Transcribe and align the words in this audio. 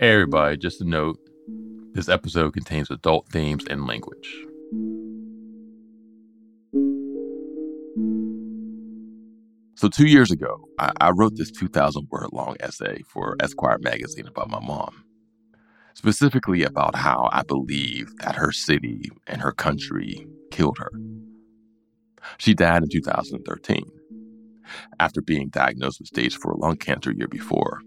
Hey, 0.00 0.12
everybody, 0.12 0.56
just 0.56 0.80
a 0.80 0.84
note 0.84 1.18
this 1.92 2.08
episode 2.08 2.52
contains 2.52 2.88
adult 2.88 3.28
themes 3.30 3.64
and 3.68 3.84
language. 3.84 4.32
So, 9.74 9.88
two 9.88 10.06
years 10.06 10.30
ago, 10.30 10.68
I, 10.78 10.92
I 11.00 11.10
wrote 11.10 11.32
this 11.34 11.50
2,000 11.50 12.06
word 12.12 12.28
long 12.32 12.54
essay 12.60 13.02
for 13.08 13.34
Esquire 13.42 13.78
magazine 13.80 14.28
about 14.28 14.48
my 14.48 14.60
mom, 14.60 15.02
specifically 15.94 16.62
about 16.62 16.94
how 16.94 17.28
I 17.32 17.42
believe 17.42 18.16
that 18.18 18.36
her 18.36 18.52
city 18.52 19.10
and 19.26 19.42
her 19.42 19.50
country 19.50 20.28
killed 20.52 20.78
her. 20.78 20.92
She 22.36 22.54
died 22.54 22.84
in 22.84 22.88
2013 22.88 23.82
after 25.00 25.20
being 25.20 25.48
diagnosed 25.48 25.98
with 25.98 26.06
stage 26.06 26.36
4 26.36 26.54
lung 26.56 26.76
cancer 26.76 27.10
a 27.10 27.16
year 27.16 27.26
before. 27.26 27.80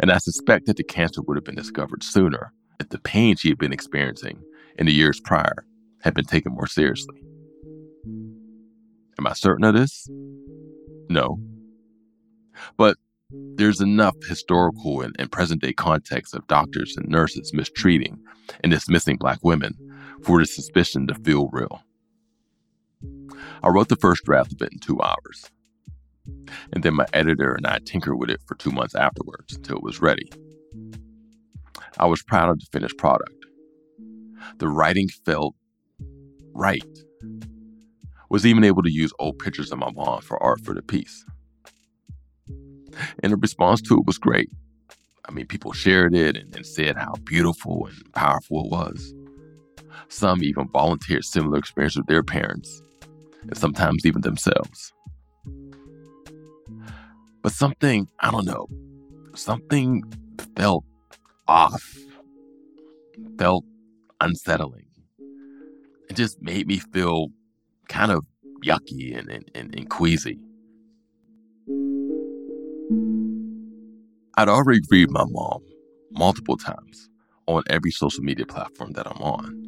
And 0.00 0.10
I 0.10 0.18
suspect 0.18 0.66
that 0.66 0.76
the 0.76 0.84
cancer 0.84 1.22
would 1.22 1.36
have 1.36 1.44
been 1.44 1.54
discovered 1.54 2.02
sooner 2.02 2.52
if 2.80 2.88
the 2.88 2.98
pain 2.98 3.36
she 3.36 3.48
had 3.48 3.58
been 3.58 3.72
experiencing 3.72 4.42
in 4.78 4.86
the 4.86 4.92
years 4.92 5.20
prior 5.20 5.66
had 6.02 6.14
been 6.14 6.24
taken 6.24 6.52
more 6.52 6.66
seriously. 6.66 7.22
Am 9.18 9.26
I 9.26 9.32
certain 9.32 9.64
of 9.64 9.74
this? 9.74 10.08
No. 11.08 11.40
But 12.76 12.96
there's 13.30 13.80
enough 13.80 14.14
historical 14.28 15.00
and, 15.00 15.16
and 15.18 15.32
present 15.32 15.62
day 15.62 15.72
context 15.72 16.34
of 16.34 16.46
doctors 16.46 16.96
and 16.96 17.08
nurses 17.08 17.52
mistreating 17.52 18.18
and 18.62 18.70
dismissing 18.70 19.16
Black 19.16 19.38
women 19.42 19.74
for 20.22 20.38
the 20.38 20.46
suspicion 20.46 21.06
to 21.08 21.14
feel 21.14 21.48
real. 21.52 21.82
I 23.62 23.68
wrote 23.68 23.88
the 23.88 23.96
first 23.96 24.24
draft 24.24 24.52
of 24.52 24.62
it 24.62 24.72
in 24.72 24.78
two 24.78 25.00
hours. 25.02 25.50
And 26.72 26.82
then 26.82 26.94
my 26.94 27.06
editor 27.12 27.54
and 27.54 27.66
I 27.66 27.78
tinkered 27.84 28.18
with 28.18 28.30
it 28.30 28.40
for 28.46 28.54
two 28.56 28.70
months 28.70 28.94
afterwards 28.94 29.56
until 29.56 29.76
it 29.76 29.82
was 29.82 30.00
ready. 30.00 30.30
I 31.98 32.06
was 32.06 32.22
proud 32.22 32.50
of 32.50 32.60
the 32.60 32.66
finished 32.72 32.98
product. 32.98 33.46
The 34.58 34.68
writing 34.68 35.08
felt 35.24 35.54
right. 36.52 36.84
Was 38.28 38.44
even 38.44 38.64
able 38.64 38.82
to 38.82 38.92
use 38.92 39.12
old 39.18 39.38
pictures 39.38 39.70
of 39.72 39.78
my 39.78 39.90
mom 39.92 40.20
for 40.20 40.42
art 40.42 40.60
for 40.64 40.74
the 40.74 40.82
piece. 40.82 41.24
And 43.22 43.32
the 43.32 43.36
response 43.36 43.80
to 43.82 43.98
it 43.98 44.06
was 44.06 44.18
great. 44.18 44.50
I 45.28 45.32
mean, 45.32 45.46
people 45.46 45.72
shared 45.72 46.14
it 46.14 46.36
and, 46.36 46.54
and 46.54 46.66
said 46.66 46.96
how 46.96 47.14
beautiful 47.24 47.86
and 47.86 48.12
powerful 48.14 48.64
it 48.64 48.70
was. 48.70 49.14
Some 50.08 50.42
even 50.42 50.68
volunteered 50.68 51.24
similar 51.24 51.58
experience 51.58 51.96
with 51.96 52.06
their 52.06 52.22
parents, 52.22 52.82
and 53.42 53.56
sometimes 53.56 54.06
even 54.06 54.22
themselves. 54.22 54.92
But 57.46 57.52
something, 57.52 58.08
I 58.18 58.32
don't 58.32 58.44
know, 58.44 58.66
something 59.36 60.02
felt 60.56 60.84
off, 61.46 61.96
felt 63.38 63.64
unsettling. 64.20 64.88
It 66.10 66.16
just 66.16 66.42
made 66.42 66.66
me 66.66 66.78
feel 66.78 67.28
kind 67.88 68.10
of 68.10 68.26
yucky 68.64 69.16
and, 69.16 69.30
and, 69.30 69.48
and, 69.54 69.72
and 69.76 69.88
queasy. 69.88 70.40
I'd 74.36 74.48
already 74.48 74.80
grieved 74.80 75.12
my 75.12 75.24
mom 75.28 75.60
multiple 76.10 76.56
times 76.56 77.08
on 77.46 77.62
every 77.70 77.92
social 77.92 78.24
media 78.24 78.46
platform 78.46 78.94
that 78.94 79.06
I'm 79.06 79.22
on. 79.22 79.62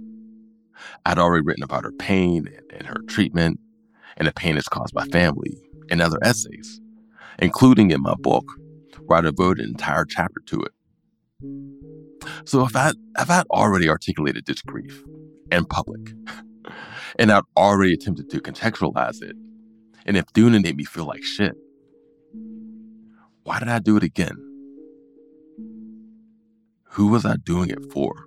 I'd 1.06 1.20
already 1.20 1.44
written 1.44 1.62
about 1.62 1.84
her 1.84 1.92
pain 1.92 2.48
and, 2.48 2.72
and 2.72 2.88
her 2.88 3.02
treatment 3.06 3.60
and 4.16 4.26
the 4.26 4.32
pain 4.32 4.56
it's 4.56 4.68
caused 4.68 4.94
by 4.94 5.04
family 5.04 5.56
in 5.90 6.00
other 6.00 6.18
essays, 6.24 6.80
including 7.38 7.90
in 7.90 8.02
my 8.02 8.14
book, 8.14 8.44
where 9.06 9.18
I 9.18 9.22
devoted 9.22 9.64
an 9.64 9.70
entire 9.70 10.04
chapter 10.04 10.40
to 10.46 10.62
it. 10.62 10.72
So 12.44 12.64
if 12.64 12.74
I 12.74 12.92
if 13.18 13.30
I'd 13.30 13.46
already 13.50 13.88
articulated 13.88 14.46
this 14.46 14.62
grief 14.62 15.04
in 15.50 15.64
public, 15.64 16.00
and 17.18 17.30
I'd 17.30 17.44
already 17.56 17.94
attempted 17.94 18.30
to 18.30 18.40
contextualize 18.40 19.22
it, 19.22 19.36
and 20.06 20.16
if 20.16 20.24
it 20.34 20.62
made 20.62 20.76
me 20.76 20.84
feel 20.84 21.04
like 21.04 21.22
shit, 21.22 21.54
why 23.44 23.58
did 23.58 23.68
I 23.68 23.78
do 23.78 23.96
it 23.96 24.02
again? 24.02 24.36
Who 26.90 27.08
was 27.08 27.24
I 27.24 27.36
doing 27.36 27.70
it 27.70 27.92
for? 27.92 28.26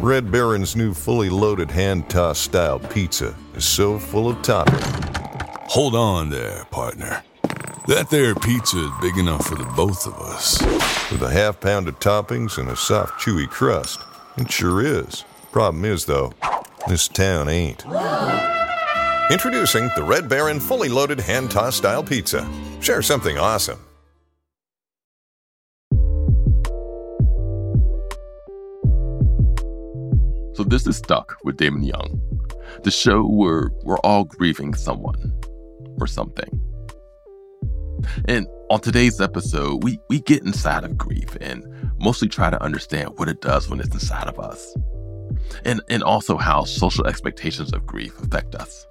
Red 0.00 0.30
Baron's 0.30 0.76
new 0.76 0.94
fully 0.94 1.28
loaded 1.28 1.72
hand 1.72 2.08
tossed 2.08 2.42
style 2.42 2.78
pizza 2.78 3.34
is 3.56 3.64
so 3.64 3.98
full 3.98 4.28
of 4.28 4.40
topping. 4.42 4.78
Hold 5.68 5.96
on 5.96 6.30
there, 6.30 6.64
partner. 6.70 7.24
That 7.88 8.08
there 8.08 8.36
pizza 8.36 8.78
is 8.78 8.90
big 9.00 9.16
enough 9.16 9.46
for 9.46 9.56
the 9.56 9.64
both 9.76 10.06
of 10.06 10.14
us. 10.20 10.62
With 11.10 11.22
a 11.22 11.30
half 11.30 11.58
pound 11.58 11.88
of 11.88 11.98
toppings 11.98 12.58
and 12.58 12.68
a 12.68 12.76
soft, 12.76 13.20
chewy 13.20 13.48
crust. 13.48 13.98
It 14.36 14.52
sure 14.52 14.80
is. 14.84 15.24
Problem 15.50 15.84
is, 15.84 16.04
though, 16.04 16.32
this 16.86 17.08
town 17.08 17.48
ain't. 17.48 17.84
Introducing 19.32 19.90
the 19.96 20.04
Red 20.04 20.28
Baron 20.28 20.60
fully 20.60 20.88
loaded 20.88 21.18
hand 21.18 21.50
tossed 21.50 21.78
style 21.78 22.04
pizza. 22.04 22.48
Share 22.80 23.02
something 23.02 23.36
awesome. 23.36 23.80
So 30.58 30.64
this 30.64 30.88
is 30.88 30.96
Stuck 30.96 31.36
with 31.44 31.56
Damon 31.56 31.84
Young, 31.84 32.20
the 32.82 32.90
show 32.90 33.22
where 33.22 33.70
we're 33.84 34.00
all 34.00 34.24
grieving 34.24 34.74
someone 34.74 35.32
or 36.00 36.08
something. 36.08 36.60
And 38.24 38.44
on 38.68 38.80
today's 38.80 39.20
episode, 39.20 39.84
we, 39.84 40.00
we 40.10 40.18
get 40.18 40.42
inside 40.42 40.82
of 40.82 40.98
grief 40.98 41.36
and 41.40 41.64
mostly 42.00 42.26
try 42.26 42.50
to 42.50 42.60
understand 42.60 43.10
what 43.18 43.28
it 43.28 43.40
does 43.40 43.70
when 43.70 43.78
it's 43.78 43.94
inside 43.94 44.26
of 44.26 44.40
us. 44.40 44.74
And, 45.64 45.80
and 45.88 46.02
also 46.02 46.36
how 46.36 46.64
social 46.64 47.06
expectations 47.06 47.72
of 47.72 47.86
grief 47.86 48.18
affect 48.20 48.56
us. 48.56 48.84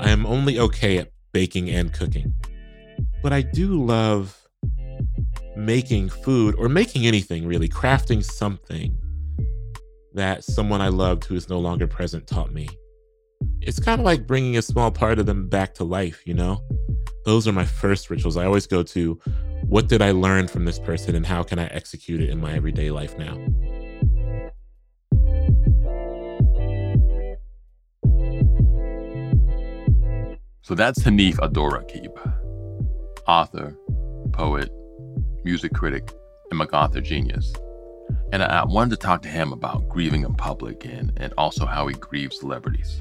I 0.00 0.10
am 0.10 0.26
only 0.26 0.60
okay 0.60 0.98
at 0.98 1.10
baking 1.32 1.70
and 1.70 1.92
cooking, 1.92 2.34
but 3.20 3.32
I 3.32 3.42
do 3.42 3.84
love 3.84 4.39
making 5.56 6.08
food 6.08 6.54
or 6.56 6.68
making 6.68 7.06
anything 7.06 7.46
really, 7.46 7.68
crafting 7.68 8.24
something 8.24 8.96
that 10.14 10.44
someone 10.44 10.80
I 10.80 10.88
loved 10.88 11.24
who 11.24 11.34
is 11.34 11.48
no 11.48 11.58
longer 11.58 11.86
present 11.86 12.26
taught 12.26 12.52
me. 12.52 12.68
It's 13.60 13.78
kind 13.78 14.00
of 14.00 14.04
like 14.04 14.26
bringing 14.26 14.56
a 14.56 14.62
small 14.62 14.90
part 14.90 15.18
of 15.18 15.26
them 15.26 15.48
back 15.48 15.74
to 15.74 15.84
life, 15.84 16.22
you 16.26 16.34
know? 16.34 16.62
Those 17.24 17.46
are 17.46 17.52
my 17.52 17.64
first 17.64 18.10
rituals. 18.10 18.36
I 18.36 18.44
always 18.46 18.66
go 18.66 18.82
to 18.82 19.20
what 19.64 19.88
did 19.88 20.02
I 20.02 20.10
learn 20.12 20.48
from 20.48 20.64
this 20.64 20.78
person 20.78 21.14
and 21.14 21.26
how 21.26 21.42
can 21.42 21.58
I 21.58 21.66
execute 21.66 22.20
it 22.20 22.30
in 22.30 22.40
my 22.40 22.52
everyday 22.52 22.90
life 22.90 23.16
now? 23.18 23.36
So 30.62 30.74
that's 30.74 31.00
Hanif 31.00 31.34
Abdurraqib, 31.36 32.16
author, 33.26 33.76
poet, 34.32 34.70
music 35.44 35.72
critic, 35.72 36.12
and 36.50 36.58
MacArthur 36.58 37.00
genius. 37.00 37.52
And 38.32 38.42
I 38.42 38.64
wanted 38.64 38.90
to 38.90 38.96
talk 38.96 39.22
to 39.22 39.28
him 39.28 39.52
about 39.52 39.88
grieving 39.88 40.24
in 40.24 40.34
public 40.34 40.84
and, 40.84 41.12
and 41.16 41.32
also 41.38 41.66
how 41.66 41.86
he 41.86 41.94
grieves 41.94 42.38
celebrities. 42.38 43.00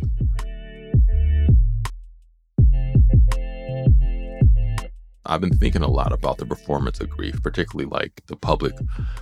I've 5.25 5.41
been 5.41 5.57
thinking 5.57 5.83
a 5.83 5.87
lot 5.87 6.11
about 6.11 6.37
the 6.39 6.45
performance 6.45 6.99
of 6.99 7.09
grief, 7.09 7.41
particularly 7.43 7.89
like 7.89 8.23
the 8.27 8.35
public 8.35 8.73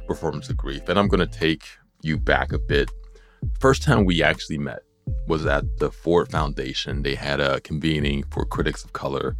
performance 0.07 0.49
of 0.49 0.55
grief. 0.55 0.87
And 0.87 0.97
I'm 0.97 1.09
going 1.09 1.27
to 1.27 1.39
take 1.39 1.63
you 2.01 2.17
back 2.17 2.53
a 2.53 2.59
bit. 2.59 2.89
First 3.59 3.83
time 3.83 4.05
we 4.05 4.23
actually 4.23 4.57
met 4.57 4.79
was 5.27 5.45
at 5.45 5.65
the 5.79 5.91
Ford 5.91 6.31
Foundation. 6.31 7.03
They 7.03 7.15
had 7.15 7.41
a 7.41 7.59
convening 7.61 8.23
for 8.31 8.45
critics 8.45 8.85
of 8.85 8.93
color 8.93 9.35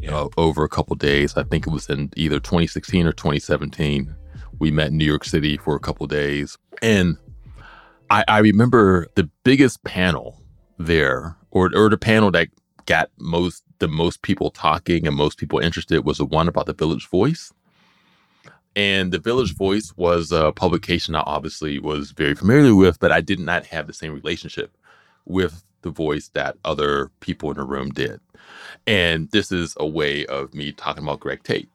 yeah. 0.00 0.14
uh, 0.14 0.28
over 0.36 0.64
a 0.64 0.68
couple 0.68 0.96
days. 0.96 1.36
I 1.36 1.42
think 1.44 1.66
it 1.66 1.70
was 1.70 1.88
in 1.88 2.10
either 2.16 2.40
2016 2.40 3.06
or 3.06 3.12
2017. 3.12 4.14
We 4.58 4.70
met 4.70 4.88
in 4.88 4.98
New 4.98 5.04
York 5.04 5.24
City 5.24 5.56
for 5.56 5.74
a 5.74 5.80
couple 5.80 6.06
days. 6.06 6.58
And 6.82 7.16
I, 8.10 8.24
I 8.28 8.38
remember 8.38 9.06
the 9.14 9.30
biggest 9.44 9.82
panel 9.84 10.42
there, 10.78 11.36
or 11.50 11.70
or 11.74 11.88
the 11.88 11.98
panel 11.98 12.30
that 12.32 12.48
got 12.86 13.10
most 13.18 13.62
the 13.78 13.88
most 13.88 14.22
people 14.22 14.50
talking 14.50 15.06
and 15.06 15.16
most 15.16 15.38
people 15.38 15.58
interested 15.58 16.04
was 16.04 16.18
the 16.18 16.24
one 16.24 16.48
about 16.48 16.66
the 16.66 16.72
Village 16.72 17.08
Voice. 17.08 17.52
And 18.76 19.12
the 19.12 19.18
Village 19.18 19.54
Voice 19.56 19.92
was 19.96 20.30
a 20.30 20.52
publication 20.52 21.14
I 21.14 21.20
obviously 21.20 21.78
was 21.78 22.12
very 22.12 22.34
familiar 22.34 22.74
with, 22.74 23.00
but 23.00 23.10
I 23.10 23.20
did 23.20 23.40
not 23.40 23.66
have 23.66 23.86
the 23.86 23.92
same 23.92 24.12
relationship 24.12 24.76
with 25.24 25.64
the 25.82 25.90
voice 25.90 26.28
that 26.34 26.56
other 26.64 27.10
people 27.20 27.50
in 27.50 27.56
the 27.56 27.64
room 27.64 27.90
did. 27.90 28.20
And 28.90 29.30
this 29.30 29.52
is 29.52 29.76
a 29.78 29.86
way 29.86 30.26
of 30.26 30.52
me 30.52 30.72
talking 30.72 31.04
about 31.04 31.20
Greg 31.20 31.44
Tate, 31.44 31.68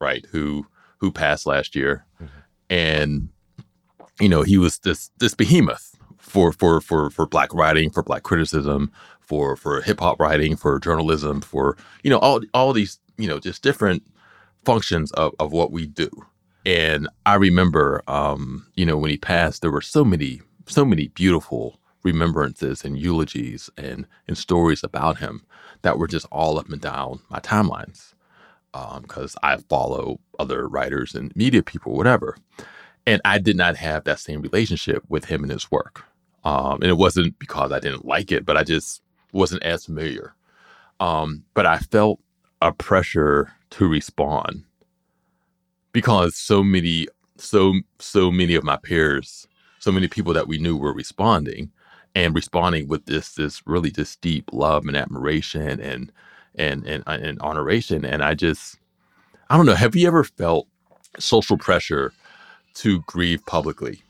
right? 0.00 0.26
Who 0.32 0.66
who 0.98 1.12
passed 1.12 1.46
last 1.46 1.76
year. 1.76 2.04
Mm-hmm. 2.16 2.38
And 2.68 3.28
you 4.20 4.28
know, 4.28 4.42
he 4.42 4.58
was 4.58 4.80
this 4.80 5.12
this 5.18 5.32
behemoth 5.32 5.94
for 6.18 6.52
for 6.52 6.80
for 6.80 7.08
for 7.08 7.24
black 7.26 7.54
writing, 7.54 7.88
for 7.88 8.02
black 8.02 8.24
criticism, 8.24 8.90
for 9.20 9.54
for 9.54 9.80
hip 9.80 10.00
hop 10.00 10.18
writing, 10.18 10.56
for 10.56 10.80
journalism, 10.80 11.40
for 11.40 11.76
you 12.02 12.10
know, 12.10 12.18
all 12.18 12.40
all 12.52 12.72
these, 12.72 12.98
you 13.16 13.28
know, 13.28 13.38
just 13.38 13.62
different 13.62 14.02
functions 14.64 15.12
of, 15.12 15.32
of 15.38 15.52
what 15.52 15.70
we 15.70 15.86
do. 15.86 16.10
And 16.66 17.08
I 17.26 17.36
remember 17.36 18.02
um, 18.08 18.66
you 18.74 18.84
know, 18.84 18.96
when 18.96 19.10
he 19.12 19.18
passed, 19.18 19.62
there 19.62 19.70
were 19.70 19.80
so 19.80 20.04
many, 20.04 20.40
so 20.66 20.84
many 20.84 21.08
beautiful 21.08 21.78
remembrances 22.02 22.84
and 22.84 22.98
eulogies 22.98 23.70
and, 23.76 24.06
and 24.26 24.36
stories 24.36 24.82
about 24.82 25.18
him 25.18 25.42
that 25.82 25.98
were 25.98 26.08
just 26.08 26.26
all 26.30 26.58
up 26.58 26.68
and 26.68 26.80
down 26.80 27.20
my 27.28 27.38
timelines 27.40 28.14
because 28.72 29.34
um, 29.34 29.40
I 29.42 29.56
follow 29.56 30.20
other 30.38 30.68
writers 30.68 31.14
and 31.14 31.34
media 31.34 31.62
people, 31.62 31.94
whatever. 31.94 32.36
And 33.06 33.20
I 33.24 33.38
did 33.38 33.56
not 33.56 33.76
have 33.76 34.04
that 34.04 34.20
same 34.20 34.42
relationship 34.42 35.02
with 35.08 35.24
him 35.24 35.42
and 35.42 35.50
his 35.50 35.70
work. 35.70 36.04
Um, 36.44 36.74
and 36.74 36.84
it 36.84 36.96
wasn't 36.96 37.38
because 37.38 37.72
I 37.72 37.80
didn't 37.80 38.04
like 38.04 38.30
it, 38.32 38.46
but 38.46 38.56
I 38.56 38.64
just 38.64 39.02
wasn't 39.32 39.62
as 39.62 39.86
familiar. 39.86 40.34
Um, 41.00 41.44
but 41.54 41.66
I 41.66 41.78
felt 41.78 42.20
a 42.62 42.72
pressure 42.72 43.52
to 43.70 43.88
respond 43.88 44.64
because 45.92 46.36
so 46.36 46.62
many, 46.62 47.08
so 47.36 47.74
so 47.98 48.30
many 48.30 48.54
of 48.54 48.64
my 48.64 48.76
peers, 48.76 49.46
so 49.78 49.90
many 49.90 50.08
people 50.08 50.32
that 50.34 50.48
we 50.48 50.58
knew 50.58 50.76
were 50.76 50.92
responding, 50.92 51.72
and 52.14 52.34
responding 52.34 52.88
with 52.88 53.06
this 53.06 53.34
this 53.34 53.62
really 53.66 53.90
just 53.90 54.20
deep 54.20 54.50
love 54.52 54.86
and 54.86 54.96
admiration 54.96 55.80
and 55.80 56.12
and 56.54 56.86
and 56.86 57.02
uh, 57.06 57.18
and 57.20 57.40
honoration. 57.40 58.04
And 58.04 58.22
I 58.22 58.34
just 58.34 58.78
I 59.48 59.56
don't 59.56 59.66
know. 59.66 59.74
Have 59.74 59.96
you 59.96 60.06
ever 60.06 60.24
felt 60.24 60.66
social 61.18 61.58
pressure 61.58 62.12
to 62.74 63.00
grieve 63.02 63.44
publicly 63.46 64.02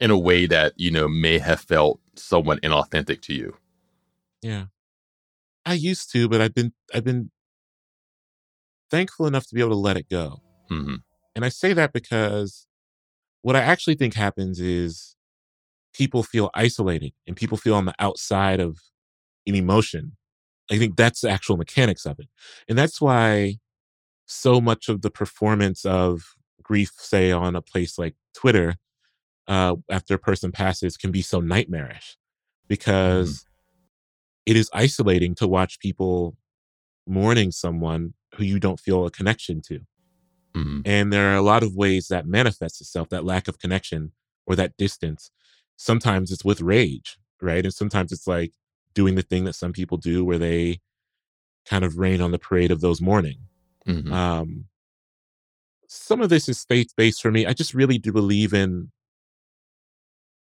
in 0.00 0.10
a 0.10 0.18
way 0.18 0.46
that 0.46 0.72
you 0.76 0.90
know 0.90 1.08
may 1.08 1.38
have 1.38 1.60
felt 1.60 2.00
somewhat 2.14 2.60
inauthentic 2.62 3.20
to 3.22 3.34
you? 3.34 3.56
Yeah, 4.42 4.66
I 5.64 5.74
used 5.74 6.10
to, 6.12 6.28
but 6.28 6.40
I've 6.40 6.54
been 6.54 6.72
I've 6.94 7.04
been 7.04 7.30
thankful 8.90 9.26
enough 9.26 9.46
to 9.48 9.54
be 9.54 9.60
able 9.60 9.70
to 9.70 9.76
let 9.76 9.96
it 9.96 10.08
go. 10.08 10.42
Mm-hmm. 10.70 10.96
And 11.34 11.44
I 11.44 11.48
say 11.48 11.72
that 11.72 11.92
because 11.92 12.66
what 13.40 13.56
I 13.56 13.60
actually 13.60 13.94
think 13.94 14.14
happens 14.14 14.60
is 14.60 15.16
people 15.92 16.22
feel 16.22 16.50
isolated 16.54 17.12
and 17.26 17.36
people 17.36 17.58
feel 17.58 17.74
on 17.74 17.84
the 17.84 17.94
outside 17.98 18.60
of 18.60 18.78
an 19.46 19.54
emotion. 19.54 20.16
I 20.70 20.78
think 20.78 20.96
that's 20.96 21.20
the 21.20 21.30
actual 21.30 21.56
mechanics 21.56 22.06
of 22.06 22.18
it. 22.18 22.28
And 22.68 22.78
that's 22.78 23.00
why 23.00 23.58
so 24.26 24.60
much 24.60 24.88
of 24.88 25.02
the 25.02 25.10
performance 25.10 25.84
of 25.84 26.34
grief, 26.62 26.92
say, 26.96 27.30
on 27.32 27.56
a 27.56 27.62
place 27.62 27.98
like 27.98 28.14
Twitter, 28.34 28.76
uh, 29.48 29.76
after 29.90 30.14
a 30.14 30.18
person 30.18 30.52
passes, 30.52 30.96
can 30.96 31.10
be 31.10 31.22
so 31.22 31.40
nightmarish 31.40 32.16
because 32.68 33.40
mm. 33.40 33.44
it 34.46 34.56
is 34.56 34.70
isolating 34.72 35.34
to 35.34 35.48
watch 35.48 35.78
people 35.80 36.36
mourning 37.06 37.50
someone 37.50 38.14
who 38.36 38.44
you 38.44 38.58
don't 38.58 38.80
feel 38.80 39.04
a 39.04 39.10
connection 39.10 39.60
to. 39.60 39.80
Mm. 40.56 40.82
And 40.84 41.12
there 41.12 41.32
are 41.32 41.36
a 41.36 41.42
lot 41.42 41.62
of 41.62 41.76
ways 41.76 42.08
that 42.08 42.26
manifests 42.26 42.80
itself, 42.80 43.08
that 43.10 43.24
lack 43.24 43.48
of 43.48 43.58
connection 43.58 44.12
or 44.46 44.56
that 44.56 44.76
distance 44.76 45.30
sometimes 45.76 46.30
it's 46.30 46.44
with 46.44 46.60
rage, 46.60 47.18
right? 47.40 47.64
And 47.64 47.74
sometimes 47.74 48.12
it's 48.12 48.26
like 48.26 48.52
doing 48.94 49.14
the 49.14 49.22
thing 49.22 49.44
that 49.44 49.54
some 49.54 49.72
people 49.72 49.96
do 49.98 50.24
where 50.24 50.38
they 50.38 50.80
kind 51.66 51.84
of 51.84 51.98
rain 51.98 52.20
on 52.20 52.30
the 52.30 52.38
parade 52.38 52.70
of 52.70 52.80
those 52.80 53.00
mourning. 53.00 53.38
Mm-hmm. 53.86 54.12
Um, 54.12 54.66
some 55.88 56.20
of 56.20 56.28
this 56.28 56.48
is 56.48 56.64
faith 56.64 56.92
based 56.96 57.20
for 57.20 57.30
me. 57.30 57.46
I 57.46 57.52
just 57.52 57.74
really 57.74 57.98
do 57.98 58.12
believe 58.12 58.54
in, 58.54 58.90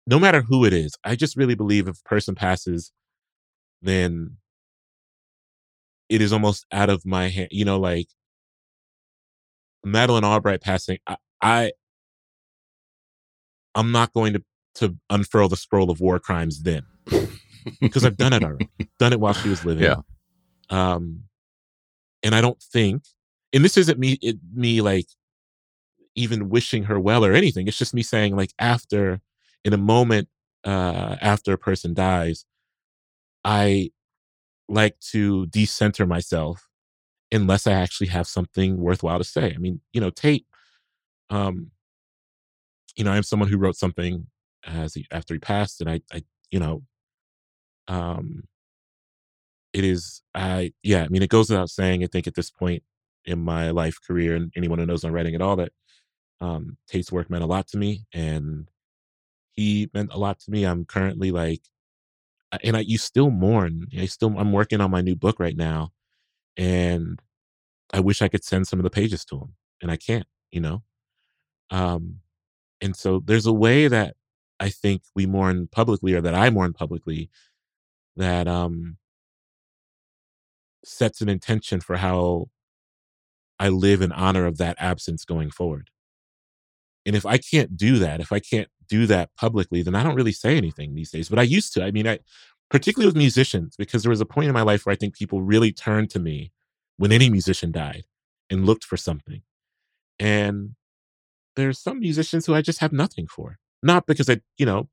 no 0.07 0.19
matter 0.19 0.41
who 0.41 0.65
it 0.65 0.73
is, 0.73 0.93
I 1.03 1.15
just 1.15 1.37
really 1.37 1.55
believe 1.55 1.87
if 1.87 1.99
a 1.99 2.09
person 2.09 2.35
passes, 2.35 2.91
then 3.81 4.37
it 6.09 6.21
is 6.21 6.33
almost 6.33 6.65
out 6.71 6.89
of 6.89 7.05
my 7.05 7.29
hand. 7.29 7.49
You 7.51 7.65
know, 7.65 7.79
like 7.79 8.07
Madeleine 9.83 10.23
Albright 10.25 10.61
passing, 10.61 10.97
I, 11.07 11.17
I 11.41 11.71
I'm 13.73 13.91
not 13.91 14.13
going 14.13 14.33
to 14.33 14.43
to 14.75 14.95
unfurl 15.09 15.49
the 15.49 15.55
scroll 15.55 15.91
of 15.91 15.99
war 15.99 16.19
crimes 16.19 16.63
then 16.63 16.83
because 17.79 18.05
I've 18.05 18.17
done 18.17 18.33
it 18.33 18.43
already. 18.43 18.69
done 18.99 19.13
it 19.13 19.19
while 19.19 19.33
she 19.33 19.49
was 19.49 19.65
living. 19.65 19.83
Yeah. 19.83 20.01
Um, 20.69 21.23
and 22.23 22.33
I 22.35 22.41
don't 22.41 22.61
think, 22.61 23.03
and 23.53 23.63
this 23.63 23.77
isn't 23.77 23.99
me, 23.99 24.17
it, 24.21 24.37
me 24.53 24.81
like 24.81 25.07
even 26.15 26.49
wishing 26.49 26.83
her 26.83 26.99
well 26.99 27.25
or 27.25 27.33
anything. 27.33 27.67
It's 27.67 27.77
just 27.77 27.93
me 27.93 28.03
saying 28.03 28.35
like 28.35 28.51
after, 28.59 29.21
in 29.63 29.73
a 29.73 29.77
moment 29.77 30.29
uh, 30.63 31.15
after 31.21 31.53
a 31.53 31.57
person 31.57 31.93
dies, 31.93 32.45
I 33.43 33.91
like 34.69 34.99
to 35.11 35.47
decenter 35.47 36.05
myself 36.05 36.67
unless 37.31 37.65
I 37.65 37.73
actually 37.73 38.07
have 38.07 38.27
something 38.27 38.77
worthwhile 38.77 39.17
to 39.17 39.23
say. 39.23 39.53
I 39.53 39.57
mean, 39.57 39.81
you 39.93 40.01
know, 40.01 40.09
Tate, 40.09 40.45
um, 41.29 41.71
you 42.95 43.03
know, 43.03 43.11
I'm 43.11 43.23
someone 43.23 43.49
who 43.49 43.57
wrote 43.57 43.75
something 43.75 44.27
as 44.65 44.93
he 44.93 45.05
after 45.11 45.33
he 45.33 45.39
passed, 45.39 45.81
and 45.81 45.89
I, 45.89 46.01
I, 46.13 46.23
you 46.51 46.59
know, 46.59 46.83
um, 47.87 48.43
it 49.73 49.83
is 49.83 50.21
I 50.35 50.73
yeah, 50.83 51.03
I 51.03 51.07
mean, 51.09 51.23
it 51.23 51.29
goes 51.29 51.49
without 51.49 51.69
saying. 51.69 52.03
I 52.03 52.07
think 52.07 52.27
at 52.27 52.35
this 52.35 52.49
point 52.51 52.83
in 53.25 53.39
my 53.39 53.71
life 53.71 53.97
career, 54.05 54.35
and 54.35 54.51
anyone 54.55 54.79
who 54.79 54.85
knows 54.85 55.03
I'm 55.03 55.13
writing 55.13 55.35
at 55.35 55.41
all, 55.41 55.55
that 55.57 55.71
um, 56.41 56.77
Tate's 56.87 57.11
work 57.11 57.29
meant 57.29 57.43
a 57.43 57.47
lot 57.47 57.67
to 57.69 57.77
me, 57.77 58.05
and 58.13 58.69
he 59.53 59.89
meant 59.93 60.13
a 60.13 60.17
lot 60.19 60.39
to 60.41 60.51
me. 60.51 60.65
I'm 60.65 60.85
currently 60.85 61.31
like, 61.31 61.61
and 62.63 62.77
I 62.77 62.81
you 62.81 62.97
still 62.97 63.31
mourn. 63.31 63.87
I 63.97 64.05
still 64.07 64.37
I'm 64.37 64.51
working 64.51 64.81
on 64.81 64.91
my 64.91 65.01
new 65.01 65.15
book 65.15 65.39
right 65.39 65.57
now, 65.57 65.91
and 66.57 67.19
I 67.93 68.01
wish 68.01 68.21
I 68.21 68.29
could 68.29 68.43
send 68.43 68.67
some 68.67 68.79
of 68.79 68.83
the 68.83 68.89
pages 68.89 69.25
to 69.25 69.37
him, 69.37 69.55
and 69.81 69.91
I 69.91 69.97
can't. 69.97 70.27
You 70.51 70.61
know, 70.61 70.83
um, 71.71 72.17
and 72.81 72.95
so 72.95 73.21
there's 73.25 73.45
a 73.45 73.53
way 73.53 73.87
that 73.87 74.15
I 74.61 74.69
think 74.69 75.01
we 75.15 75.25
mourn 75.25 75.67
publicly, 75.71 76.13
or 76.13 76.21
that 76.21 76.35
I 76.35 76.49
mourn 76.51 76.73
publicly, 76.73 77.29
that 78.15 78.47
um, 78.47 78.97
sets 80.85 81.19
an 81.19 81.29
intention 81.29 81.81
for 81.81 81.97
how 81.97 82.49
I 83.59 83.69
live 83.69 84.01
in 84.01 84.11
honor 84.11 84.45
of 84.45 84.57
that 84.59 84.77
absence 84.79 85.25
going 85.25 85.49
forward. 85.49 85.89
And 87.05 87.15
if 87.15 87.25
I 87.25 87.37
can't 87.39 87.75
do 87.75 87.97
that, 87.97 88.19
if 88.19 88.31
I 88.31 88.39
can't 88.39 88.69
do 88.87 89.07
that 89.07 89.31
publicly, 89.35 89.81
then 89.81 89.95
I 89.95 90.03
don't 90.03 90.15
really 90.15 90.31
say 90.31 90.57
anything 90.57 90.93
these 90.93 91.09
days. 91.09 91.27
But 91.27 91.39
I 91.39 91.43
used 91.43 91.73
to. 91.73 91.83
I 91.83 91.89
mean, 91.89 92.07
I 92.07 92.19
particularly 92.69 93.07
with 93.07 93.15
musicians, 93.17 93.75
because 93.75 94.03
there 94.03 94.11
was 94.11 94.21
a 94.21 94.25
point 94.25 94.47
in 94.47 94.53
my 94.53 94.61
life 94.61 94.85
where 94.85 94.93
I 94.93 94.95
think 94.95 95.15
people 95.15 95.41
really 95.41 95.71
turned 95.71 96.09
to 96.11 96.19
me 96.19 96.51
when 96.97 97.11
any 97.11 97.29
musician 97.29 97.71
died 97.71 98.03
and 98.49 98.65
looked 98.65 98.83
for 98.83 98.97
something. 98.97 99.41
And 100.19 100.75
there's 101.55 101.79
some 101.79 101.99
musicians 101.99 102.45
who 102.45 102.53
I 102.53 102.61
just 102.61 102.79
have 102.79 102.93
nothing 102.93 103.27
for. 103.27 103.57
Not 103.83 104.05
because 104.05 104.29
I, 104.29 104.41
you 104.57 104.65
know, 104.65 104.89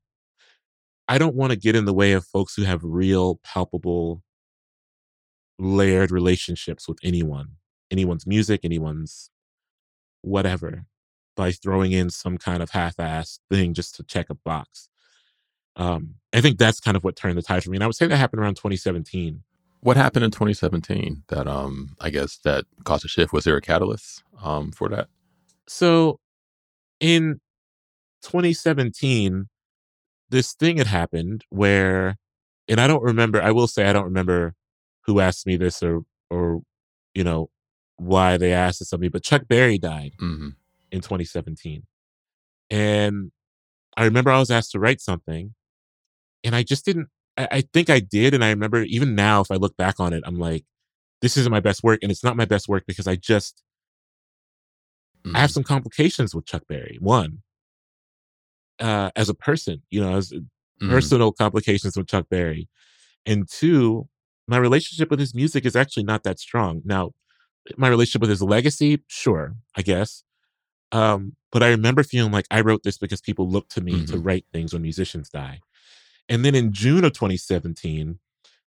I 1.07 1.17
don't 1.17 1.35
want 1.35 1.51
to 1.51 1.57
get 1.57 1.75
in 1.75 1.85
the 1.85 1.93
way 1.93 2.13
of 2.13 2.25
folks 2.25 2.55
who 2.55 2.63
have 2.63 2.83
real, 2.83 3.39
palpable, 3.43 4.23
layered 5.57 6.11
relationships 6.11 6.87
with 6.87 6.99
anyone, 7.03 7.57
anyone's 7.91 8.25
music, 8.27 8.61
anyone's 8.63 9.29
whatever, 10.21 10.85
by 11.35 11.51
throwing 11.51 11.91
in 11.91 12.09
some 12.09 12.37
kind 12.37 12.61
of 12.61 12.71
half-assed 12.71 13.39
thing 13.49 13.73
just 13.73 13.95
to 13.95 14.03
check 14.03 14.29
a 14.29 14.35
box. 14.35 14.89
Um, 15.75 16.15
I 16.33 16.41
think 16.41 16.57
that's 16.57 16.79
kind 16.79 16.97
of 16.97 17.03
what 17.03 17.15
turned 17.15 17.37
the 17.37 17.41
tide 17.41 17.63
for 17.63 17.69
me, 17.69 17.77
and 17.77 17.83
I 17.83 17.87
would 17.87 17.95
say 17.95 18.07
that 18.07 18.17
happened 18.17 18.41
around 18.41 18.55
2017. 18.55 19.43
What 19.81 19.95
happened 19.95 20.25
in 20.25 20.31
2017 20.31 21.23
that 21.29 21.47
um, 21.47 21.95
I 22.01 22.09
guess 22.09 22.37
that 22.43 22.65
caused 22.83 23.05
a 23.05 23.07
shift? 23.07 23.31
Was 23.31 23.45
there 23.45 23.55
a 23.55 23.61
catalyst 23.61 24.23
um, 24.43 24.71
for 24.71 24.89
that? 24.89 25.07
So, 25.67 26.19
in 26.99 27.39
2017, 28.21 29.47
this 30.29 30.53
thing 30.53 30.77
had 30.77 30.87
happened 30.87 31.45
where, 31.49 32.17
and 32.67 32.79
I 32.79 32.87
don't 32.87 33.03
remember, 33.03 33.41
I 33.41 33.51
will 33.51 33.67
say 33.67 33.85
I 33.85 33.93
don't 33.93 34.05
remember 34.05 34.55
who 35.05 35.19
asked 35.19 35.47
me 35.47 35.57
this 35.57 35.81
or, 35.81 36.01
or, 36.29 36.61
you 37.13 37.23
know, 37.23 37.49
why 37.97 38.37
they 38.37 38.53
asked 38.53 38.79
this 38.79 38.93
of 38.93 38.99
me, 38.99 39.09
but 39.09 39.23
Chuck 39.23 39.43
Berry 39.47 39.77
died 39.77 40.13
mm-hmm. 40.21 40.49
in 40.91 41.01
2017. 41.01 41.83
And 42.69 43.31
I 43.97 44.05
remember 44.05 44.31
I 44.31 44.39
was 44.39 44.51
asked 44.51 44.71
to 44.71 44.79
write 44.79 45.01
something, 45.01 45.55
and 46.43 46.55
I 46.55 46.63
just 46.63 46.85
didn't. 46.85 47.09
I, 47.35 47.47
I 47.51 47.61
think 47.73 47.89
I 47.89 47.99
did, 47.99 48.33
and 48.33 48.45
I 48.45 48.49
remember 48.49 48.83
even 48.83 49.15
now, 49.15 49.41
if 49.41 49.49
I 49.51 49.55
look 49.55 49.75
back 49.75 49.99
on 49.99 50.13
it, 50.13 50.23
I'm 50.25 50.37
like, 50.37 50.65
this 51.21 51.35
isn't 51.35 51.51
my 51.51 51.59
best 51.59 51.83
work, 51.83 51.99
and 52.03 52.11
it's 52.11 52.23
not 52.23 52.37
my 52.37 52.45
best 52.45 52.69
work 52.69 52.83
because 52.85 53.07
I 53.07 53.15
just 53.15 53.63
Mm. 55.25 55.35
I 55.35 55.39
have 55.39 55.51
some 55.51 55.63
complications 55.63 56.33
with 56.33 56.45
Chuck 56.45 56.63
Berry. 56.67 56.97
One, 56.99 57.41
uh, 58.79 59.11
as 59.15 59.29
a 59.29 59.33
person, 59.33 59.81
you 59.89 60.01
know, 60.01 60.15
as 60.15 60.31
Mhm. 60.81 60.89
personal 60.89 61.31
complications 61.31 61.97
with 61.97 62.07
Chuck 62.07 62.27
Berry, 62.29 62.69
and 63.25 63.47
two, 63.49 64.07
my 64.47 64.57
relationship 64.57 65.09
with 65.11 65.19
his 65.19 65.35
music 65.35 65.65
is 65.65 65.75
actually 65.75 66.03
not 66.03 66.23
that 66.23 66.39
strong. 66.39 66.81
Now, 66.85 67.11
my 67.77 67.87
relationship 67.89 68.21
with 68.21 68.29
his 68.29 68.41
legacy, 68.41 69.03
sure, 69.07 69.55
I 69.75 69.81
guess. 69.81 70.23
Um, 70.91 71.35
but 71.51 71.61
I 71.61 71.69
remember 71.69 72.03
feeling 72.03 72.31
like 72.31 72.47
I 72.49 72.61
wrote 72.61 72.83
this 72.83 72.97
because 72.97 73.21
people 73.21 73.47
look 73.49 73.67
to 73.69 73.81
me 73.81 74.05
to 74.05 74.17
Mhm. 74.17 74.25
write 74.25 74.45
things 74.51 74.73
when 74.73 74.81
musicians 74.81 75.29
die. 75.29 75.59
And 76.27 76.43
then 76.45 76.55
in 76.55 76.71
June 76.73 77.03
of 77.03 77.13
2017, 77.13 78.19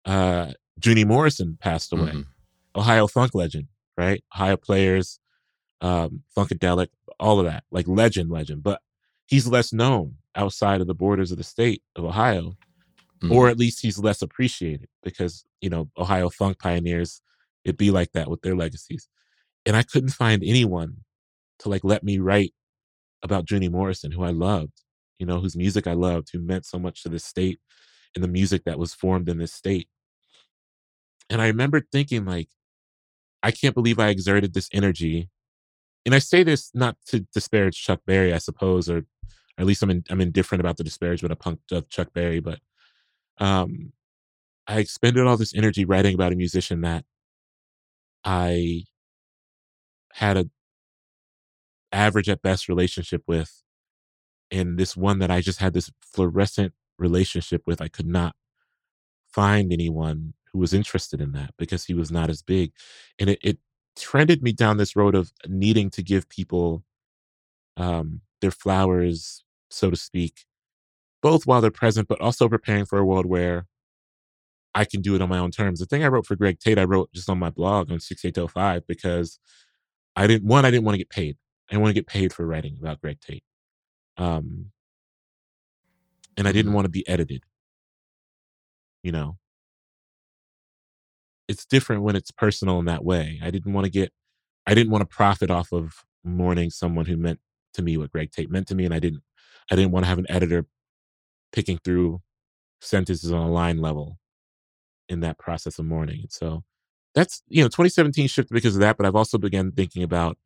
uh, 0.05 0.53
Junie 0.85 1.05
Morrison 1.05 1.57
passed 1.57 1.93
away. 1.93 2.13
Mhm. 2.13 2.27
Ohio 2.77 3.07
funk 3.07 3.35
legend, 3.35 3.69
right? 3.97 4.23
Ohio 4.35 4.57
players, 4.57 5.19
um, 5.81 6.23
Funkadelic, 6.37 6.89
all 7.19 7.39
of 7.41 7.47
that, 7.47 7.65
like 7.71 7.87
legend, 7.89 8.31
legend. 8.31 8.63
But 8.63 8.81
he's 9.27 9.47
less 9.47 9.73
known 9.73 10.17
outside 10.37 10.81
of 10.81 10.87
the 10.87 10.95
borders 10.95 11.31
of 11.31 11.39
the 11.39 11.45
state 11.45 11.83
of 11.97 12.05
Ohio, 12.05 12.57
or 13.23 13.45
mm-hmm. 13.45 13.51
at 13.51 13.59
least 13.59 13.81
he's 13.81 13.99
less 13.99 14.23
appreciated 14.23 14.89
because 15.03 15.45
you 15.61 15.71
know 15.71 15.89
Ohio 15.97 16.31
funk 16.31 16.59
pioneers. 16.59 17.21
It'd 17.65 17.79
be 17.79 17.91
like 17.91 18.13
that 18.13 18.29
with 18.29 18.43
their 18.43 18.57
legacies, 18.57 19.09
and 19.67 19.77
I 19.77 19.83
couldn't 19.83 20.11
find 20.11 20.43
anyone 20.45 20.99
to 21.61 21.69
like 21.69 21.85
let 21.85 22.05
me 22.05 22.19
write 22.19 22.53
about 23.23 23.51
Junie 23.51 23.69
Morrison, 23.69 24.13
who 24.13 24.23
I 24.23 24.31
loved, 24.31 24.83
you 25.19 25.27
know, 25.27 25.41
whose 25.41 25.57
music 25.57 25.87
I 25.87 25.95
loved, 25.95 26.29
who 26.33 26.41
meant 26.41 26.67
so 26.67 26.79
much 26.79 27.03
to 27.03 27.09
this 27.09 27.25
state 27.25 27.59
and 28.15 28.23
the 28.23 28.29
music 28.29 28.65
that 28.65 28.79
was 28.79 28.95
formed 28.95 29.29
in 29.29 29.39
this 29.39 29.53
state. 29.53 29.89
And 31.31 31.41
I 31.41 31.47
remember 31.47 31.81
thinking, 31.81 32.25
like, 32.27 32.49
I 33.43 33.51
can't 33.51 33.75
believe 33.75 33.99
I 33.99 34.09
exerted 34.09 34.55
this 34.55 34.69
energy. 34.73 35.31
And 36.07 36.15
I 36.15 36.19
say 36.19 36.43
this 36.43 36.71
not 36.75 36.97
to 37.07 37.21
disparage 37.35 37.83
Chuck 37.83 38.01
Berry, 38.07 38.33
I 38.33 38.39
suppose, 38.39 38.91
or, 38.91 38.99
or 38.99 39.05
at 39.59 39.67
least 39.67 39.83
I'm 39.83 39.91
in, 39.91 40.05
I'm 40.11 40.21
indifferent 40.21 40.61
about 40.61 40.77
the 40.77 40.85
disparagement 40.85 41.33
of, 41.33 41.39
punk, 41.39 41.61
of 41.71 41.89
Chuck 41.89 42.13
Berry, 42.13 42.41
but 42.41 42.61
um, 43.39 43.93
I 44.67 44.79
expended 44.79 45.27
all 45.27 45.37
this 45.37 45.55
energy 45.55 45.85
writing 45.85 46.15
about 46.15 46.33
a 46.33 46.37
musician 46.37 46.81
that 46.83 47.05
I 48.25 48.85
had 50.13 50.37
a 50.37 50.49
average 51.93 52.29
at 52.29 52.43
best 52.43 52.69
relationship 52.69 53.23
with, 53.27 53.63
and 54.51 54.79
this 54.79 54.97
one 54.97 55.19
that 55.21 55.31
I 55.31 55.41
just 55.41 55.61
had 55.61 55.75
this 55.75 55.91
fluorescent 56.01 56.73
relationship 56.99 57.63
with. 57.67 57.81
I 57.81 57.89
could 57.89 58.07
not 58.07 58.35
find 59.31 59.73
anyone 59.73 60.35
who 60.53 60.59
was 60.61 60.73
interested 60.73 61.21
in 61.21 61.33
that 61.33 61.53
because 61.59 61.85
he 61.85 61.95
was 61.95 62.11
not 62.11 62.31
as 62.31 62.43
big. 62.43 62.73
And 63.19 63.31
it, 63.31 63.39
it 63.43 63.59
trended 63.97 64.43
me 64.43 64.53
down 64.53 64.77
this 64.77 64.97
road 64.97 65.15
of 65.15 65.33
needing 65.47 65.91
to 65.91 66.03
give 66.03 66.29
people 66.29 66.85
um, 67.77 68.21
their 68.41 68.53
flowers, 68.53 69.44
so 69.75 69.91
to 69.91 69.97
speak, 69.97 70.47
both 71.23 71.47
while 71.47 71.61
they're 71.61 71.71
present, 71.71 72.09
but 72.09 72.21
also 72.21 72.49
preparing 72.49 72.87
for 72.87 72.99
a 72.99 73.05
world 73.05 73.27
where 73.27 73.67
I 74.75 74.85
can 74.85 75.03
do 75.03 75.15
it 75.15 75.23
on 75.23 75.29
my 75.29 75.39
own 75.39 75.51
terms. 75.51 75.79
The 75.81 75.87
thing 75.87 76.03
I 76.05 76.09
wrote 76.09 76.27
for 76.27 76.37
Greg 76.37 76.59
Tate, 76.59 76.79
I 76.79 76.85
wrote 76.85 77.13
just 77.13 77.31
on 77.31 77.39
my 77.39 77.51
blog 77.51 77.91
on 77.93 78.01
6805 78.01 78.87
because 78.87 79.39
I 80.17 80.27
didn't, 80.27 80.49
one, 80.49 80.65
I 80.65 80.71
didn't 80.71 80.85
want 80.85 80.95
to 80.95 80.99
get 80.99 81.11
paid. 81.11 81.37
I 81.69 81.75
didn't 81.75 81.83
want 81.83 81.91
to 81.95 82.01
get 82.01 82.07
paid 82.09 82.33
for 82.33 82.47
writing 82.47 82.79
about 82.81 83.01
Greg 83.01 83.21
Tate. 83.21 83.45
Um, 84.19 84.73
and 86.37 86.47
I 86.49 86.53
didn't 86.53 86.73
Mhm. 86.73 86.75
want 86.75 86.85
to 86.87 86.91
be 86.91 87.07
edited. 87.09 87.43
You 89.03 89.13
know, 89.13 89.39
it's 91.49 91.65
different 91.67 92.03
when 92.03 92.17
it's 92.17 92.31
personal 92.31 92.79
in 92.79 92.87
that 92.87 93.05
way. 93.05 93.39
I 93.43 93.51
didn't 93.51 93.73
want 93.73 93.85
to 93.85 93.91
get, 93.91 94.13
I 94.67 94.75
didn't 94.75 94.93
want 94.93 95.03
to 95.03 95.17
profit 95.17 95.51
off 95.51 95.73
of 95.73 96.05
mourning 96.25 96.71
someone 96.71 97.07
who 97.07 97.17
meant 97.17 97.41
to 97.75 97.83
me 97.83 97.97
what 97.99 98.13
Greg 98.13 98.33
Tate 98.33 98.51
meant 98.51 98.69
to 98.69 98.75
me, 98.75 98.85
and 98.85 98.95
I 98.95 98.99
didn't, 99.01 99.23
I 99.71 99.77
didn't 99.77 99.93
want 99.93 100.05
to 100.05 100.09
have 100.09 100.19
an 100.19 100.27
editor 100.29 100.67
picking 101.53 101.79
through 101.79 102.21
sentences 102.81 103.33
on 103.33 103.41
a 103.41 103.51
line 103.51 103.79
level 103.79 104.19
in 105.09 105.21
that 105.21 105.39
process 105.39 105.79
of 105.79 105.87
mourning. 105.87 106.21
And 106.23 106.33
so 106.33 106.65
that's 107.15 107.43
you 107.49 107.63
know, 107.63 107.69
2017 107.69 108.29
shifted 108.29 108.53
because 108.53 108.75
of 108.75 108.81
that, 108.81 108.97
but 108.97 109.07
I've 109.07 109.17
also 109.17 109.39
began 109.39 109.73
thinking 109.73 110.03
about 110.03 110.37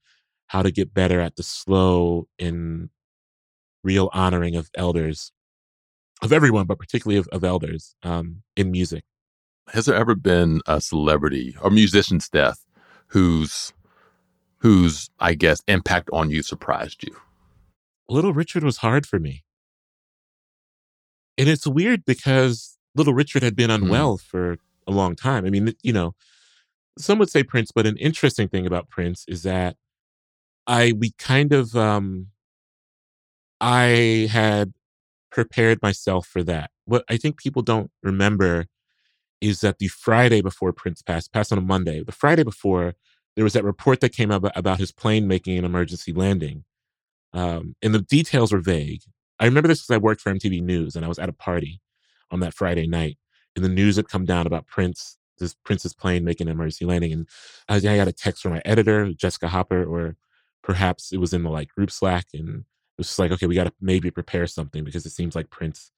how 0.48 0.62
to 0.62 0.70
get 0.70 0.94
better 0.94 1.20
at 1.20 1.36
the 1.36 1.42
slow 1.42 2.26
and 2.38 2.90
real 3.84 4.10
honoring 4.12 4.56
of 4.56 4.70
elders, 4.74 5.32
of 6.22 6.32
everyone, 6.32 6.66
but 6.66 6.78
particularly 6.78 7.18
of, 7.18 7.28
of 7.28 7.44
elders 7.44 7.94
um, 8.02 8.42
in 8.56 8.70
music. 8.70 9.04
Has 9.68 9.86
there 9.86 9.94
ever 9.94 10.14
been 10.14 10.60
a 10.66 10.80
celebrity 10.80 11.56
or 11.60 11.70
musician's 11.70 12.28
death 12.28 12.64
whose 13.08 13.72
whose 14.60 15.10
I 15.20 15.34
guess 15.34 15.62
impact 15.68 16.08
on 16.12 16.30
you 16.30 16.42
surprised 16.42 17.04
you? 17.04 17.14
Little 18.08 18.32
Richard 18.32 18.64
was 18.64 18.78
hard 18.78 19.06
for 19.06 19.18
me. 19.18 19.44
And 21.36 21.48
it's 21.48 21.66
weird 21.66 22.04
because 22.04 22.78
Little 22.94 23.14
Richard 23.14 23.42
had 23.42 23.54
been 23.54 23.70
unwell 23.70 24.16
for 24.16 24.56
a 24.86 24.90
long 24.90 25.14
time. 25.14 25.44
I 25.44 25.50
mean, 25.50 25.74
you 25.82 25.92
know, 25.92 26.14
some 26.98 27.18
would 27.18 27.30
say 27.30 27.42
Prince, 27.44 27.70
but 27.70 27.86
an 27.86 27.96
interesting 27.98 28.48
thing 28.48 28.66
about 28.66 28.88
Prince 28.88 29.24
is 29.28 29.42
that 29.44 29.76
I 30.66 30.92
we 30.92 31.12
kind 31.12 31.52
of 31.52 31.76
um 31.76 32.28
I 33.60 34.28
had 34.30 34.72
prepared 35.30 35.80
myself 35.82 36.26
for 36.26 36.42
that. 36.44 36.70
What 36.84 37.04
I 37.08 37.16
think 37.16 37.38
people 37.38 37.62
don't 37.62 37.90
remember 38.02 38.66
is 39.40 39.60
that 39.60 39.78
the 39.78 39.88
Friday 39.88 40.40
before 40.40 40.72
Prince 40.72 41.02
passed, 41.02 41.32
passed 41.32 41.52
on 41.52 41.58
a 41.58 41.62
Monday, 41.62 42.02
the 42.02 42.12
Friday 42.12 42.42
before, 42.42 42.94
there 43.36 43.44
was 43.44 43.52
that 43.52 43.64
report 43.64 44.00
that 44.00 44.12
came 44.12 44.32
out 44.32 44.38
about, 44.38 44.56
about 44.56 44.78
his 44.78 44.90
plane 44.90 45.28
making 45.28 45.58
an 45.58 45.64
emergency 45.64 46.12
landing. 46.12 46.64
Um, 47.32 47.74
and 47.82 47.94
the 47.94 48.02
details 48.02 48.52
were 48.52 48.60
vague. 48.60 49.02
I 49.38 49.44
remember 49.44 49.68
this 49.68 49.80
because 49.80 49.94
I 49.94 49.98
worked 49.98 50.20
for 50.20 50.32
MTV 50.32 50.62
News 50.62 50.96
and 50.96 51.04
I 51.04 51.08
was 51.08 51.18
at 51.18 51.28
a 51.28 51.32
party 51.32 51.80
on 52.30 52.40
that 52.40 52.54
Friday 52.54 52.86
night. 52.86 53.18
And 53.54 53.64
the 53.64 53.68
news 53.68 53.96
had 53.96 54.08
come 54.08 54.24
down 54.24 54.46
about 54.46 54.66
Prince, 54.66 55.18
this 55.38 55.54
Prince's 55.64 55.94
plane 55.94 56.24
making 56.24 56.48
an 56.48 56.52
emergency 56.52 56.84
landing. 56.84 57.12
And 57.12 57.28
I, 57.68 57.76
I 57.76 57.96
got 57.96 58.08
a 58.08 58.12
text 58.12 58.42
from 58.42 58.52
my 58.52 58.62
editor, 58.64 59.12
Jessica 59.12 59.48
Hopper, 59.48 59.84
or 59.84 60.16
perhaps 60.62 61.12
it 61.12 61.18
was 61.18 61.32
in 61.32 61.42
the 61.42 61.50
like 61.50 61.68
group 61.68 61.90
Slack. 61.90 62.26
And 62.34 62.48
it 62.48 62.64
was 62.98 63.08
just 63.08 63.18
like, 63.18 63.32
okay, 63.32 63.46
we 63.46 63.54
got 63.54 63.64
to 63.64 63.72
maybe 63.80 64.10
prepare 64.10 64.46
something 64.46 64.84
because 64.84 65.06
it 65.06 65.10
seems 65.10 65.34
like 65.34 65.50
Prince 65.50 65.90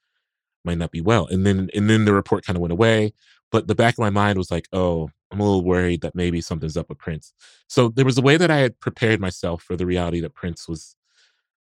might 0.65 0.79
not 0.79 0.91
be 0.91 1.01
well. 1.01 1.27
And 1.27 1.47
then 1.47 1.71
and 1.75 1.89
then 1.89 2.05
the 2.05 2.15
report 2.15 2.45
kind 2.45 2.57
of 2.57 2.61
went 2.61 2.73
away. 2.73 3.13
But 3.51 3.67
the 3.67 3.75
back 3.75 3.95
of 3.95 3.99
my 3.99 4.11
mind 4.11 4.39
was 4.39 4.51
like, 4.51 4.69
oh, 4.73 5.11
I'm 5.31 5.41
a 5.41 5.45
little 5.45 5.65
worried 5.65 6.03
that 6.03 6.15
maybe 6.15 6.41
something's 6.41 6.77
up 6.77 6.89
with 6.89 6.99
Prince. 6.99 7.33
So 7.67 7.89
there 7.89 8.05
was 8.05 8.19
a 8.19 8.23
way 8.23 8.37
that 8.37 8.51
I 8.51 8.59
had 8.59 8.79
prepared 8.81 9.21
myself 9.21 9.63
for 9.63 9.77
the 9.77 9.87
reality 9.87 10.21
that 10.21 10.35
Prince 10.35 10.69
was 10.69 10.97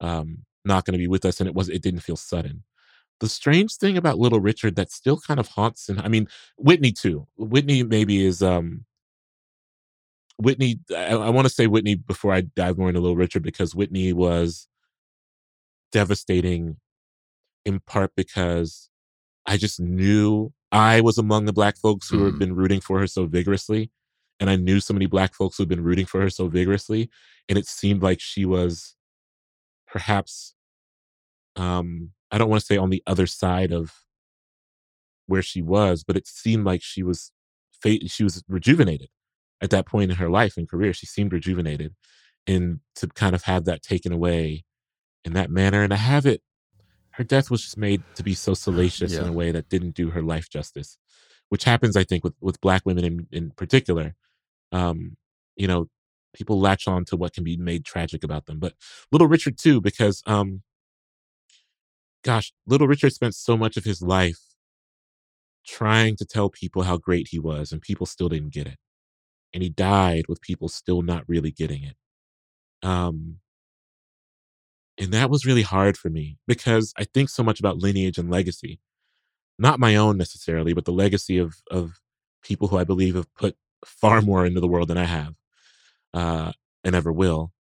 um, 0.01 0.45
not 0.63 0.85
going 0.85 0.93
to 0.93 0.97
be 0.99 1.07
with 1.07 1.25
us, 1.25 1.39
and 1.39 1.47
it 1.47 1.55
was 1.55 1.69
it 1.69 1.81
didn't 1.81 2.01
feel 2.01 2.15
sudden. 2.17 2.63
The 3.21 3.29
strange 3.29 3.75
thing 3.75 3.97
about 3.97 4.17
Little 4.19 4.41
Richard 4.41 4.75
that 4.75 4.91
still 4.91 5.17
kind 5.17 5.39
of 5.39 5.47
haunts, 5.49 5.87
and 5.89 5.99
I 6.01 6.07
mean 6.07 6.27
Whitney 6.57 6.91
too. 6.91 7.27
Whitney 7.37 7.83
maybe 7.83 8.25
is 8.25 8.41
um, 8.41 8.85
Whitney. 10.37 10.79
I, 10.91 11.13
I 11.15 11.29
want 11.29 11.47
to 11.47 11.53
say 11.53 11.67
Whitney 11.67 11.95
before 11.95 12.33
I 12.33 12.41
dive 12.41 12.77
more 12.77 12.89
into 12.89 12.99
Little 12.99 13.15
Richard 13.15 13.43
because 13.43 13.73
Whitney 13.75 14.11
was 14.13 14.67
devastating 15.91 16.77
in 17.65 17.79
part 17.79 18.11
because 18.15 18.89
I 19.45 19.57
just 19.57 19.79
knew 19.79 20.51
I 20.71 21.01
was 21.01 21.17
among 21.17 21.45
the 21.45 21.53
black 21.53 21.77
folks 21.77 22.09
who 22.09 22.25
had 22.25 22.33
Mm. 22.35 22.39
been 22.39 22.55
rooting 22.55 22.81
for 22.81 22.99
her 22.99 23.07
so 23.07 23.25
vigorously. 23.25 23.91
And 24.39 24.49
I 24.49 24.57
knew 24.57 24.81
so 24.81 24.93
many 24.93 25.05
black 25.05 25.33
folks 25.33 25.57
who'd 25.57 25.69
been 25.69 25.83
rooting 25.83 26.05
for 26.05 26.19
her 26.19 26.29
so 26.29 26.47
vigorously. 26.49 27.09
And 27.47 27.57
it 27.57 27.65
seemed 27.67 28.03
like 28.03 28.19
she 28.19 28.43
was 28.45 28.94
perhaps, 29.95 30.55
um, 31.55 32.11
I 32.29 32.37
don't 32.37 32.49
want 32.49 32.59
to 32.59 32.65
say 32.65 32.75
on 32.75 32.89
the 32.89 33.01
other 33.07 33.25
side 33.25 33.71
of 33.71 33.93
where 35.25 35.41
she 35.41 35.61
was, 35.61 36.03
but 36.03 36.17
it 36.17 36.27
seemed 36.27 36.65
like 36.65 36.81
she 36.83 37.01
was 37.01 37.31
she 38.07 38.23
was 38.23 38.43
rejuvenated 38.49 39.09
at 39.61 39.69
that 39.69 39.85
point 39.85 40.11
in 40.11 40.17
her 40.17 40.29
life 40.29 40.57
and 40.57 40.67
career. 40.67 40.91
She 40.91 41.05
seemed 41.05 41.31
rejuvenated. 41.31 41.95
And 42.45 42.81
to 42.95 43.07
kind 43.07 43.33
of 43.33 43.43
have 43.43 43.63
that 43.65 43.81
taken 43.81 44.11
away 44.11 44.65
in 45.23 45.33
that 45.33 45.49
manner 45.49 45.81
and 45.81 45.91
to 45.91 45.95
have 45.95 46.25
it 46.25 46.41
her 47.11 47.23
death 47.23 47.49
was 47.49 47.61
just 47.61 47.77
made 47.77 48.03
to 48.15 48.23
be 48.23 48.33
so 48.33 48.53
salacious 48.65 49.13
in 49.13 49.25
a 49.25 49.31
way 49.31 49.51
that 49.51 49.69
didn't 49.69 49.95
do 49.95 50.09
her 50.09 50.21
life 50.21 50.49
justice, 50.49 50.97
which 51.47 51.63
happens, 51.63 51.95
I 51.95 52.03
think, 52.03 52.25
with, 52.25 52.33
with 52.41 52.59
black 52.59 52.81
women 52.85 53.05
in, 53.05 53.27
in 53.31 53.51
particular. 53.51 54.15
Um, 54.73 55.15
you 55.55 55.67
know, 55.67 55.87
people 56.35 56.59
latch 56.59 56.87
on 56.87 57.05
to 57.05 57.17
what 57.17 57.33
can 57.33 57.43
be 57.43 57.57
made 57.57 57.85
tragic 57.85 58.23
about 58.23 58.45
them. 58.47 58.59
But 58.59 58.73
Little 59.11 59.27
Richard 59.27 59.57
too, 59.57 59.81
because 59.81 60.21
um, 60.27 60.63
gosh, 62.23 62.51
Little 62.67 62.87
Richard 62.87 63.13
spent 63.13 63.35
so 63.35 63.57
much 63.57 63.77
of 63.77 63.83
his 63.83 64.01
life 64.01 64.39
trying 65.65 66.15
to 66.17 66.25
tell 66.25 66.49
people 66.49 66.83
how 66.83 66.97
great 66.97 67.27
he 67.29 67.39
was, 67.39 67.71
and 67.71 67.81
people 67.81 68.05
still 68.05 68.29
didn't 68.29 68.53
get 68.53 68.67
it. 68.67 68.77
And 69.53 69.63
he 69.63 69.69
died 69.69 70.25
with 70.29 70.41
people 70.41 70.69
still 70.69 71.01
not 71.01 71.23
really 71.27 71.51
getting 71.51 71.83
it. 71.83 71.97
Um, 72.87 73.39
And 74.97 75.11
that 75.13 75.29
was 75.29 75.45
really 75.45 75.61
hard 75.63 75.97
for 75.97 76.09
me 76.09 76.37
because 76.47 76.93
I 76.97 77.03
think 77.03 77.29
so 77.29 77.43
much 77.43 77.59
about 77.59 77.77
lineage 77.77 78.17
and 78.17 78.29
legacy. 78.29 78.79
Not 79.59 79.79
my 79.79 79.95
own 79.97 80.17
necessarily, 80.17 80.73
but 80.73 80.85
the 80.85 80.93
legacy 80.93 81.39
of 81.39 81.55
of 81.71 82.01
people 82.43 82.69
who 82.69 82.77
I 82.79 82.85
believe 82.85 83.15
have 83.15 83.33
put 83.35 83.57
far 83.85 84.21
more 84.23 84.45
into 84.47 84.61
the 84.61 84.69
world 84.69 84.89
than 84.89 84.99
I 84.99 85.05
have, 85.05 85.34
uh, 86.15 86.53
and 86.83 86.95
ever 86.95 87.11
will. 87.11 87.51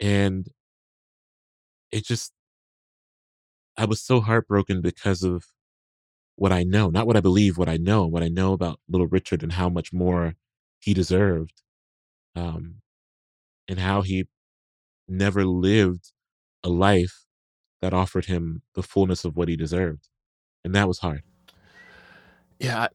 And 0.00 0.46
it 1.90 2.04
just 2.04 2.32
I 3.76 3.86
was 3.86 4.02
so 4.02 4.20
heartbroken 4.20 4.80
because 4.82 5.24
of 5.24 5.44
what 6.36 6.52
I 6.52 6.62
know, 6.62 6.90
not 6.90 7.06
what 7.06 7.16
I 7.16 7.20
believe, 7.20 7.58
what 7.58 7.68
I 7.68 7.78
know, 7.78 8.06
what 8.06 8.22
I 8.22 8.28
know 8.28 8.52
about 8.52 8.80
little 8.88 9.08
Richard 9.08 9.42
and 9.42 9.52
how 9.52 9.68
much 9.68 9.92
more 9.92 10.34
he 10.78 10.94
deserved. 10.94 11.62
Um, 12.36 12.76
and 13.68 13.80
how 13.80 14.02
he 14.02 14.28
never 15.08 15.44
lived 15.44 16.12
a 16.64 16.68
life 16.68 17.24
that 17.82 17.92
offered 17.92 18.26
him 18.26 18.62
the 18.74 18.82
fullness 18.82 19.24
of 19.24 19.36
what 19.36 19.48
he 19.48 19.56
deserved. 19.56 20.08
And 20.64 20.74
that 20.74 20.88
was 20.88 20.98
hard. 20.98 21.22
Yeah, 22.58 22.88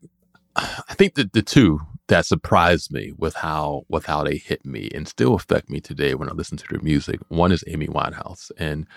I, 0.56 0.84
I 0.90 0.94
think 0.96 1.16
that 1.16 1.34
the 1.34 1.42
two 1.42 1.82
that 2.14 2.28
surprised 2.28 2.92
me 2.94 3.14
with 3.18 3.36
how 3.36 3.86
with 3.90 4.06
how 4.06 4.24
they 4.24 4.38
hit 4.38 4.66
me 4.66 4.90
and 4.96 5.08
still 5.08 5.36
affect 5.36 5.70
me 5.70 5.82
today 5.82 6.16
when 6.16 6.30
I 6.30 6.34
listen 6.34 6.58
to 6.60 6.66
their 6.70 6.82
music. 6.82 7.20
One 7.30 7.52
is 7.52 7.64
Amy 7.68 7.88
Winehouse, 7.88 8.52
and 8.58 8.88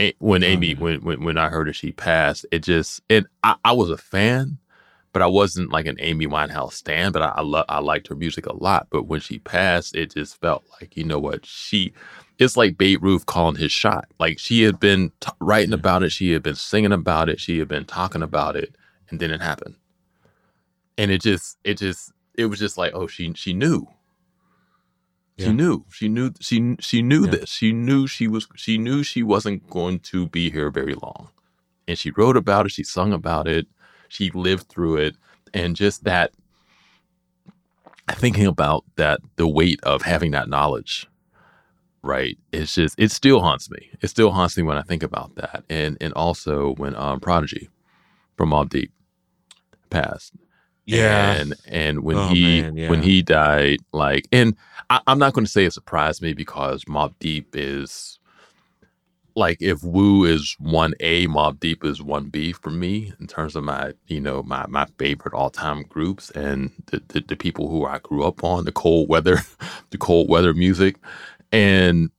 a- 0.00 0.14
when 0.20 0.44
Oh, 0.44 0.48
Amy 0.48 0.74
when, 0.74 1.02
when 1.02 1.24
when 1.24 1.38
I 1.38 1.50
heard 1.50 1.68
that 1.68 1.74
she 1.76 1.92
passed, 1.92 2.46
it 2.52 2.60
just 2.64 3.02
and 3.10 3.26
I, 3.44 3.56
I 3.64 3.72
was 3.72 3.90
a 3.90 3.98
fan, 3.98 4.58
but 5.12 5.22
I 5.22 5.28
wasn't 5.28 5.72
like 5.72 5.86
an 5.86 5.96
Amy 6.00 6.26
Winehouse 6.26 6.74
stan. 6.74 7.12
But 7.12 7.22
I 7.22 7.28
I, 7.36 7.42
lo- 7.42 7.66
I 7.68 7.80
liked 7.80 8.08
her 8.08 8.16
music 8.16 8.46
a 8.46 8.56
lot. 8.56 8.88
But 8.90 9.04
when 9.06 9.20
she 9.20 9.38
passed, 9.40 9.96
it 9.96 10.14
just 10.14 10.40
felt 10.40 10.64
like 10.80 10.96
you 10.96 11.04
know 11.04 11.20
what 11.20 11.46
she. 11.46 11.94
It's 12.38 12.56
like 12.56 12.78
Babe 12.78 13.02
Ruth 13.04 13.26
calling 13.26 13.56
his 13.56 13.72
shot. 13.72 14.06
Like 14.20 14.38
she 14.40 14.62
had 14.64 14.80
been 14.80 15.12
t- 15.20 15.32
writing 15.40 15.74
about 15.74 16.02
it, 16.04 16.12
she 16.12 16.32
had 16.32 16.42
been 16.42 16.56
singing 16.56 16.92
about 16.92 17.28
it, 17.30 17.40
she 17.40 17.60
had 17.60 17.68
been 17.68 17.86
talking 17.86 18.22
about 18.22 18.56
it, 18.56 18.76
and 19.10 19.20
then 19.20 19.30
it 19.30 19.42
happened. 19.42 19.76
And 20.98 21.10
it 21.10 21.22
just, 21.22 21.58
it 21.64 21.78
just, 21.78 22.12
it 22.36 22.46
was 22.46 22.58
just 22.58 22.76
like, 22.78 22.92
oh, 22.94 23.06
she, 23.06 23.32
she 23.34 23.52
knew. 23.52 23.86
She 25.38 25.46
Yeah. 25.46 25.52
knew. 25.52 25.84
She 25.90 26.08
knew. 26.08 26.32
She 26.40 26.76
she 26.78 27.02
knew 27.02 27.24
Yeah. 27.24 27.30
this. 27.32 27.50
She 27.50 27.72
knew 27.72 28.06
she 28.06 28.28
was. 28.28 28.46
She 28.54 28.78
knew 28.78 29.02
she 29.02 29.22
wasn't 29.22 29.68
going 29.68 29.98
to 30.00 30.28
be 30.28 30.50
here 30.50 30.70
very 30.70 30.94
long, 30.94 31.30
and 31.88 31.98
she 31.98 32.12
wrote 32.12 32.36
about 32.36 32.66
it. 32.66 32.72
She 32.72 32.84
sung 32.84 33.12
about 33.12 33.48
it. 33.48 33.66
She 34.08 34.30
lived 34.30 34.68
through 34.68 34.98
it, 34.98 35.16
and 35.52 35.74
just 35.74 36.04
that. 36.04 36.30
Thinking 38.10 38.46
about 38.46 38.84
that, 38.96 39.20
the 39.36 39.48
weight 39.48 39.80
of 39.82 40.02
having 40.02 40.30
that 40.32 40.48
knowledge, 40.48 41.08
right? 42.02 42.38
It's 42.52 42.74
just 42.74 42.94
it 42.98 43.10
still 43.10 43.40
haunts 43.40 43.70
me. 43.70 43.90
It 44.02 44.08
still 44.08 44.30
haunts 44.30 44.56
me 44.56 44.62
when 44.62 44.76
I 44.76 44.82
think 44.82 45.02
about 45.02 45.34
that, 45.36 45.64
and 45.68 45.96
and 46.00 46.12
also 46.12 46.74
when 46.74 46.94
um 46.94 47.18
Prodigy, 47.18 47.70
from 48.36 48.50
Mobb 48.50 48.68
Deep, 48.68 48.92
passed 49.90 50.32
Yeah. 50.86 51.32
and 51.34 51.54
and 51.66 52.00
when 52.02 52.16
Oh, 52.16 52.28
he 52.28 52.60
man, 52.62 52.76
yeah. 52.76 52.90
when 52.90 53.02
he 53.02 53.22
died 53.22 53.78
like 53.92 54.28
and 54.32 54.56
I, 54.90 55.00
i'm 55.06 55.18
not 55.18 55.32
going 55.32 55.44
to 55.46 55.50
say 55.50 55.64
it 55.64 55.72
surprised 55.72 56.20
me 56.22 56.34
because 56.34 56.84
mobb 56.84 57.14
deep 57.20 57.54
is 57.54 58.18
like 59.36 59.56
if 59.60 59.82
Wu 59.82 60.24
is 60.24 60.56
1a 60.62 61.26
mobb 61.26 61.58
deep 61.60 61.84
is 61.84 62.00
1b 62.00 62.54
for 62.56 62.70
me 62.70 63.12
in 63.18 63.26
terms 63.26 63.56
of 63.56 63.64
my 63.64 63.92
you 64.06 64.20
know 64.20 64.42
my 64.42 64.66
my 64.68 64.86
favorite 64.98 65.34
all-time 65.34 65.82
groups 65.84 66.30
and 66.30 66.70
the, 66.86 67.02
the, 67.08 67.20
the 67.28 67.36
people 67.36 67.68
who 67.68 67.84
i 67.86 67.98
grew 68.00 68.24
up 68.24 68.44
on 68.44 68.64
the 68.64 68.72
cold 68.72 69.08
weather 69.08 69.38
the 69.90 69.98
cold 69.98 70.28
weather 70.28 70.54
music 70.54 70.96
and 71.52 72.10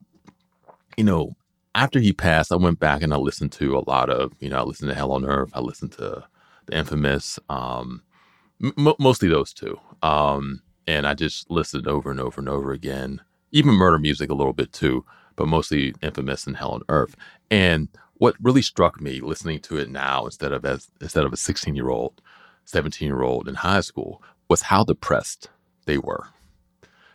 you 0.98 1.04
know 1.04 1.36
after 1.76 2.00
he 2.00 2.12
passed 2.14 2.52
i 2.52 2.56
went 2.56 2.80
back 2.80 3.02
and 3.02 3.14
i 3.14 3.18
listened 3.18 3.52
to 3.52 3.78
a 3.78 3.88
lot 3.90 4.10
of 4.10 4.34
you 4.40 4.50
know 4.50 4.60
i 4.60 4.64
listened 4.64 4.90
to 4.90 4.96
hell 4.96 5.12
on 5.12 5.26
earth 5.26 5.50
i 5.54 5.60
listened 5.60 5.92
to 5.92 6.24
the 6.66 6.78
infamous 6.78 7.40
um 7.50 8.01
M- 8.63 8.94
mostly 9.00 9.27
those 9.29 9.53
two. 9.53 9.79
Um, 10.01 10.61
and 10.87 11.07
I 11.07 11.13
just 11.13 11.50
listened 11.50 11.87
over 11.87 12.11
and 12.11 12.20
over 12.20 12.39
and 12.39 12.50
over 12.50 12.72
again, 12.72 13.22
even 13.51 13.74
Murda 13.74 14.00
Muzik 14.01 14.29
a 14.29 14.35
little 14.35 14.53
bit 14.53 14.72
too, 14.72 15.05
but 15.35 15.48
mostly 15.48 15.94
Infamous 16.01 16.46
and 16.48 16.57
Hell 16.57 16.72
on 16.72 16.81
Earth. 16.89 17.15
And 17.50 17.89
what 18.15 18.35
really 18.41 18.61
struck 18.61 19.01
me 19.01 19.20
listening 19.20 19.59
to 19.61 19.77
it 19.77 19.89
now 19.89 20.25
instead 20.25 20.51
of 20.53 20.63
as 20.65 20.89
instead 21.01 21.25
of 21.25 21.33
a 21.33 21.37
16 21.37 21.75
year 21.75 21.89
old, 21.89 22.22
17 22.65 23.07
year 23.07 23.22
old 23.24 23.48
in 23.48 23.55
high 23.55 23.81
school 23.81 24.22
was 24.50 24.63
how 24.63 24.83
depressed 24.83 25.50
they 25.85 25.98
were, 25.98 26.27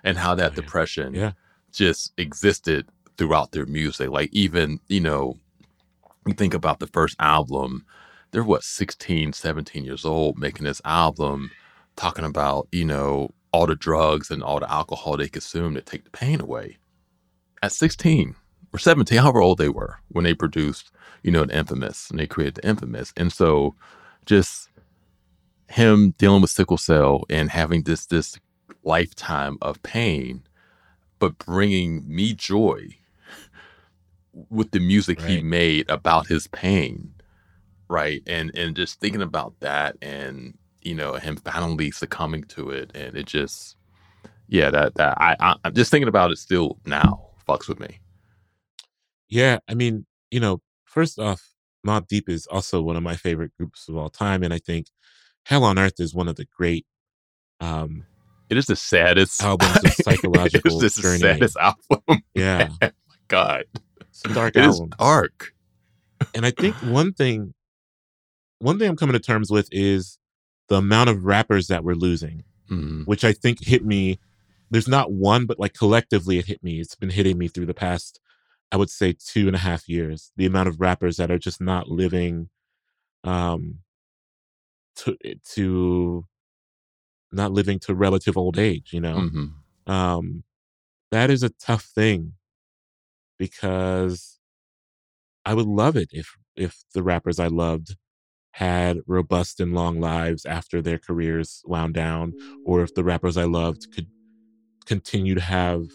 and 0.04 0.18
how 0.18 0.34
that 0.34 0.52
Oh, 0.52 0.54
yeah. 0.54 0.56
depression 0.56 1.14
Yeah. 1.14 1.32
just 1.72 2.12
existed 2.18 2.86
throughout 3.16 3.52
their 3.52 3.66
music. 3.66 4.10
Like 4.10 4.30
even 4.32 4.80
you 4.88 5.00
know, 5.00 5.38
you 6.26 6.34
think 6.34 6.54
about 6.54 6.80
the 6.80 6.86
first 6.86 7.16
album 7.18 7.84
they're 8.30 8.44
what 8.44 8.62
16 8.62 9.32
17 9.32 9.84
years 9.84 10.04
old 10.04 10.38
making 10.38 10.64
this 10.64 10.80
album 10.84 11.50
talking 11.96 12.24
about 12.24 12.68
you 12.72 12.84
know 12.84 13.30
all 13.52 13.66
the 13.66 13.74
drugs 13.74 14.30
and 14.30 14.42
all 14.42 14.60
the 14.60 14.70
alcohol 14.70 15.16
they 15.16 15.28
consume 15.28 15.74
to 15.74 15.80
take 15.80 16.04
the 16.04 16.10
pain 16.10 16.40
away. 16.40 16.78
At 17.62 17.72
16 17.72 18.36
or 18.72 18.78
17 18.78 19.18
however 19.18 19.40
old 19.40 19.58
they 19.58 19.68
were 19.68 19.98
when 20.08 20.24
they 20.24 20.34
produced 20.34 20.90
you 21.22 21.30
know 21.30 21.44
the 21.44 21.56
infamous 21.56 22.10
and 22.10 22.18
they 22.18 22.26
created 22.26 22.56
the 22.56 22.68
infamous. 22.68 23.12
And 23.16 23.32
so 23.32 23.74
just 24.26 24.68
him 25.68 26.14
dealing 26.18 26.42
with 26.42 26.50
sickle 26.50 26.78
cell 26.78 27.24
and 27.28 27.50
having 27.50 27.82
this 27.82 28.06
this 28.06 28.38
lifetime 28.82 29.58
of 29.60 29.82
pain 29.82 30.42
but 31.18 31.36
bringing 31.38 32.02
me 32.08 32.32
joy 32.32 32.88
with 34.48 34.70
the 34.70 34.80
music 34.80 35.20
he 35.20 35.42
made 35.42 35.88
about 35.90 36.28
his 36.28 36.46
pain 36.48 37.12
right 37.90 38.22
and 38.26 38.50
and 38.56 38.76
just 38.76 39.00
thinking 39.00 39.22
about 39.22 39.52
that 39.60 39.96
and 40.00 40.56
you 40.82 40.94
know 40.94 41.14
him 41.14 41.36
finally 41.36 41.90
succumbing 41.90 42.44
to 42.44 42.70
it 42.70 42.90
and 42.94 43.16
it 43.16 43.26
just 43.26 43.76
yeah 44.48 44.70
that 44.70 44.94
that 44.94 45.16
i, 45.20 45.36
I 45.40 45.54
i'm 45.64 45.74
just 45.74 45.90
thinking 45.90 46.08
about 46.08 46.30
it 46.30 46.38
still 46.38 46.78
now 46.86 47.30
fucks 47.50 47.68
with 47.68 47.80
me. 47.80 47.98
Yeah, 49.28 49.58
I 49.68 49.74
mean, 49.74 50.06
you 50.30 50.40
know, 50.40 50.60
first 50.84 51.18
off, 51.18 51.42
Mobb 51.86 52.06
Deep 52.08 52.28
is 52.28 52.46
also 52.46 52.82
one 52.82 52.96
of 52.96 53.02
my 53.02 53.16
favorite 53.16 53.52
groups 53.56 53.88
of 53.88 53.96
all 53.96 54.10
time, 54.10 54.42
and 54.42 54.52
I 54.52 54.58
think 54.58 54.86
Hell 55.44 55.64
on 55.64 55.78
Earth 55.78 55.98
is 56.00 56.14
one 56.14 56.28
of 56.28 56.36
the 56.36 56.46
great 56.56 56.86
um, 57.60 58.06
it 58.48 58.56
is 58.56 58.66
the 58.66 58.76
saddest 58.76 59.42
album 59.42 59.68
of 59.84 59.92
psychological 59.92 60.78
it 60.80 60.84
is 60.84 60.94
the 60.94 61.02
journeying. 61.02 61.20
saddest 61.20 61.56
album 61.60 62.22
Yeah, 62.34 62.70
my 62.80 62.92
god. 63.28 63.64
It's 64.00 64.24
a 64.24 64.34
dark 64.34 64.56
it 64.56 64.64
is 64.64 64.80
album, 64.80 64.90
dark. 64.98 65.52
And 66.34 66.44
I 66.44 66.50
think 66.50 66.74
one 66.76 67.12
thing, 67.12 67.54
one 68.60 68.78
thing 68.78 68.88
I'm 68.88 68.96
coming 68.96 69.14
to 69.14 69.18
terms 69.20 69.50
with 69.50 69.68
is 69.72 70.18
the 70.68 70.76
amount 70.76 71.10
of 71.10 71.24
rappers 71.24 71.66
that 71.68 71.82
we're 71.82 71.94
losing, 71.94 72.44
Mhm. 72.70 73.06
which 73.06 73.24
I 73.24 73.32
think 73.32 73.64
hit 73.64 73.84
me. 73.84 74.18
There's 74.70 74.86
not 74.88 75.10
one, 75.12 75.46
but 75.46 75.58
like 75.58 75.74
collectively, 75.74 76.38
it 76.38 76.46
hit 76.46 76.62
me. 76.62 76.78
It's 76.80 76.94
been 76.94 77.10
hitting 77.10 77.38
me 77.38 77.48
through 77.48 77.66
the 77.66 77.74
past, 77.74 78.20
I 78.70 78.76
would 78.76 78.90
say, 78.90 79.12
two 79.18 79.46
and 79.48 79.56
a 79.56 79.60
half 79.60 79.88
years. 79.88 80.30
The 80.36 80.46
amount 80.46 80.68
of 80.68 80.80
rappers 80.80 81.16
that 81.16 81.30
are 81.30 81.38
just 81.38 81.60
not 81.60 81.88
living, 81.88 82.50
um, 83.24 83.80
to 84.96 85.16
to 85.54 86.26
not 87.32 87.52
living 87.52 87.78
to 87.80 87.94
relative 87.94 88.36
old 88.36 88.58
age. 88.58 88.92
You 88.92 89.00
know, 89.00 89.16
Mhm. 89.20 89.90
um, 89.92 90.44
that 91.10 91.30
is 91.30 91.42
a 91.42 91.48
tough 91.50 91.84
thing 91.84 92.34
because 93.38 94.38
I 95.44 95.54
would 95.54 95.66
love 95.66 95.96
it 95.96 96.10
if 96.12 96.36
if 96.56 96.84
the 96.92 97.02
rappers 97.02 97.38
I 97.38 97.46
loved 97.46 97.96
had 98.52 98.98
robust 99.06 99.60
and 99.60 99.74
long 99.74 100.00
lives 100.00 100.44
after 100.44 100.82
their 100.82 100.98
careers 100.98 101.62
wound 101.66 101.94
down, 101.94 102.34
or 102.64 102.82
if 102.82 102.94
the 102.94 103.04
rappers 103.04 103.36
I 103.36 103.44
loved 103.44 103.86
could 103.94 104.06
continue 104.86 105.34
to 105.34 105.40
have 105.40 105.86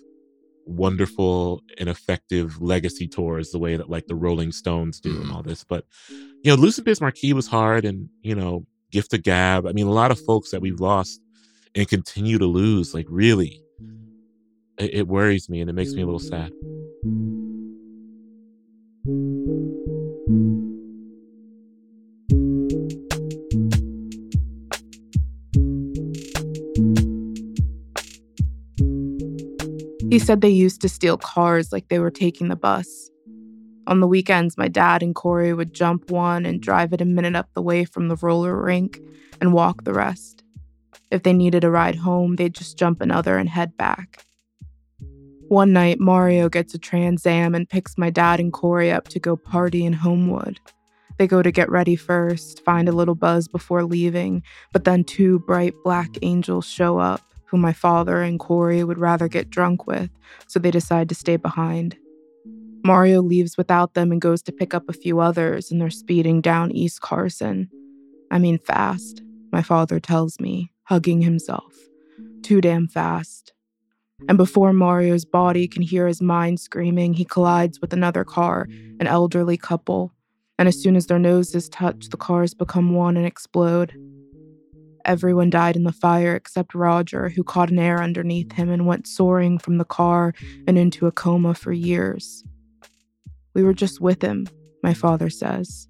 wonderful 0.65 1.61
and 1.77 1.89
effective 1.89 2.61
legacy 2.61 3.07
tours 3.07 3.51
the 3.51 3.59
way 3.59 3.75
that 3.75 3.89
like 3.89 4.07
the 4.07 4.15
Rolling 4.15 4.51
Stones 4.51 4.99
do 4.99 5.11
and 5.11 5.25
Mhm. 5.29 5.33
all 5.35 5.43
this. 5.43 5.63
But 5.63 5.85
you 6.43 6.51
know, 6.51 6.61
Lucid 6.61 6.85
Biz 6.85 7.01
Markie 7.01 7.33
was 7.33 7.47
hard 7.47 7.85
and 7.85 8.09
you 8.21 8.35
know, 8.35 8.65
Gift 8.91 9.13
of 9.13 9.23
Gab. 9.23 9.65
I 9.67 9.73
mean, 9.73 9.87
a 9.87 9.91
lot 9.91 10.11
of 10.11 10.19
folks 10.19 10.51
that 10.51 10.61
we've 10.61 10.79
lost 10.79 11.19
and 11.75 11.87
continue 11.87 12.37
to 12.37 12.45
lose, 12.45 12.93
like 12.93 13.07
really. 13.09 13.61
It, 14.77 14.93
it 14.93 15.07
worries 15.07 15.49
me 15.49 15.61
and 15.61 15.69
it 15.69 15.73
makes 15.73 15.93
me 15.93 16.01
a 16.01 16.05
little 16.05 16.19
sad. 16.19 16.51
He 30.09 30.17
mm. 30.17 30.21
said 30.21 30.41
they 30.41 30.49
used 30.49 30.81
to 30.81 30.89
steal 30.89 31.17
cars 31.17 31.71
like 31.71 31.87
they 31.87 31.99
were 31.99 32.11
taking 32.11 32.47
the 32.47 32.55
bus. 32.55 33.09
On 33.87 33.99
the 33.99 34.07
weekends, 34.07 34.57
my 34.57 34.67
dad 34.67 35.01
and 35.01 35.15
Corey 35.15 35.53
would 35.53 35.73
jump 35.73 36.09
one 36.11 36.45
and 36.45 36.61
drive 36.61 36.93
it 36.93 37.01
a 37.01 37.05
minute 37.05 37.35
up 37.35 37.49
the 37.53 37.61
way 37.61 37.85
from 37.85 38.07
the 38.07 38.15
roller 38.15 38.59
rink 38.59 38.99
and 39.41 39.53
walk 39.53 39.83
the 39.83 39.93
rest. 39.93 40.43
If 41.11 41.23
they 41.23 41.33
needed 41.33 41.63
a 41.63 41.71
ride 41.71 41.95
home, 41.95 42.35
they'd 42.35 42.55
just 42.55 42.77
jump 42.77 43.01
another 43.01 43.37
and 43.37 43.49
head 43.49 43.77
back. 43.77 44.23
One 45.47 45.73
night, 45.73 45.99
Mario 45.99 46.49
gets 46.49 46.73
a 46.73 46.79
Trans 46.79 47.25
Am 47.25 47.53
and 47.53 47.69
picks 47.69 47.97
my 47.97 48.09
dad 48.09 48.39
and 48.39 48.51
Corey 48.51 48.91
up 48.91 49.07
to 49.09 49.19
go 49.19 49.35
party 49.35 49.85
in 49.85 49.93
Homewood. 49.93 50.59
They 51.17 51.27
go 51.27 51.41
to 51.41 51.51
get 51.51 51.69
ready 51.69 51.95
first, 51.95 52.63
find 52.65 52.89
a 52.89 52.91
little 52.91 53.15
buzz 53.15 53.47
before 53.47 53.83
leaving, 53.83 54.43
but 54.73 54.83
then 54.83 55.03
two 55.03 55.39
bright 55.39 55.73
black 55.83 56.17
angels 56.23 56.65
show 56.65 56.97
up, 56.97 57.21
who 57.45 57.57
my 57.57 57.73
father 57.73 58.21
and 58.21 58.39
Corey 58.39 58.83
would 58.83 58.97
rather 58.97 59.27
get 59.27 59.49
drunk 59.49 59.87
with, 59.87 60.09
so 60.47 60.59
they 60.59 60.71
decide 60.71 61.09
to 61.09 61.15
stay 61.15 61.37
behind. 61.37 61.97
Mario 62.83 63.21
leaves 63.21 63.57
without 63.57 63.93
them 63.95 64.11
and 64.11 64.21
goes 64.21 64.41
to 64.43 64.51
pick 64.51 64.73
up 64.73 64.83
a 64.87 64.93
few 64.93 65.19
others, 65.19 65.71
and 65.71 65.81
they're 65.81 65.89
speeding 65.89 66.41
down 66.41 66.71
East 66.71 67.01
Carson. 67.01 67.69
I 68.29 68.37
mean, 68.37 68.59
fast, 68.59 69.23
my 69.51 69.61
father 69.61 69.99
tells 69.99 70.39
me, 70.39 70.71
hugging 70.83 71.21
himself. 71.21 71.73
Too 72.43 72.61
damn 72.61 72.87
fast. 72.87 73.53
And 74.29 74.37
before 74.37 74.71
Mario's 74.71 75.25
body 75.25 75.67
can 75.67 75.81
hear 75.81 76.07
his 76.07 76.21
mind 76.21 76.59
screaming, 76.59 77.13
he 77.13 77.25
collides 77.25 77.81
with 77.81 77.91
another 77.91 78.23
car, 78.23 78.67
an 78.99 79.07
elderly 79.07 79.57
couple, 79.57 80.13
and 80.57 80.67
as 80.67 80.81
soon 80.81 80.95
as 80.95 81.07
their 81.07 81.19
noses 81.19 81.67
touch, 81.69 82.09
the 82.09 82.17
cars 82.17 82.53
become 82.53 82.93
one 82.93 83.17
and 83.17 83.25
explode. 83.25 83.93
Everyone 85.05 85.51
died 85.51 85.75
in 85.75 85.83
the 85.83 85.91
fire 85.91 86.35
except 86.35 86.73
Roger, 86.73 87.29
who 87.29 87.43
caught 87.43 87.69
an 87.69 87.77
air 87.77 88.01
underneath 88.01 88.51
him 88.51 88.69
and 88.69 88.87
went 88.87 89.07
soaring 89.07 89.59
from 89.59 89.77
the 89.77 89.85
car 89.85 90.33
and 90.67 90.77
into 90.77 91.05
a 91.05 91.11
coma 91.11 91.53
for 91.53 91.71
years. 91.71 92.43
We 93.53 93.63
were 93.63 93.73
just 93.73 94.01
with 94.01 94.21
him, 94.21 94.47
my 94.81 94.93
father 94.93 95.29
says. 95.29 95.87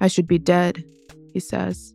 I 0.00 0.08
should 0.08 0.26
be 0.26 0.38
dead, 0.38 0.84
he 1.32 1.40
says. 1.40 1.94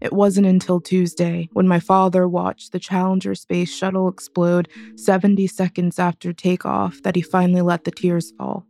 It 0.00 0.14
wasn't 0.14 0.46
until 0.46 0.80
Tuesday, 0.80 1.50
when 1.52 1.68
my 1.68 1.78
father 1.78 2.26
watched 2.26 2.72
the 2.72 2.78
Challenger 2.78 3.34
space 3.34 3.72
shuttle 3.72 4.08
explode 4.08 4.68
70 4.96 5.46
seconds 5.46 5.98
after 5.98 6.32
takeoff, 6.32 7.02
that 7.02 7.16
he 7.16 7.22
finally 7.22 7.60
let 7.60 7.84
the 7.84 7.90
tears 7.90 8.32
fall. 8.38 8.66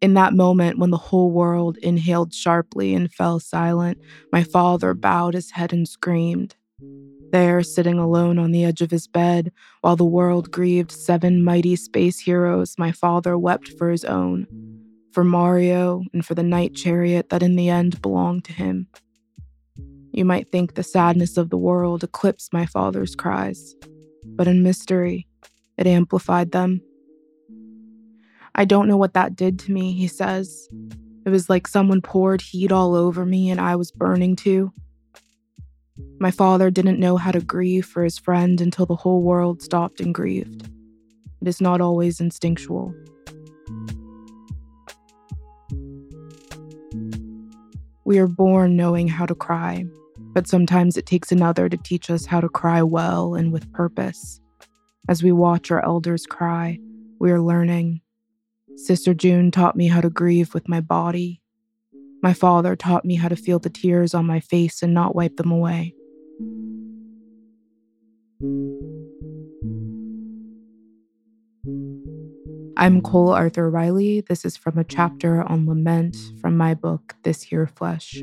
In 0.00 0.14
that 0.14 0.32
moment, 0.32 0.78
when 0.78 0.90
the 0.90 0.96
whole 0.96 1.30
world 1.30 1.76
inhaled 1.78 2.32
sharply 2.32 2.94
and 2.94 3.12
fell 3.12 3.38
silent, 3.38 3.98
my 4.32 4.42
father 4.42 4.94
bowed 4.94 5.34
his 5.34 5.50
head 5.50 5.74
and 5.74 5.86
screamed. 5.86 6.54
There, 7.32 7.62
sitting 7.62 7.98
alone 7.98 8.38
on 8.38 8.50
the 8.50 8.64
edge 8.64 8.80
of 8.80 8.90
his 8.90 9.06
bed, 9.06 9.52
while 9.82 9.96
the 9.96 10.04
world 10.04 10.50
grieved 10.50 10.90
seven 10.90 11.44
mighty 11.44 11.76
space 11.76 12.18
heroes, 12.18 12.76
my 12.78 12.92
father 12.92 13.36
wept 13.36 13.68
for 13.76 13.90
his 13.90 14.04
own, 14.04 14.46
for 15.12 15.22
Mario, 15.22 16.02
and 16.14 16.24
for 16.24 16.34
the 16.34 16.42
night 16.42 16.74
chariot 16.74 17.28
that 17.28 17.42
in 17.42 17.56
the 17.56 17.68
end 17.68 18.00
belonged 18.00 18.44
to 18.44 18.52
him. 18.54 18.88
You 20.12 20.24
might 20.24 20.50
think 20.50 20.74
the 20.74 20.82
sadness 20.82 21.36
of 21.36 21.50
the 21.50 21.58
world 21.58 22.02
eclipsed 22.02 22.54
my 22.54 22.64
father's 22.64 23.14
cries, 23.14 23.76
but 24.24 24.48
in 24.48 24.62
mystery, 24.62 25.28
it 25.76 25.86
amplified 25.86 26.52
them 26.52 26.80
I 28.54 28.64
don't 28.64 28.88
know 28.88 28.96
what 28.96 29.14
that 29.14 29.36
did 29.36 29.58
to 29.60 29.72
me, 29.72 29.92
he 29.92 30.08
says. 30.08 30.68
It 31.24 31.30
was 31.30 31.48
like 31.48 31.68
someone 31.68 32.00
poured 32.00 32.40
heat 32.40 32.72
all 32.72 32.94
over 32.94 33.24
me 33.24 33.50
and 33.50 33.60
I 33.60 33.76
was 33.76 33.90
burning 33.90 34.36
too. 34.36 34.72
My 36.18 36.30
father 36.30 36.70
didn't 36.70 37.00
know 37.00 37.16
how 37.16 37.30
to 37.30 37.40
grieve 37.40 37.86
for 37.86 38.04
his 38.04 38.18
friend 38.18 38.60
until 38.60 38.86
the 38.86 38.96
whole 38.96 39.22
world 39.22 39.62
stopped 39.62 40.00
and 40.00 40.14
grieved. 40.14 40.68
It 41.40 41.48
is 41.48 41.60
not 41.60 41.80
always 41.80 42.20
instinctual. 42.20 42.94
We 48.04 48.18
are 48.18 48.26
born 48.26 48.76
knowing 48.76 49.08
how 49.08 49.24
to 49.26 49.34
cry, 49.34 49.84
but 50.34 50.48
sometimes 50.48 50.96
it 50.96 51.06
takes 51.06 51.30
another 51.30 51.68
to 51.68 51.76
teach 51.76 52.10
us 52.10 52.26
how 52.26 52.40
to 52.40 52.48
cry 52.48 52.82
well 52.82 53.34
and 53.34 53.52
with 53.52 53.72
purpose. 53.72 54.40
As 55.08 55.22
we 55.22 55.32
watch 55.32 55.70
our 55.70 55.84
elders 55.84 56.26
cry, 56.26 56.78
we 57.18 57.30
are 57.30 57.40
learning 57.40 58.00
Sister 58.82 59.12
June 59.12 59.50
taught 59.50 59.76
me 59.76 59.88
how 59.88 60.00
to 60.00 60.08
grieve 60.08 60.54
with 60.54 60.66
my 60.66 60.80
body. 60.80 61.42
My 62.22 62.32
father 62.32 62.74
taught 62.74 63.04
me 63.04 63.16
how 63.16 63.28
to 63.28 63.36
feel 63.36 63.58
the 63.58 63.68
tears 63.68 64.14
on 64.14 64.24
my 64.24 64.40
face 64.40 64.82
and 64.82 64.94
not 64.94 65.14
wipe 65.14 65.36
them 65.36 65.50
away. 65.50 65.94
I'm 72.78 73.02
Cole 73.02 73.34
Arthur 73.34 73.68
Riley. 73.68 74.22
This 74.22 74.46
is 74.46 74.56
from 74.56 74.78
a 74.78 74.84
chapter 74.84 75.42
on 75.42 75.66
lament 75.66 76.16
from 76.40 76.56
my 76.56 76.72
book, 76.72 77.16
This 77.22 77.42
Here 77.42 77.66
Flesh. 77.66 78.22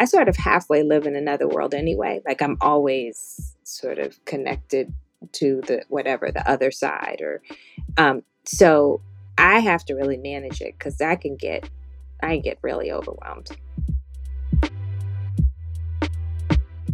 I 0.00 0.06
sort 0.06 0.30
of 0.30 0.36
halfway 0.36 0.82
live 0.82 1.06
in 1.06 1.14
another 1.14 1.46
world 1.46 1.74
anyway. 1.74 2.22
Like 2.26 2.40
I'm 2.40 2.56
always 2.62 3.54
sort 3.64 3.98
of 3.98 4.24
connected 4.24 4.94
to 5.32 5.60
the 5.66 5.84
whatever 5.88 6.32
the 6.32 6.50
other 6.50 6.70
side 6.70 7.20
or 7.20 7.42
um 7.98 8.22
so 8.46 9.02
I 9.36 9.58
have 9.58 9.84
to 9.84 9.94
really 9.94 10.16
manage 10.16 10.62
it 10.62 10.78
cuz 10.78 11.02
I 11.02 11.16
can 11.16 11.36
get 11.36 11.68
I 12.22 12.38
get 12.38 12.58
really 12.62 12.90
overwhelmed. 12.90 13.50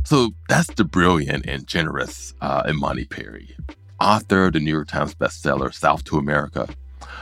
So 0.05 0.31
that's 0.49 0.73
the 0.75 0.85
brilliant 0.85 1.47
and 1.47 1.67
generous 1.67 2.35
uh, 2.41 2.63
Imani 2.69 3.05
Perry, 3.05 3.57
author 4.01 4.47
of 4.47 4.53
the 4.53 4.61
New 4.61 4.71
York 4.71 4.89
Times 4.89 5.17
bestseller 5.17 5.75
South 5.75 6.05
to 6.05 6.17
America, 6.17 6.69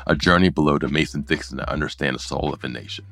A 0.06 0.14
Journey 0.14 0.50
Below 0.50 0.78
the 0.78 0.88
Mason-Dixon 0.88 1.58
to 1.58 1.70
Understand 1.70 2.16
the 2.16 2.20
Soul 2.20 2.52
of 2.52 2.62
a 2.62 2.68
Nation. 2.68 3.06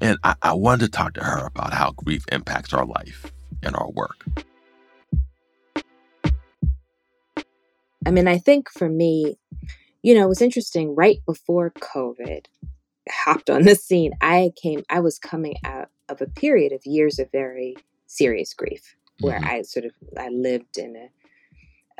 And 0.00 0.18
I, 0.24 0.34
I 0.42 0.52
wanted 0.54 0.86
to 0.86 0.90
talk 0.90 1.14
to 1.14 1.24
her 1.24 1.46
about 1.46 1.72
how 1.72 1.92
grief 1.92 2.24
impacts 2.32 2.72
our 2.72 2.84
life 2.86 3.32
and 3.62 3.74
our 3.76 3.90
work. 3.90 4.24
I 8.06 8.10
mean, 8.10 8.28
I 8.28 8.38
think 8.38 8.70
for 8.70 8.88
me, 8.88 9.38
you 10.02 10.14
know, 10.14 10.24
it 10.24 10.28
was 10.28 10.42
interesting 10.42 10.94
right 10.94 11.18
before 11.26 11.70
COVID 11.70 12.46
hopped 13.10 13.48
on 13.50 13.62
the 13.62 13.74
scene. 13.74 14.12
I 14.20 14.52
came, 14.60 14.82
I 14.90 15.00
was 15.00 15.18
coming 15.18 15.56
out 15.64 15.88
of 16.08 16.20
a 16.20 16.26
period 16.26 16.72
of 16.72 16.84
years 16.84 17.18
of 17.18 17.30
very 17.32 17.76
serious 18.06 18.52
grief. 18.54 18.96
where 19.20 19.38
Mhm. 19.38 19.44
I 19.46 19.62
sort 19.62 19.84
of 19.84 19.92
I 20.18 20.28
lived 20.30 20.76
in 20.76 20.96
a 20.96 21.08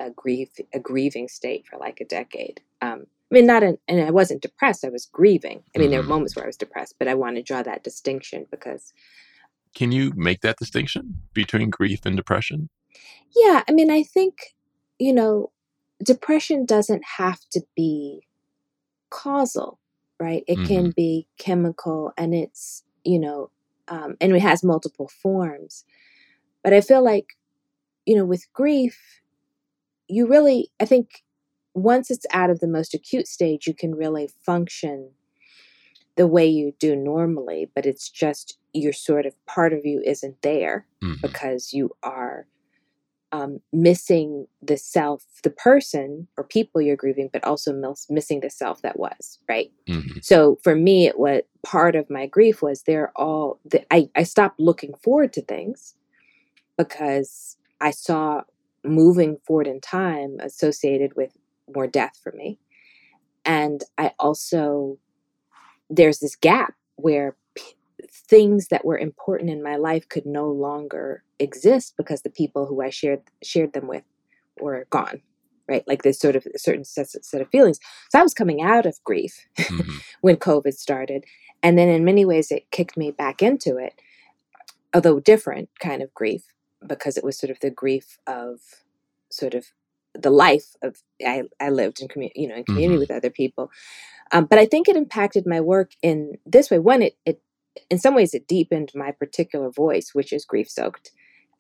a 0.07 0.11
grief 0.11 0.49
a 0.73 0.81
grieving 0.81 1.29
state 1.29 1.65
for 1.65 1.79
like 1.79 2.01
a 2.01 2.05
decade. 2.05 2.61
Um, 2.83 3.07
I 3.31 3.35
mean, 3.35 3.47
not 3.47 3.63
in, 3.63 3.79
and 3.89 4.01
I 4.01 4.11
wasn't 4.11 4.43
depressed. 4.43 4.85
I 4.85 4.91
was 4.91 5.07
grieving. 5.07 5.65
I 5.75 5.79
mean, 5.79 5.91
there 5.91 6.01
were 6.01 6.07
Mhm. 6.07 6.09
moments 6.11 6.37
where 6.37 6.45
I 6.45 6.49
was 6.49 6.57
depressed, 6.57 6.97
but 6.99 7.09
I 7.09 7.15
want 7.15 7.37
to 7.37 7.43
draw 7.43 7.63
that 7.63 7.83
distinction 7.83 8.47
because, 8.51 8.93
Can 9.75 9.91
you 9.93 10.13
make 10.15 10.41
that 10.43 10.59
distinction 10.59 11.23
between 11.33 11.69
grief 11.71 12.07
and 12.07 12.17
depression? 12.17 12.69
yeah, 13.37 13.65
I 13.69 13.73
mean, 13.73 13.91
I 13.91 14.03
think 14.05 14.55
you 15.01 15.13
know, 15.13 15.51
depression 16.03 16.65
doesn't 16.65 17.03
have 17.19 17.41
to 17.51 17.63
be 17.75 18.29
causal, 19.11 19.81
right? 20.21 20.45
It 20.47 20.63
can 20.65 20.91
be 20.93 21.27
chemical, 21.39 22.13
and 22.17 22.35
it's 22.35 22.85
you 23.05 23.19
know, 23.19 23.51
um, 23.89 24.17
and 24.21 24.35
it 24.37 24.41
has 24.43 24.63
multiple 24.63 25.09
forms. 25.09 25.85
But 26.63 26.73
I 26.73 26.81
feel 26.81 27.03
like, 27.05 27.37
you 28.07 28.17
know, 28.17 28.25
with 28.25 28.51
grief, 28.53 29.23
you 30.09 30.27
really, 30.27 30.71
I 30.81 30.85
think 30.87 31.24
once 31.75 32.11
it's 32.11 32.27
out 32.33 32.51
of 32.51 32.61
the 32.61 32.69
most 32.69 32.95
acute 32.95 33.27
stage, 33.29 33.67
you 33.67 33.75
can 33.75 33.95
really 33.95 34.29
function 34.45 35.11
the 36.17 36.27
way 36.27 36.47
you 36.47 36.73
do 36.79 36.95
normally, 36.95 37.69
but 37.75 37.85
it's 37.87 38.09
just 38.09 38.57
you're 38.73 38.93
sort 38.93 39.27
of 39.27 39.35
part 39.47 39.73
of 39.73 39.85
you 39.85 40.01
isn't 40.05 40.41
there 40.43 40.87
Mhm. 41.03 41.21
because 41.23 41.73
you 41.73 41.91
are 42.03 42.47
um, 43.33 43.59
missing 43.73 44.47
the 44.63 44.77
self, 44.77 45.25
the 45.43 45.51
person 45.51 46.29
or 46.37 46.45
people 46.45 46.81
you're 46.81 46.95
grieving, 46.95 47.29
but 47.33 47.43
also 47.43 47.73
mis- 47.73 48.09
missing 48.09 48.39
the 48.39 48.49
self 48.51 48.81
that 48.83 48.97
was, 48.97 49.41
right? 49.49 49.73
Mhm. 49.89 50.25
So 50.25 50.57
for 50.63 50.77
me, 50.77 51.07
it 51.09 51.19
was 51.19 51.43
part 51.65 51.97
of 51.97 52.09
my 52.09 52.27
grief 52.27 52.63
was 52.63 52.83
they're 52.83 53.11
all, 53.17 53.59
the, 53.65 53.85
I, 53.93 54.09
I 54.15 54.23
stopped 54.23 54.61
looking 54.61 54.95
forward 54.95 55.33
to 55.33 55.43
things 55.43 55.97
because 56.79 57.57
I 57.81 57.91
saw 57.91 58.43
moving 58.85 59.39
forward 59.45 59.67
in 59.67 59.81
time 59.81 60.37
associated 60.41 61.17
with 61.17 61.33
more 61.73 61.87
death 61.87 62.19
for 62.23 62.33
me. 62.33 62.59
And 63.45 63.83
I 63.99 64.13
also, 64.19 64.99
there's 65.91 66.19
this 66.21 66.37
gap 66.37 66.75
where 66.97 67.37
p- 67.55 67.75
things 68.11 68.69
that 68.69 68.85
were 68.85 68.99
important 68.99 69.51
in 69.51 69.63
my 69.63 69.77
life 69.77 70.09
could 70.09 70.27
no 70.27 70.49
longer 70.51 71.23
exist 71.39 71.95
because 71.97 72.23
the 72.23 72.31
people 72.31 72.67
who 72.67 72.83
I 72.83 72.91
shared 72.91 73.23
shared 73.43 73.73
them 73.73 73.87
with 73.89 74.05
were 74.61 74.87
gone. 74.91 75.23
Right, 75.67 75.83
like 75.89 76.03
this 76.03 76.19
sort 76.21 76.37
of 76.37 76.47
certain 76.57 76.85
set, 76.85 77.09
set 77.09 77.41
of 77.41 77.49
feelings. 77.49 77.81
So 78.11 78.19
I 78.19 78.23
was 78.23 78.35
coming 78.35 78.61
out 78.61 78.85
of 78.85 79.03
grief 79.03 79.47
Mhm. 79.57 80.03
when 80.21 80.37
COVID 80.37 80.75
started, 80.75 81.25
and 81.63 81.79
then 81.79 81.89
in 81.89 82.05
many 82.05 82.27
ways 82.27 82.51
it 82.51 82.71
kicked 82.71 82.99
me 82.99 83.11
back 83.11 83.43
into 83.43 83.79
it, 83.79 83.95
although 84.93 85.21
different 85.21 85.71
kind 85.81 86.03
of 86.03 86.13
grief 86.15 86.45
because 86.87 87.17
it 87.17 87.25
was 87.25 87.39
sort 87.39 87.51
of 87.51 87.61
the 87.61 87.71
grief 87.71 88.19
of 88.27 88.61
sort 89.31 89.55
of 89.55 89.67
the 90.15 90.31
life 90.31 90.77
of 90.83 90.97
I, 91.27 91.45
I 91.61 91.71
lived 91.71 92.01
in 92.01 92.09
community, 92.09 92.41
you 92.43 92.49
know, 92.49 92.57
in 92.57 92.65
community 92.65 92.97
Mhm. 92.97 93.01
with 93.01 93.11
other 93.11 93.31
people. 93.31 93.71
Um, 94.33 94.47
but 94.47 94.59
I 94.59 94.67
think 94.67 94.89
it 94.89 94.97
impacted 94.97 95.47
my 95.47 95.61
work 95.61 95.93
in 96.03 96.39
this 96.47 96.71
way. 96.71 96.79
One, 96.79 97.03
it, 97.03 97.17
it 97.27 97.41
in 97.91 97.99
some 97.99 98.15
ways 98.15 98.35
it 98.35 98.47
deepened 98.49 98.93
my 98.95 99.11
particular 99.13 99.71
voice, 99.71 100.15
which 100.15 100.33
is 100.33 100.45
grief 100.45 100.71
soaked 100.71 101.11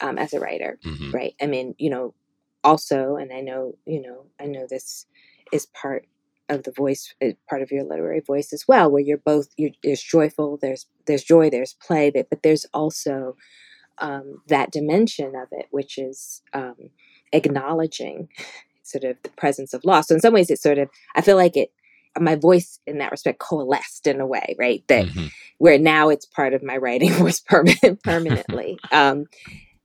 um, 0.01 0.19
as 0.19 0.33
a 0.33 0.41
writer, 0.41 0.79
Mhm. 0.85 1.13
right? 1.13 1.35
I 1.41 1.47
mean, 1.47 1.75
you 1.79 1.91
know, 1.91 2.15
also, 2.63 3.17
and 3.17 3.33
I 3.33 3.41
know, 3.41 3.77
you 3.87 4.01
know, 4.01 4.27
I 4.41 4.47
know 4.47 4.67
this 4.69 5.07
is 5.53 5.67
part 5.67 6.07
of 6.49 6.63
the 6.65 6.73
voice, 6.73 7.15
uh, 7.23 7.31
part 7.49 7.63
of 7.63 7.71
your 7.71 7.85
literary 7.85 8.21
voice 8.21 8.53
as 8.53 8.67
well, 8.69 8.91
where 8.91 9.03
you're 9.03 9.19
both 9.19 9.49
you're, 9.57 9.71
there's 9.83 10.03
joyful, 10.03 10.59
there's 10.61 10.87
there's 11.07 11.25
joy, 11.25 11.51
there's 11.51 11.75
play, 11.75 12.11
that 12.11 12.31
but 12.31 12.43
there's 12.43 12.67
also 12.75 13.37
um, 13.99 14.43
that 14.49 14.73
dimension 14.73 15.35
of 15.37 15.49
it, 15.53 15.67
which 15.71 15.99
is 15.99 16.43
um, 16.53 16.77
acknowledging 17.35 18.29
sort 18.83 19.05
of 19.05 19.17
the 19.23 19.31
presence 19.31 19.75
of 19.75 19.85
loss. 19.85 20.09
So 20.09 20.15
in 20.15 20.21
some 20.21 20.35
ways, 20.35 20.51
it's 20.51 20.63
sort 20.63 20.79
of 20.79 20.89
I 21.15 21.21
feel 21.21 21.37
like 21.37 21.57
it 21.57 21.71
my 22.19 22.37
voice 22.37 22.79
in 22.87 22.99
that 22.99 23.11
respect 23.11 23.41
coalesced 23.41 24.07
in 24.07 24.21
a 24.21 24.27
way, 24.27 24.55
right? 24.59 24.85
That 24.89 25.07
Mhm. 25.07 25.31
where 25.59 25.79
now 25.79 26.11
it's 26.11 26.27
part 26.27 26.55
of 26.55 26.63
my 26.63 26.77
writing 26.77 27.11
voice 27.25 27.41
permanent, 27.41 28.03
permanently. 28.03 28.79
um, 28.93 29.27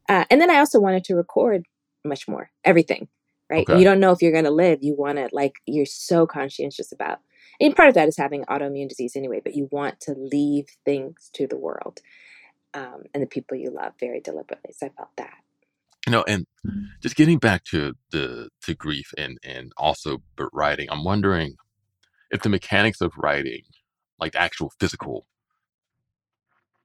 uh, 0.08 0.26
and 0.30 0.42
then 0.42 0.50
I 0.52 0.60
also 0.60 0.80
wanted 0.80 1.04
to 1.06 1.16
record 1.16 1.66
much 2.06 2.28
more 2.28 2.52
everything, 2.64 3.08
right? 3.50 3.68
Okay. 3.68 3.80
You 3.80 3.86
don't 3.86 4.00
know 4.00 4.12
if 4.12 4.22
you're 4.22 4.32
going 4.32 4.46
to 4.46 4.52
live. 4.52 4.80
You 4.82 4.96
want 4.96 5.18
to 5.18 5.30
like 5.32 5.54
you're 5.66 5.86
so 5.86 6.28
conscientious 6.28 6.92
about. 6.92 7.20
And 7.60 7.76
part 7.76 7.90
of 7.90 7.96
that 7.96 8.08
is 8.08 8.18
having 8.18 8.46
autoimmune 8.46 8.90
disease 8.90 9.16
anyway, 9.16 9.42
but 9.44 9.56
you 9.56 9.68
want 9.72 10.00
to 10.02 10.14
leave 10.14 10.68
things 10.86 11.30
to 11.34 11.48
the 11.48 11.58
world 11.58 12.00
um, 12.74 13.04
and 13.14 13.22
the 13.24 13.28
people 13.28 13.58
you 13.58 13.72
love 13.72 13.94
very 14.00 14.22
deliberately. 14.22 14.74
So 14.74 14.88
I 14.88 14.90
felt 14.90 15.10
that. 15.18 15.34
You 16.06 16.12
know, 16.14 16.24
and 16.28 16.46
mm-hmm. 16.66 16.86
just 17.02 17.16
getting 17.16 17.40
back 17.40 17.64
to 17.66 17.94
the 18.12 18.50
to 18.64 18.74
grief 18.74 19.12
and 19.18 19.38
and 19.44 19.72
also 19.78 20.22
but 20.36 20.50
writing, 20.54 20.88
I'm 20.90 21.04
wondering 21.04 21.56
if 22.32 22.42
the 22.42 22.50
mechanics 22.50 23.02
of 23.02 23.12
writing, 23.18 23.64
like 24.20 24.34
the 24.34 24.42
actual 24.42 24.72
physical 24.80 25.26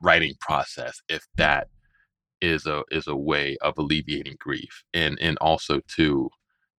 writing 0.03 0.35
process, 0.41 1.01
if 1.09 1.27
that 1.37 1.69
is 2.41 2.67
a 2.67 2.83
is 2.91 3.07
a 3.07 3.17
way 3.17 3.57
of 3.63 3.79
alleviating 3.79 4.37
grief, 4.39 4.85
and 4.93 5.19
and 5.21 5.39
also 5.39 5.81
too, 5.89 6.29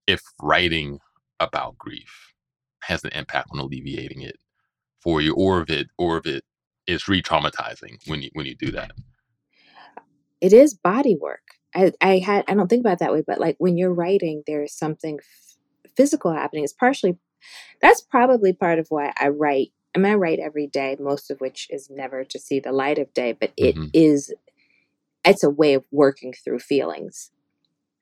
if 0.07 0.21
writing 0.43 0.99
about 1.41 1.79
grief 1.79 2.33
has 2.81 3.03
an 3.05 3.11
impact 3.13 3.49
on 3.53 3.59
alleviating 3.59 4.21
it 4.21 4.37
for 5.01 5.21
you, 5.21 5.35
or 5.35 5.63
if 5.63 5.71
it 5.71 5.89
or 5.99 6.19
if 6.19 6.27
it 6.27 6.45
is 6.87 7.09
re-traumatizing 7.09 7.97
when 8.07 8.23
you 8.23 8.31
when 8.35 8.47
you 8.47 8.55
do 8.55 8.71
that. 8.71 8.93
It 10.41 10.53
is 10.53 10.75
body 10.75 11.17
work. 11.19 11.54
I, 11.75 11.93
I 12.01 12.19
had 12.19 12.45
I 12.49 12.55
don't 12.55 12.69
think 12.69 12.81
about 12.81 12.95
it 12.95 12.99
that 13.01 13.13
way, 13.13 13.23
but 13.27 13.41
like 13.41 13.57
when 13.59 13.77
you're 13.77 13.93
writing, 13.93 14.43
there 14.47 14.63
is 14.63 14.73
something 14.75 15.19
f- 15.21 15.57
physical 15.97 16.33
happening. 16.33 16.65
It's 16.65 16.73
partially 16.73 17.19
that's 17.83 18.03
probably 18.03 18.53
part 18.53 18.79
of 18.79 18.89
why 18.91 19.13
I 19.19 19.29
write. 19.29 19.73
I 19.95 19.99
mean, 20.01 20.13
I 20.13 20.17
write 20.17 20.41
every 20.41 20.67
day, 20.69 20.97
most 21.01 21.31
of 21.31 21.41
which 21.41 21.69
is 21.71 21.91
never 21.91 22.25
to 22.25 22.39
see 22.39 22.61
the 22.61 22.73
light 22.73 22.99
of 22.99 23.13
day, 23.15 23.33
but 23.33 23.53
it 23.57 23.77
Mhm. 23.77 23.91
is 23.95 24.35
it's 25.25 25.45
a 25.45 25.51
way 25.51 25.75
of 25.75 25.85
working 25.91 26.33
through 26.33 26.61
feelings 26.61 27.31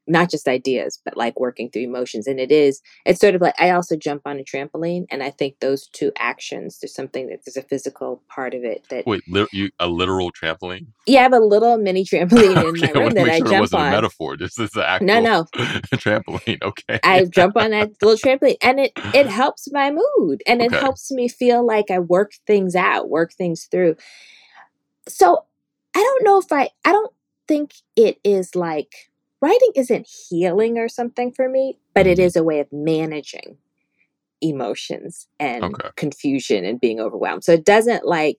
not 0.07 0.31
just 0.31 0.49
ideas 0.49 1.01
but 1.05 1.17
like 1.17 1.39
working 1.39 1.71
through 1.71 1.83
emotions 1.83 2.27
and 2.27 2.41
it 2.41 2.51
is 2.51 2.81
it's 3.07 3.21
sort 3.21 3.35
of 3.35 3.41
like 3.41 3.55
i 3.59 3.71
also 3.71 3.97
jump 3.97 4.23
on 4.25 4.39
a 4.39 4.45
trampoline 4.45 5.05
and 5.11 5.23
i 5.23 5.31
think 5.31 5.59
those 5.61 5.87
two 5.89 6.11
actions 6.19 6.79
there's 6.81 6.95
something 6.95 7.29
that 7.29 7.41
there's 7.45 7.57
a 7.57 7.63
physical 7.63 8.23
part 8.29 8.55
of 8.55 8.65
it 8.65 8.85
that 8.91 9.07
Wait, 9.07 9.23
lit 9.29 9.49
you 9.53 9.71
a 9.79 9.87
literal 9.89 10.31
trampoline? 10.33 10.87
yeah 11.07 11.21
i 11.21 11.23
have 11.23 11.33
a 11.33 11.39
little 11.39 11.79
mini 11.79 12.05
trampoline 12.07 12.61
in 12.61 12.81
okay, 12.81 12.87
my 12.87 12.91
I 12.95 13.05
room 13.05 13.15
to 13.15 13.15
that 13.15 13.29
i 13.29 13.39
sure 13.39 13.47
it 13.49 13.51
jump 13.51 13.61
wasn't 13.61 13.83
a 13.83 13.91
metaphor. 13.91 14.37
This 14.37 14.59
is 14.59 14.71
the 14.71 14.89
actual 14.89 15.07
no 15.07 15.21
no 15.21 15.47
trampoline. 15.97 16.63
Okay. 16.63 17.01
I 17.05 17.25
jump 17.27 17.57
on 17.57 17.71
that 17.71 17.91
little 18.03 18.17
trampoline 18.19 18.57
and 18.63 18.81
it 18.81 18.93
it 19.13 19.29
helps 19.29 19.71
my 19.73 19.91
mood 19.91 20.43
and 20.47 20.61
it 20.63 20.73
Okay. 20.73 20.79
helps 20.79 21.11
me 21.11 21.29
feel 21.29 21.65
like 21.67 21.91
I 21.91 21.99
work 21.99 22.33
things 22.47 22.75
out, 22.75 23.09
work 23.09 23.33
things 23.33 23.65
through. 23.71 23.97
So 25.09 25.45
I 25.95 25.99
don't 26.01 26.25
know 26.25 26.39
if 26.39 26.53
I 26.53 26.71
I 26.85 26.93
don't 26.93 27.13
think 27.49 27.73
it 27.97 28.19
is 28.25 28.55
like 28.55 28.93
writing 29.43 29.73
isn't 29.75 30.07
healing 30.07 30.79
or 30.79 30.89
something 30.89 31.33
for 31.33 31.49
me, 31.49 31.79
but 31.95 32.07
it 32.07 32.19
Mhm. 32.19 32.25
a 32.37 32.43
way 32.45 32.61
of 32.61 32.73
managing 32.73 33.59
emotions 34.41 35.29
and 35.39 35.65
Okay. 35.65 35.91
confusion 35.97 36.65
and 36.65 36.81
being 36.81 37.01
overwhelmed. 37.01 37.45
So 37.45 37.53
it 37.53 37.65
doesn't 37.65 38.05
like 38.07 38.39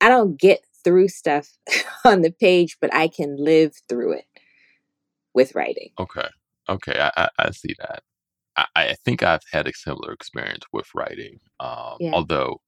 I 0.00 0.08
don't 0.10 0.38
get 0.38 0.64
through 0.84 1.08
stuff 1.08 1.56
on 2.04 2.20
the 2.22 2.30
page, 2.30 2.76
but 2.80 2.94
I 2.94 3.08
can 3.08 3.36
live 3.36 3.72
through 3.88 4.12
it 4.12 4.26
with 5.34 5.54
writing. 5.54 5.90
Okay. 5.98 6.28
Okay. 6.68 6.98
I, 7.00 7.10
I, 7.16 7.28
I 7.38 7.50
see 7.50 7.74
that. 7.78 8.02
I, 8.56 8.66
I 8.76 8.94
think 9.04 9.22
I've 9.22 9.40
had 9.52 9.66
a 9.66 9.72
similar 9.74 10.12
experience 10.12 10.64
with 10.72 10.86
writing. 10.94 11.40
Um, 11.60 11.96
Yeah. 12.00 12.12
although, 12.12 12.60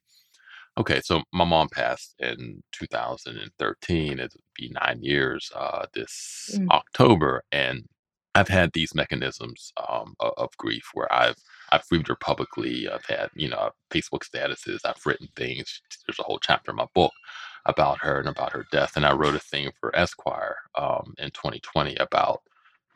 okay, 0.79 1.01
so 1.05 1.23
my 1.33 1.45
mom 1.45 1.69
passed 1.71 2.15
in 2.21 2.63
2013. 2.73 4.19
It'll 4.21 4.41
be 4.57 4.71
nine 4.71 5.01
years 5.03 5.51
uh, 5.55 5.87
this 5.95 6.59
Mm. 6.59 6.69
October, 6.71 7.43
and 7.53 7.85
I've 8.35 8.49
had 8.49 8.73
these 8.73 8.95
mechanisms 8.95 9.73
um, 9.89 10.15
of, 10.21 10.33
of 10.39 10.57
grief 10.59 10.85
where 10.95 11.13
I've 11.13 11.37
I've 11.73 11.87
grieved 11.89 12.09
her 12.09 12.17
publicly. 12.17 12.89
I've 12.89 13.05
had 13.07 13.31
you 13.35 13.49
know 13.49 13.71
Facebook 13.91 14.23
statuses. 14.25 14.81
I've 14.85 15.05
written 15.07 15.29
things. 15.37 15.83
There's 16.07 16.19
a 16.21 16.23
whole 16.25 16.39
chapter 16.41 16.71
in 16.73 16.77
my 16.77 16.87
book 16.95 17.13
about 17.67 17.99
her 18.01 18.19
and 18.21 18.29
about 18.29 18.53
her 18.53 18.67
death, 18.73 18.97
and 18.97 19.05
I 19.07 19.13
wrote 19.15 19.35
a 19.35 19.41
thing 19.41 19.71
for 19.81 19.95
Esquire 19.97 20.57
um, 20.77 21.15
in 21.19 21.31
2020 21.33 21.97
about 21.97 22.41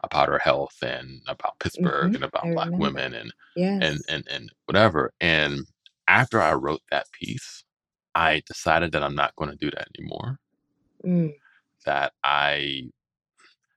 about 0.05 0.29
her 0.29 0.39
health 0.39 0.77
and 0.83 1.21
about 1.29 1.59
Pittsburgh 1.61 2.13
Mhm. 2.13 2.17
and 2.17 2.25
about 2.25 2.49
I 2.49 2.55
Black 2.55 2.73
remember. 2.79 2.83
women 2.85 3.15
and 3.15 3.33
Yes. 3.57 3.83
and 3.83 4.03
and 4.09 4.29
and 4.29 4.51
whatever. 4.67 5.13
And 5.21 5.67
after 6.09 6.41
I 6.41 6.55
wrote 6.55 6.83
that 6.91 7.07
piece, 7.13 7.65
I 8.15 8.43
decided 8.47 8.93
that 8.93 9.03
I'm 9.03 9.15
not 9.15 9.35
going 9.37 9.51
to 9.51 9.57
do 9.57 9.71
that 9.71 9.89
anymore. 9.99 10.39
Mm. 11.05 11.33
That 11.87 12.13
I 12.25 12.85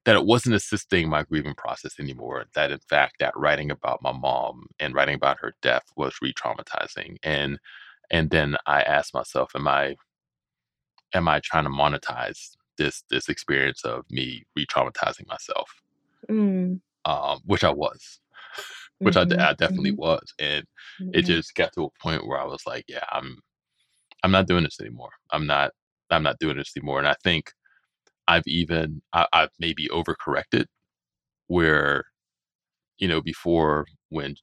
that 0.06 0.16
it 0.16 0.26
wasn't 0.26 0.54
assisting 0.54 1.10
my 1.10 1.24
grieving 1.24 1.56
process 1.56 2.00
anymore. 2.00 2.46
That 2.54 2.72
in 2.72 2.80
fact, 2.90 3.16
that 3.20 3.36
writing 3.36 3.72
about 3.72 4.04
my 4.04 4.12
mom 4.12 4.68
and 4.80 4.94
writing 4.94 5.16
about 5.16 5.40
her 5.40 5.54
death 5.64 5.84
was 5.98 6.14
re-traumatizing. 6.22 7.18
And 7.24 7.58
and 8.12 8.30
then 8.30 8.56
I 8.68 8.82
asked 8.84 9.14
myself, 9.16 9.52
am 9.56 9.68
I 9.68 9.96
am 11.14 11.28
I 11.28 11.40
trying 11.44 11.64
to 11.64 11.70
monetize 11.72 12.56
this 12.78 13.04
this 13.10 13.30
experience 13.30 13.84
of 13.84 14.06
me 14.12 14.44
re-traumatizing 14.56 15.28
myself, 15.28 15.70
Mm. 16.30 16.82
um, 17.06 17.40
which 17.46 17.64
I 17.64 17.72
was, 17.72 18.20
which 19.00 19.18
I, 19.18 19.24
de- 19.24 19.36
Mhm. 19.36 19.42
I 19.48 19.54
definitely 19.54 19.94
Mhm. 19.94 19.98
was, 19.98 20.34
and 20.40 20.66
it 21.14 21.24
Mhm. 21.24 21.26
just 21.26 21.56
got 21.56 21.74
to 21.74 21.86
a 21.86 21.90
point 22.02 22.28
where 22.28 22.40
I 22.40 22.46
was 22.46 22.66
like, 22.68 22.86
yeah, 22.88 23.06
I'm 23.12 23.40
I'm 24.26 24.32
not 24.32 24.48
doing 24.48 24.64
this 24.64 24.80
anymore. 24.82 25.12
I'm 25.32 25.46
not 25.46 25.72
I'm 26.10 26.24
not 26.24 26.40
doing 26.40 26.58
this 26.58 26.74
anymore. 26.76 26.98
And 26.98 27.08
I 27.08 27.16
think 27.24 27.52
I've 28.28 28.48
even 28.48 29.04
I, 29.14 29.28
I've 29.32 29.52
maybe 29.60 29.88
overcorrected 29.90 30.66
where, 31.46 32.06
you 32.98 33.08
know, 33.08 33.22
before 33.22 33.86
when 34.10 34.36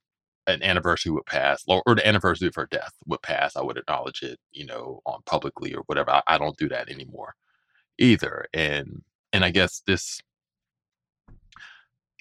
an 0.46 0.62
anniversary 0.62 1.10
would 1.10 1.26
pass 1.26 1.64
or, 1.66 1.82
or 1.84 1.96
the 1.96 2.06
anniversary 2.06 2.46
of 2.46 2.54
her 2.54 2.68
death 2.70 2.92
would 3.06 3.22
pass, 3.22 3.56
I 3.56 3.62
would 3.62 3.76
acknowledge 3.76 4.22
it, 4.22 4.38
you 4.52 4.64
know, 4.66 5.00
on 5.04 5.20
publicly 5.26 5.74
or 5.74 5.82
whatever. 5.86 6.12
I, 6.12 6.22
I 6.28 6.38
don't 6.38 6.56
do 6.56 6.68
that 6.68 6.88
anymore 6.88 7.34
either. 7.98 8.46
And 8.54 9.02
and 9.32 9.44
I 9.44 9.50
guess 9.50 9.82
this 9.84 10.20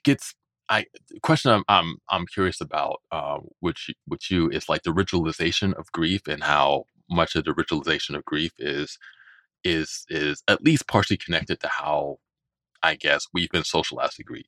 gets 0.03 0.33
I 0.67 0.85
question 1.21 1.51
I'm 1.51 1.63
I'm 1.67 1.97
I'm 2.09 2.25
curious 2.25 2.59
about 2.59 3.01
uh, 3.11 3.37
which 3.59 3.91
which 4.05 4.31
you 4.31 4.49
is 4.49 4.67
like 4.67 4.81
the 4.81 4.93
ritualization 4.93 5.75
of 5.75 5.91
grief 5.91 6.21
and 6.27 6.41
how 6.41 6.85
much 7.11 7.35
of 7.35 7.43
the 7.43 7.51
ritualization 7.51 8.15
of 8.15 8.25
grief 8.25 8.53
is 8.57 8.97
is 9.63 10.05
is 10.09 10.41
at 10.47 10.63
least 10.63 10.87
partially 10.87 11.17
connected 11.17 11.59
to 11.59 11.67
how 11.67 12.17
I 12.81 12.95
guess 12.95 13.27
we've 13.33 13.49
been 13.49 13.63
socialized 13.63 14.15
to 14.17 14.23
grieve. 14.23 14.45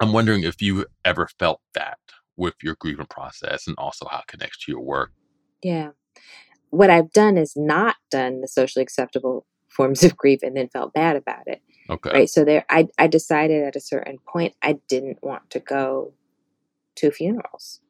I'm 0.00 0.12
wondering 0.12 0.42
if 0.42 0.60
you 0.60 0.86
ever 1.04 1.28
felt 1.38 1.60
that 1.74 1.98
with 2.36 2.54
your 2.62 2.76
grieving 2.80 3.06
process 3.06 3.66
and 3.66 3.76
also 3.78 4.06
how 4.10 4.18
it 4.18 4.26
connects 4.26 4.64
to 4.64 4.72
your 4.72 4.80
work. 4.80 5.12
Yeah. 5.62 5.90
What 6.70 6.90
I've 6.90 7.12
done 7.12 7.38
is 7.38 7.54
not 7.56 7.96
done 8.10 8.40
the 8.40 8.48
socially 8.48 8.82
acceptable 8.82 9.46
forms 9.68 10.02
of 10.02 10.16
grief 10.16 10.40
and 10.42 10.56
then 10.56 10.68
felt 10.68 10.92
bad 10.92 11.16
about 11.16 11.46
it. 11.46 11.62
Okay. 11.88 12.10
Right. 12.10 12.30
So 12.30 12.44
there 12.44 12.64
I 12.68 12.88
I 12.98 13.06
decided 13.06 13.62
at 13.62 13.76
a 13.76 13.80
certain 13.80 14.18
point 14.26 14.54
I 14.62 14.78
didn't 14.88 15.22
want 15.22 15.50
to 15.50 15.60
go 15.60 16.14
to 16.96 17.10
funerals. 17.10 17.80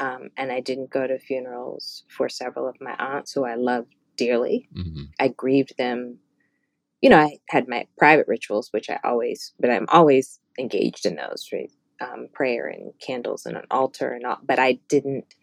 Um, 0.00 0.30
and 0.36 0.52
I 0.52 0.60
didn't 0.60 0.90
go 0.90 1.06
to 1.06 1.18
funerals 1.18 2.04
for 2.08 2.28
several 2.28 2.68
of 2.68 2.76
my 2.80 2.94
aunts 2.98 3.32
who 3.32 3.44
I 3.44 3.56
loved 3.56 3.94
dearly. 4.16 4.68
hmm 4.74 5.04
I 5.20 5.28
grieved 5.28 5.74
them. 5.78 6.18
You 7.00 7.10
know, 7.10 7.18
I 7.18 7.38
had 7.50 7.68
my 7.68 7.86
private 7.98 8.26
rituals, 8.28 8.68
which 8.72 8.90
I 8.90 8.98
always, 9.04 9.52
but 9.60 9.70
I'm 9.70 9.86
always 9.90 10.40
engaged 10.58 11.06
in 11.06 11.16
those, 11.16 11.48
right? 11.52 11.70
Um, 12.00 12.28
prayer 12.32 12.66
and 12.68 12.92
candles 13.00 13.46
and 13.46 13.56
an 13.56 13.64
altar 13.70 14.12
and 14.12 14.24
all. 14.26 14.38
But 14.44 14.58
I 14.58 14.80
didn't. 14.88 15.34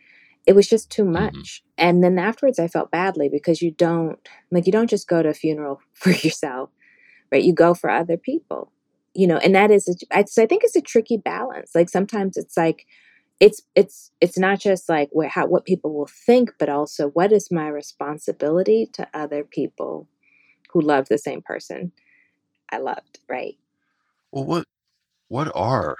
It 0.46 0.54
was 0.56 0.68
just 0.68 0.90
too 0.92 1.06
hmm 1.06 1.12
much. 1.14 1.64
And 1.78 2.04
then 2.04 2.20
afterwards, 2.20 2.60
I 2.60 2.68
felt 2.68 2.92
badly 2.92 3.30
because 3.30 3.62
you 3.62 3.72
don't 3.72 4.20
like 4.52 4.66
you 4.66 4.72
don't 4.72 4.90
just 4.90 5.08
go 5.08 5.24
to 5.24 5.30
a 5.30 5.34
funeral 5.34 5.82
for 5.94 6.12
yourself, 6.12 6.70
right? 7.32 7.44
You 7.44 7.54
go 7.54 7.74
for 7.74 7.90
other 7.90 8.18
people, 8.18 8.72
you 9.14 9.28
know. 9.28 9.38
And 9.38 9.56
that 9.56 9.72
is, 9.72 9.88
a, 9.88 10.18
I, 10.18 10.26
so 10.26 10.44
I 10.44 10.48
think 10.48 10.64
it's 10.64 10.76
a 10.76 10.82
tricky 10.82 11.18
balance. 11.18 11.72
Like 11.76 11.90
sometimes 11.90 12.38
it's 12.38 12.58
like 12.58 12.86
it's 13.40 13.62
it's 13.76 14.12
it's 14.22 14.38
not 14.38 14.60
just 14.60 14.88
like 14.88 15.10
what 15.12 15.30
how 15.30 15.48
what 15.48 15.66
people 15.66 15.94
will 15.94 16.10
think, 16.26 16.54
but 16.58 16.70
also 16.70 17.10
what 17.10 17.32
is 17.32 17.52
my 17.52 17.68
responsibility 17.68 18.88
to 18.94 19.08
other 19.14 19.44
people 19.44 20.08
who 20.72 20.82
love 20.82 21.08
the 21.10 21.18
same 21.18 21.42
person 21.42 21.92
I 22.72 22.78
loved, 22.78 23.20
right? 23.30 23.56
Well, 24.32 24.46
what 24.46 24.66
what 25.28 25.52
are 25.56 25.96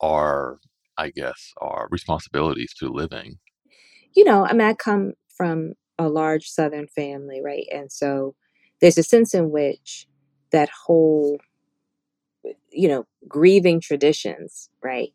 our 0.00 0.58
I 0.96 1.10
guess 1.10 1.52
our 1.58 1.88
responsibilities 1.90 2.74
to 2.78 2.88
living? 2.88 3.38
You 4.14 4.24
know, 4.24 4.44
I 4.44 4.52
mean, 4.52 4.62
I 4.62 4.74
come 4.74 5.12
from 5.28 5.74
a 5.98 6.08
large 6.08 6.48
Southern 6.48 6.88
family, 6.88 7.40
right? 7.42 7.66
And 7.72 7.90
so 7.90 8.34
there's 8.80 8.98
a 8.98 9.02
sense 9.02 9.34
in 9.34 9.50
which 9.50 10.06
that 10.50 10.68
whole, 10.86 11.38
you 12.70 12.88
know, 12.88 13.06
grieving 13.28 13.80
traditions, 13.80 14.68
right, 14.82 15.12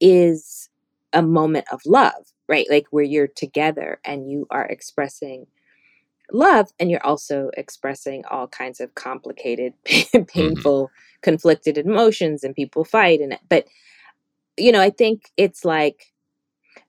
is 0.00 0.68
a 1.12 1.22
moment 1.22 1.66
of 1.72 1.80
love, 1.86 2.26
right? 2.48 2.66
Like 2.70 2.86
where 2.90 3.04
you're 3.04 3.28
together 3.28 4.00
and 4.04 4.30
you 4.30 4.46
are 4.50 4.66
expressing 4.66 5.46
love 6.32 6.68
and 6.80 6.90
you're 6.90 7.04
also 7.06 7.50
expressing 7.56 8.24
all 8.30 8.48
kinds 8.48 8.80
of 8.80 8.94
complicated 8.94 9.72
hmm 10.12 10.22
painful 10.28 10.90
conflicted 11.22 11.78
emotions 11.78 12.42
and 12.44 12.54
people 12.54 12.84
fight 12.84 13.20
and 13.20 13.38
but 13.48 13.66
you 14.58 14.72
know 14.72 14.80
i 14.80 14.90
think 14.90 15.30
it's 15.36 15.64
like 15.64 16.06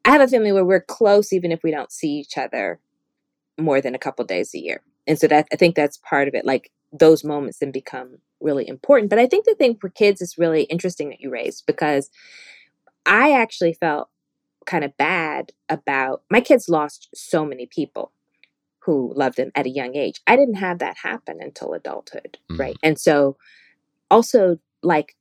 i 0.05 0.11
have 0.11 0.21
a 0.21 0.27
family 0.27 0.51
where 0.51 0.65
we're 0.65 0.81
close 0.81 1.33
even 1.33 1.51
if 1.51 1.63
we 1.63 1.71
don't 1.71 1.91
see 1.91 2.09
each 2.11 2.37
other 2.37 2.79
more 3.59 3.81
than 3.81 3.95
a 3.95 3.99
couple 3.99 4.25
days 4.25 4.53
a 4.55 4.59
year 4.59 4.81
and 5.07 5.19
so 5.19 5.27
that 5.27 5.47
i 5.53 5.55
think 5.55 5.75
that's 5.75 5.97
part 5.99 6.27
of 6.27 6.35
it 6.35 6.45
like 6.45 6.71
those 6.93 7.23
moments 7.23 7.59
then 7.59 7.71
become 7.71 8.17
really 8.41 8.67
important 8.67 9.09
but 9.09 9.19
i 9.19 9.27
think 9.27 9.45
the 9.45 9.55
thing 9.55 9.77
for 9.79 9.89
kids 9.89 10.21
is 10.21 10.37
really 10.37 10.63
interesting 10.63 11.09
that 11.09 11.21
you 11.21 11.29
raised 11.29 11.65
because 11.67 12.09
i 13.07 13.31
actually 13.31 13.73
felt 13.73 14.09
kind 14.67 14.83
of 14.83 14.95
bad 14.97 15.51
about 15.69 16.23
my 16.29 16.41
kids 16.41 16.69
lost 16.69 17.09
so 17.15 17.45
many 17.45 17.65
people 17.65 18.11
who 18.79 19.13
loved 19.15 19.37
them 19.37 19.51
at 19.55 19.65
a 19.65 19.69
young 19.69 19.95
age. 19.97 20.21
I 20.27 20.37
didn't 20.37 20.55
have 20.55 20.79
that 20.79 20.97
happen 21.03 21.39
until 21.41 21.73
adulthood, 21.73 22.37
hmm 22.49 22.57
right? 22.57 22.77
And 22.83 22.99
so 22.99 23.37
also 24.09 24.57
like 24.83 25.15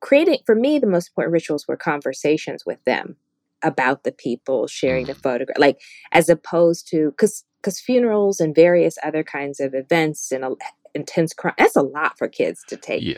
creating 0.00 0.40
for 0.46 0.54
me 0.54 0.78
the 0.78 0.86
most 0.86 1.08
important 1.08 1.32
rituals 1.32 1.66
were 1.68 1.76
conversations 1.76 2.64
with 2.66 2.82
them 2.84 3.16
about 3.62 4.04
the 4.04 4.12
people 4.12 4.66
sharing 4.66 5.06
the 5.06 5.14
hmm 5.14 5.20
photograph 5.20 5.58
like 5.58 5.80
as 6.12 6.28
opposed 6.28 6.88
to 6.88 7.12
cuz 7.18 7.44
cuz 7.62 7.80
funerals 7.80 8.40
and 8.40 8.54
various 8.54 8.98
other 9.02 9.24
kinds 9.24 9.60
of 9.60 9.74
events 9.74 10.32
and 10.32 10.44
a, 10.44 10.54
intense 10.94 11.34
crime 11.34 11.54
that's 11.58 11.76
a 11.76 11.82
lot 11.82 12.16
for 12.18 12.28
kids 12.28 12.64
to 12.68 12.76
take 12.76 13.02
Yeah. 13.02 13.14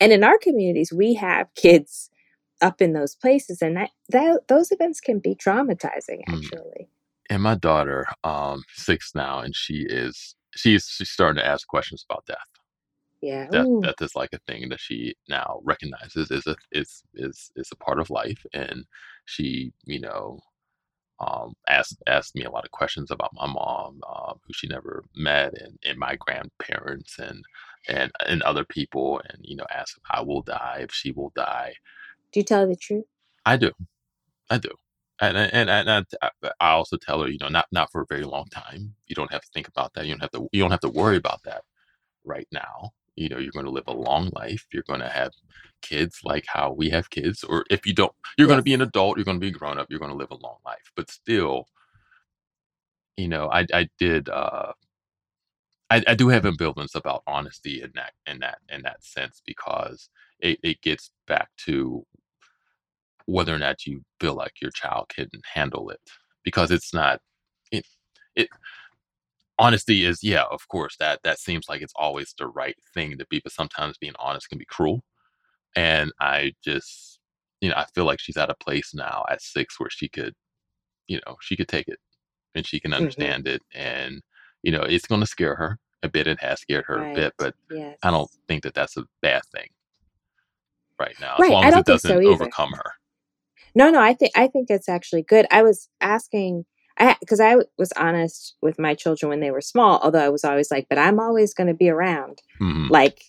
and 0.00 0.12
in 0.12 0.24
our 0.24 0.38
communities 0.38 0.92
we 0.92 1.14
have 1.14 1.52
kids 1.54 2.10
up 2.62 2.82
in 2.82 2.92
those 2.94 3.14
places 3.14 3.62
and 3.62 3.76
that, 3.76 3.90
that 4.10 4.48
those 4.48 4.72
events 4.72 5.00
can 5.00 5.18
be 5.20 5.34
traumatizing 5.34 6.22
Mm. 6.28 6.50
actually 6.52 6.88
And 7.30 7.42
my 7.42 7.54
daughter, 7.56 8.06
um, 8.24 8.62
six 8.74 9.12
now, 9.14 9.40
and 9.40 9.54
she 9.56 9.86
is 9.88 10.36
she's 10.56 10.86
she's 10.88 11.10
starting 11.10 11.40
to 11.42 11.46
ask 11.46 11.66
questions 11.68 12.04
about 12.08 12.26
death. 12.26 12.38
yeah 13.22 13.46
That 13.52 13.68
Ooh. 13.68 13.82
that 13.82 13.96
is 14.02 14.14
like 14.16 14.30
a 14.34 14.38
thing 14.50 14.68
that 14.70 14.80
she 14.80 15.14
now 15.28 15.60
recognizes 15.64 16.30
is 16.30 16.46
a 16.46 16.56
is 16.72 17.02
is 17.14 17.50
is 17.56 17.70
a 17.72 17.76
part 17.76 18.00
of 18.00 18.10
life, 18.10 18.44
and 18.54 18.84
she 19.26 19.72
you 19.86 20.00
know 20.00 20.40
um, 21.20 21.54
asked 21.68 22.02
asked 22.06 22.34
me 22.36 22.44
a 22.44 22.50
lot 22.50 22.64
of 22.64 22.70
questions 22.72 23.10
about 23.10 23.32
my 23.34 23.46
mom, 23.46 24.00
um, 24.08 24.38
who 24.46 24.52
she 24.54 24.68
never 24.68 25.04
met, 25.16 25.54
and, 25.60 25.78
and 25.84 25.98
my 25.98 26.16
grandparents, 26.16 27.18
and 27.18 27.44
and 27.88 28.12
and 28.26 28.42
other 28.42 28.64
people, 28.64 29.20
and 29.30 29.38
you 29.42 29.56
know 29.56 29.66
asked 29.74 29.96
if 29.98 30.04
I 30.10 30.22
will 30.22 30.42
die, 30.42 30.80
if 30.82 30.92
she 30.92 31.12
will 31.12 31.32
die. 31.36 31.74
Do 32.32 32.40
you 32.40 32.44
tell 32.44 32.60
her 32.60 32.66
the 32.66 32.76
truth 32.76 33.04
I 33.46 33.56
do, 33.56 33.72
I 34.50 34.58
do, 34.58 34.70
and 35.20 35.36
and 35.36 35.70
and, 35.70 35.88
and 35.88 36.06
I, 36.22 36.30
I 36.60 36.70
also 36.72 36.96
tell 36.96 37.22
her, 37.22 37.28
you 37.28 37.38
know, 37.40 37.48
not 37.48 37.66
not 37.72 37.92
for 37.92 38.02
a 38.02 38.06
very 38.06 38.24
long 38.24 38.46
time. 38.50 38.94
You 39.08 39.14
don't 39.16 39.32
have 39.32 39.42
to 39.42 39.48
think 39.54 39.68
about 39.68 39.94
that. 39.94 40.06
You 40.06 40.12
don't 40.14 40.20
have 40.22 40.32
to 40.32 40.48
you 40.52 40.62
don't 40.62 40.70
have 40.72 40.80
to 40.80 40.88
worry 40.90 41.16
about 41.16 41.42
that 41.44 41.62
right 42.24 42.48
now. 42.52 42.92
You 43.16 43.28
know, 43.30 43.38
you're 43.38 43.52
going 43.52 43.66
to 43.66 43.70
live 43.72 43.88
a 43.88 43.92
long 43.92 44.30
life. 44.34 44.66
You're 44.72 44.84
going 44.88 45.00
to 45.00 45.08
have 45.08 45.32
kids 45.82 46.20
like 46.24 46.46
how 46.48 46.72
we 46.72 46.90
have 46.90 47.10
kids, 47.10 47.44
or 47.44 47.64
if 47.70 47.86
you 47.86 47.94
don't, 47.94 48.12
you're 48.38 48.48
going 48.48 48.58
to 48.60 48.62
be 48.64 48.74
an 48.74 48.82
adult. 48.82 49.18
You're 49.18 49.24
going 49.26 49.40
to 49.40 49.46
be 49.46 49.52
grown 49.52 49.78
up. 49.78 49.88
You're 49.90 50.00
going 50.00 50.12
to 50.12 50.16
live 50.18 50.30
a 50.32 50.36
long 50.36 50.58
life. 50.66 50.92
But 50.96 51.10
still, 51.10 51.66
you 53.16 53.28
know, 53.28 53.48
I 53.50 53.66
I 53.74 53.88
did. 53.98 54.28
uh 54.28 54.72
I, 55.90 56.02
I 56.06 56.14
do 56.14 56.28
have 56.28 56.44
ambivalence 56.44 56.94
about 56.94 57.22
honesty 57.26 57.82
in 57.82 57.92
that 57.94 58.12
in 58.26 58.40
that 58.40 58.58
in 58.68 58.82
that 58.82 59.02
sense 59.04 59.42
because 59.46 60.10
it, 60.40 60.58
it 60.62 60.82
gets 60.82 61.10
back 61.26 61.48
to 61.66 62.04
whether 63.28 63.54
or 63.54 63.58
not 63.58 63.84
you 63.86 64.02
feel 64.20 64.34
like 64.34 64.54
your 64.62 64.70
child 64.70 65.06
can 65.14 65.28
handle 65.54 65.90
it 65.90 66.00
because 66.44 66.70
it's 66.70 66.94
not 66.94 67.20
it 67.70 67.84
it 68.34 68.48
honesty 69.58 70.04
is 70.06 70.22
yeah 70.24 70.44
of 70.50 70.66
course 70.68 70.96
that 70.98 71.20
that 71.24 71.38
seems 71.38 71.66
like 71.68 71.82
it's 71.82 71.92
always 71.96 72.34
the 72.38 72.46
right 72.48 72.76
thing 72.94 73.18
to 73.18 73.26
be 73.28 73.40
but 73.44 73.52
sometimes 73.52 73.98
being 73.98 74.14
honest 74.18 74.48
can 74.48 74.58
be 74.58 74.64
cruel 74.64 75.02
and 75.76 76.10
i 76.20 76.52
just 76.64 77.20
you 77.60 77.68
know 77.68 77.74
i 77.76 77.84
feel 77.94 78.04
like 78.06 78.20
she's 78.20 78.38
at 78.38 78.50
a 78.50 78.54
place 78.56 78.92
now 78.94 79.24
at 79.30 79.42
six 79.42 79.78
where 79.78 79.90
she 79.90 80.08
could 80.08 80.34
you 81.08 81.20
know 81.26 81.36
she 81.42 81.56
could 81.56 81.68
take 81.68 81.88
it 81.88 81.98
and 82.54 82.66
she 82.66 82.80
can 82.80 82.94
hmm 82.96 83.04
understand 83.04 83.46
it 83.46 83.62
and 83.74 84.22
you 84.62 84.72
know 84.72 84.82
it's 84.82 85.06
going 85.06 85.20
to 85.20 85.26
scare 85.26 85.54
her 85.56 85.78
a 86.02 86.08
bit 86.08 86.26
it 86.26 86.40
has 86.40 86.60
scared 86.60 86.84
her 86.88 87.02
a 87.02 87.06
bit 87.14 87.32
right 87.32 87.34
but 87.38 87.54
i 88.02 88.10
don't 88.10 88.30
think 88.48 88.62
that 88.62 88.74
that's 88.74 88.96
a 88.96 89.04
bad 89.22 89.42
thing 89.54 89.68
right 91.00 91.16
now 91.20 91.36
as 91.38 91.40
right 91.40 91.50
long 91.50 91.64
i 91.64 91.70
as 91.70 91.76
it 91.76 91.86
so 92.00 92.20
doesn't 92.20 92.20
either. 92.20 92.26
overcome 92.26 92.72
her 92.72 92.92
no 93.74 93.90
no 93.90 94.00
i 94.00 94.14
think 94.14 94.32
i 94.36 94.46
think 94.46 94.68
it's 94.70 94.88
actually 94.88 95.22
good. 95.22 95.46
I 95.50 95.62
was 95.62 95.88
asking 96.00 96.64
i 96.98 97.16
because 97.20 97.40
i 97.40 97.56
was 97.76 97.92
honest 97.96 98.56
with 98.62 98.78
my 98.78 98.94
children 98.94 99.30
when 99.30 99.40
they 99.40 99.50
were 99.50 99.60
small 99.60 99.98
although 100.02 100.24
i 100.24 100.28
was 100.28 100.44
always 100.44 100.70
like 100.70 100.86
but 100.88 100.98
i'm 100.98 101.20
always 101.20 101.54
going 101.54 101.68
to 101.68 101.74
be 101.74 101.88
around 101.88 102.42
hmm 102.58 102.88
like 102.88 103.22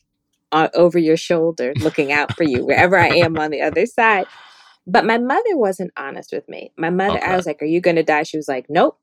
uh, 0.52 0.70
over 0.74 0.98
your 0.98 1.18
shoulder 1.18 1.74
looking 1.78 2.12
out 2.12 2.36
for 2.36 2.44
you 2.44 2.66
wherever 2.66 2.98
i 2.98 3.08
am 3.08 3.38
on 3.38 3.52
the 3.52 3.62
other 3.62 3.86
side. 3.86 4.26
But 4.88 5.06
my 5.06 5.20
mother 5.20 5.56
wasn't 5.56 5.92
honest 5.96 6.32
with 6.32 6.50
me. 6.50 6.72
My 6.78 6.90
mother 6.90 7.24
i 7.24 7.36
was 7.36 7.46
like 7.46 7.62
are 7.62 7.66
you 7.66 7.82
going 7.82 7.98
to 7.98 8.04
die? 8.04 8.24
She 8.24 8.38
was 8.38 8.48
like 8.48 8.66
nope 8.70 8.98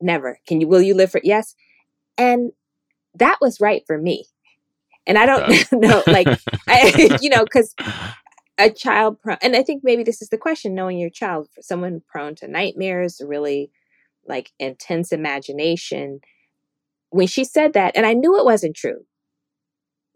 never. 0.00 0.38
Can 0.46 0.60
you 0.60 0.68
will 0.68 0.82
you 0.82 0.94
live 0.94 1.10
for 1.10 1.20
yes? 1.22 1.54
And 2.18 2.52
that 3.14 3.38
was 3.40 3.60
right 3.60 3.82
for 3.86 3.98
me. 3.98 4.26
And 5.06 5.18
I 5.18 5.26
don't 5.26 5.72
know, 5.72 6.04
like, 6.06 6.28
I, 6.68 7.16
you 7.20 7.30
know, 7.30 7.44
because 7.44 7.74
a 8.58 8.70
child, 8.70 9.20
prone, 9.20 9.38
and 9.42 9.54
I 9.54 9.62
think 9.62 9.82
maybe 9.84 10.02
this 10.02 10.22
is 10.22 10.28
the 10.28 10.38
question 10.38 10.74
knowing 10.74 10.98
your 10.98 11.10
child, 11.10 11.48
for 11.54 11.62
someone 11.62 12.02
prone 12.08 12.34
to 12.36 12.48
nightmares, 12.48 13.20
really 13.24 13.70
like 14.26 14.52
intense 14.58 15.12
imagination. 15.12 16.20
When 17.10 17.26
she 17.26 17.44
said 17.44 17.74
that, 17.74 17.96
and 17.96 18.06
I 18.06 18.14
knew 18.14 18.38
it 18.38 18.44
wasn't 18.44 18.76
true, 18.76 19.04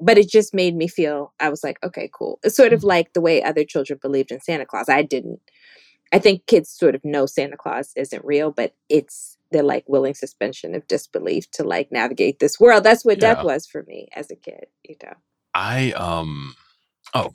but 0.01 0.18
it 0.18 0.28
just 0.28 0.55
made 0.55 0.74
me 0.74 0.88
feel, 0.88 1.32
I 1.38 1.51
was 1.51 1.62
like, 1.62 1.78
okay, 1.84 2.11
cool. 2.12 2.38
It's 2.43 2.57
sort 2.57 2.72
of 2.72 2.80
mm. 2.80 2.84
like 2.84 3.12
the 3.12 3.20
way 3.20 3.43
other 3.43 3.64
children 3.64 3.99
believed 4.01 4.32
in 4.32 4.41
Santa 4.41 4.66
Claus. 4.66 4.88
I 4.88 5.03
didn't. 5.03 5.41
I 6.12 6.18
think 6.18 6.47
kids 6.47 6.70
sort 6.70 6.95
of 6.95 7.05
know 7.05 7.26
Santa 7.26 7.57
Claus 7.57 7.93
isn't 7.95 8.24
real, 8.24 8.51
but 8.51 8.74
it's 8.88 9.36
the 9.53 9.62
like 9.62 9.84
willing 9.88 10.14
suspension 10.14 10.74
of 10.74 10.86
disbelief 10.86 11.51
to 11.53 11.64
like 11.64 11.93
navigate 11.93 12.38
this 12.38 12.59
world. 12.59 12.84
That's 12.84 13.05
what 13.05 13.18
yeah. 13.18 13.34
death 13.34 13.45
was 13.45 13.66
for 13.66 13.84
me 13.84 14.09
as 14.14 14.30
a 14.30 14.36
kid, 14.36 14.66
you 14.82 14.97
know. 15.03 15.14
I 15.55 15.93
um 15.93 16.55
oh 17.14 17.32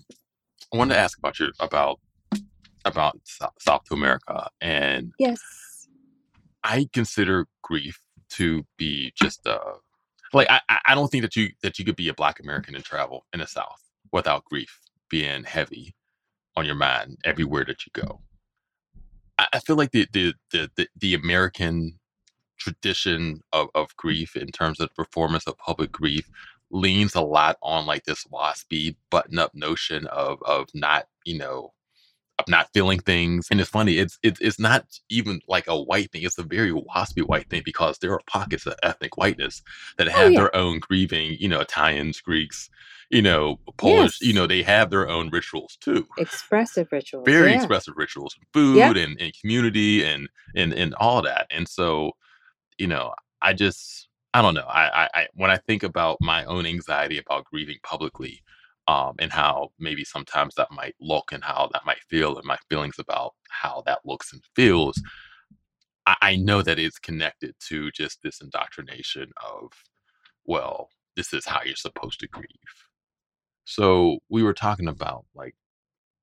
I 0.76 0.78
wanted 0.78 0.95
to 0.95 0.99
ask 0.99 1.17
about 1.17 1.39
your 1.39 1.51
about 1.61 2.01
about 2.84 3.17
South 3.59 3.89
America 3.91 4.49
and 4.59 5.13
yes, 5.17 5.39
I 6.65 6.89
consider 6.91 7.47
grief 7.61 7.97
to 8.32 8.65
be 8.78 9.13
just 9.15 9.45
a 9.45 9.59
like 10.34 10.47
I 10.49 10.59
I 10.86 10.93
don't 10.93 11.07
think 11.07 11.21
that 11.21 11.38
you 11.38 11.51
that 11.63 11.80
you 11.80 11.86
could 11.86 11.95
be 11.95 12.09
a 12.09 12.13
Black 12.13 12.41
American 12.41 12.76
and 12.76 12.84
travel 12.84 13.26
in 13.32 13.39
the 13.39 13.47
South 13.47 13.82
without 14.11 14.43
grief 14.43 14.82
being 15.09 15.45
heavy 15.45 15.95
on 16.57 16.65
your 16.65 16.76
mind 16.76 17.19
everywhere 17.23 17.63
that 17.63 17.86
you 17.86 17.91
go. 17.93 18.19
I, 19.38 19.47
I 19.53 19.59
feel 19.59 19.78
like 19.78 19.91
the, 19.91 20.07
the 20.11 20.34
the 20.51 20.69
the 20.76 20.89
the 20.99 21.13
American 21.13 21.99
tradition 22.57 23.39
of, 23.53 23.69
of 23.76 23.95
grief 23.95 24.36
in 24.36 24.47
terms 24.47 24.82
of 24.82 24.89
the 24.89 25.03
performance 25.05 25.47
of 25.47 25.57
public 25.57 25.93
grief 25.93 26.30
leans 26.72 27.16
a 27.16 27.22
lot 27.22 27.57
on 27.61 27.86
like 27.86 28.03
this 28.03 28.26
waspy 28.26 28.95
button 29.09 29.39
up 29.39 29.53
notion 29.53 30.07
of 30.07 30.39
of 30.43 30.68
not 30.74 31.07
you 31.26 31.38
know 31.38 31.72
of 32.38 32.45
not 32.49 32.70
feeling 32.74 32.99
things 32.99 33.47
and 33.49 33.61
it's 33.61 33.70
funny 33.70 33.97
it's 33.97 34.20
it's, 34.22 34.41
it's 34.41 34.59
not 34.59 34.86
even 35.09 35.39
like 35.47 35.68
a 35.68 35.82
white 35.82 36.11
thing 36.11 36.24
it's 36.24 36.38
a 36.38 36.43
very 36.43 36.72
waspy 36.72 37.26
white 37.26 37.49
thing 37.49 37.61
because 37.63 37.97
there 37.99 38.11
are 38.11 38.22
pockets 38.28 38.66
of 38.66 38.76
ethnic 38.84 39.16
whiteness 39.16 39.61
that 39.97 40.07
oh, 40.07 40.11
have 40.11 40.28
oh, 40.28 40.30
yeah. 40.30 40.39
their 40.39 40.55
own 40.55 40.80
grieving 40.80 41.38
you 41.39 41.47
know 41.47 41.61
italians 41.61 42.20
greeks 42.20 42.70
you 43.09 43.22
know 43.22 43.57
polish 43.78 44.20
yes. 44.20 44.28
you 44.28 44.34
know 44.34 44.47
they 44.47 44.63
have 44.63 44.89
their 44.89 45.07
own 45.07 45.30
rituals 45.30 45.78
too 45.80 46.05
expressive 46.18 46.91
rituals 46.91 47.24
very 47.26 47.51
yeah. 47.51 47.55
expressive 47.57 47.93
rituals 47.95 48.36
food 48.51 48.76
yeah. 48.76 48.89
and, 48.89 49.22
and 49.22 49.34
community 49.39 50.03
and 50.03 50.28
and 50.55 50.74
and 50.74 50.93
all 50.95 51.22
that 51.22 51.47
and 51.51 51.70
so 51.70 52.11
you 52.78 52.88
know, 52.88 53.13
I 53.41 53.53
just 53.53 54.07
I 54.36 54.42
don't 54.42 54.54
know. 54.54 54.68
I, 54.68 55.08
I, 55.14 55.28
when 55.36 55.50
I 55.50 55.56
think 55.56 55.84
about 55.84 56.18
my 56.20 56.44
own 56.44 56.66
anxiety 56.66 57.18
about 57.20 57.46
grieving 57.46 57.78
publicly, 57.84 58.44
um, 58.86 59.16
and 59.18 59.32
how 59.32 59.70
maybe 59.80 60.04
sometimes 60.04 60.56
that 60.56 60.72
might 60.72 60.94
look 61.00 61.32
and 61.32 61.42
how 61.42 61.70
that 61.72 61.86
might 61.86 62.02
feel, 62.10 62.38
and 62.38 62.46
my 62.46 62.58
feelings 62.70 63.00
about 63.00 63.32
how 63.50 63.82
that 63.86 64.00
looks 64.04 64.34
and 64.34 64.42
feels, 64.54 65.02
I, 66.06 66.16
I 66.22 66.36
know 66.36 66.62
that 66.62 66.80
it's 66.80 67.00
connected 67.00 67.56
to 67.70 67.92
just 67.92 68.20
this 68.24 68.42
indoctrination 68.42 69.32
of, 69.42 69.72
well, 70.44 70.90
this 71.16 71.32
is 71.32 71.46
how 71.46 71.62
you're 71.64 71.78
supposed 71.78 72.20
to 72.20 72.28
grieve. 72.28 72.46
So 73.64 74.20
we 74.30 74.44
were 74.44 74.54
talking 74.54 74.90
about 74.90 75.24
like 75.34 75.56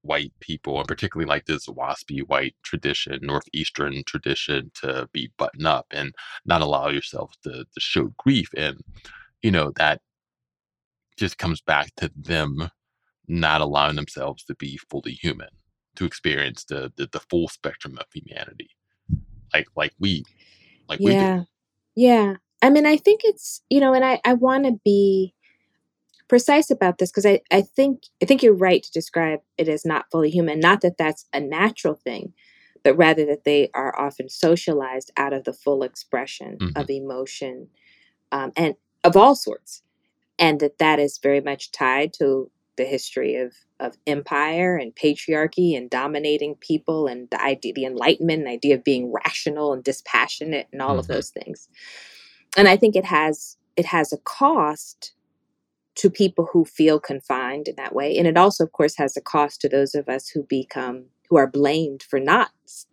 white 0.03 0.33
people, 0.41 0.79
and 0.79 0.89
particularly 0.89 1.29
like 1.29 1.47
this 1.47 1.67
waspy 1.67 2.21
white 2.27 2.55
tradition, 2.63 3.19
northeastern 3.23 4.03
tradition, 4.05 4.71
to 4.75 5.09
be 5.13 5.33
buttoned 5.39 5.67
up 5.67 5.87
and 5.91 6.15
not 6.45 6.61
allow 6.61 6.89
yourself 6.89 7.33
to, 7.45 7.65
to 7.65 7.81
show 7.81 8.13
grief. 8.19 8.49
And 8.57 8.81
you 9.43 9.51
know 9.51 9.73
that 9.77 10.01
just 11.17 11.39
comes 11.39 11.61
back 11.61 11.95
to 11.97 12.11
them 12.17 12.69
not 13.29 13.61
allowing 13.61 13.97
themselves 13.97 14.45
to 14.45 14.55
be 14.57 14.77
fully 14.91 15.13
human, 15.13 15.49
to 15.97 16.05
experience 16.05 16.65
the 16.65 16.93
the, 16.97 17.09
the 17.13 17.21
full 17.21 17.49
spectrum 17.49 17.99
of 17.99 18.07
humanity, 18.13 18.71
like 19.55 19.67
like 19.77 19.93
we, 19.99 20.25
like 20.89 21.01
yeah. 21.01 21.35
we 21.35 21.41
do. 21.41 21.47
Yeah, 21.95 22.35
I 22.63 22.71
mean, 22.71 22.87
I 22.87 22.97
think 22.97 23.23
it's 23.25 23.63
you 23.69 23.81
know, 23.81 23.95
and 23.95 24.05
I 24.05 24.21
I 24.25 24.35
want 24.35 24.65
to 24.65 24.79
be 24.85 25.35
precise 26.33 26.71
about 26.71 26.97
this 26.97 27.11
because 27.11 27.27
I, 27.27 27.43
I 27.51 27.61
think 27.61 28.05
I 28.23 28.25
think 28.25 28.43
you're 28.43 28.55
right 28.55 28.83
to 28.83 28.91
describe 28.91 29.41
it 29.59 29.69
as 29.69 29.85
not 29.85 30.07
fully 30.11 30.31
human. 30.31 30.61
Not 30.61 30.81
that 30.81 30.97
that's 30.97 31.27
a 31.35 31.41
natural 31.41 31.95
thing, 31.95 32.33
but 32.83 32.97
rather 32.97 33.27
that 33.27 33.45
they 33.45 33.69
are 33.75 33.95
often 34.01 34.31
socialized 34.31 35.11
out 35.19 35.35
of 35.35 35.45
the 35.45 35.53
full 35.53 35.83
expression 35.83 36.57
mm-hmm. 36.57 36.81
of 36.81 36.89
emotion 36.89 37.69
um, 38.33 38.51
and 38.57 38.77
of 39.05 39.15
all 39.15 39.35
sorts, 39.35 39.83
and 40.39 40.59
that 40.61 40.79
that 40.79 40.99
is 40.99 41.19
very 41.23 41.43
much 41.43 41.71
tied 41.71 42.15
to 42.15 42.51
the 42.79 42.87
history 42.87 43.37
of 43.37 43.53
of 43.79 43.99
empire 44.07 44.79
and 44.79 44.97
patriarchy 44.97 45.77
and 45.77 45.91
dominating 45.91 46.55
people 46.55 47.09
and 47.09 47.29
the 47.29 47.43
idea 47.43 47.75
the 47.75 47.85
enlightenment 47.85 48.45
the 48.47 48.53
idea 48.53 48.75
of 48.75 48.85
being 48.85 49.13
rational 49.13 49.75
and 49.75 49.85
dispassionate 49.85 50.67
and 50.73 50.81
all 50.81 50.93
mm-hmm. 50.93 51.01
of 51.01 51.09
those 51.09 51.29
things 51.29 51.69
and 52.57 52.69
i 52.69 52.77
think 52.77 52.97
it 52.97 53.05
has 53.05 53.59
it 53.77 53.85
has 53.85 54.15
a 54.15 54.19
cost 54.19 55.13
to 55.97 56.11
people 56.11 56.49
who 56.53 56.65
feel 56.65 56.99
confined 56.99 57.69
in 57.69 57.77
that 57.77 57.95
way. 57.95 58.17
And 58.17 58.27
it 58.27 58.37
also, 58.37 58.65
of 58.65 58.73
course, 58.73 58.97
has 58.97 59.17
a 59.17 59.21
cost 59.21 59.61
to 59.61 59.69
those 59.69 59.95
of 59.95 60.09
us 60.09 60.29
who 60.29 60.43
become, 60.45 61.05
who 61.29 61.37
are 61.37 61.47
blamed 61.47 62.03
for 62.03 62.19
not 62.19 62.51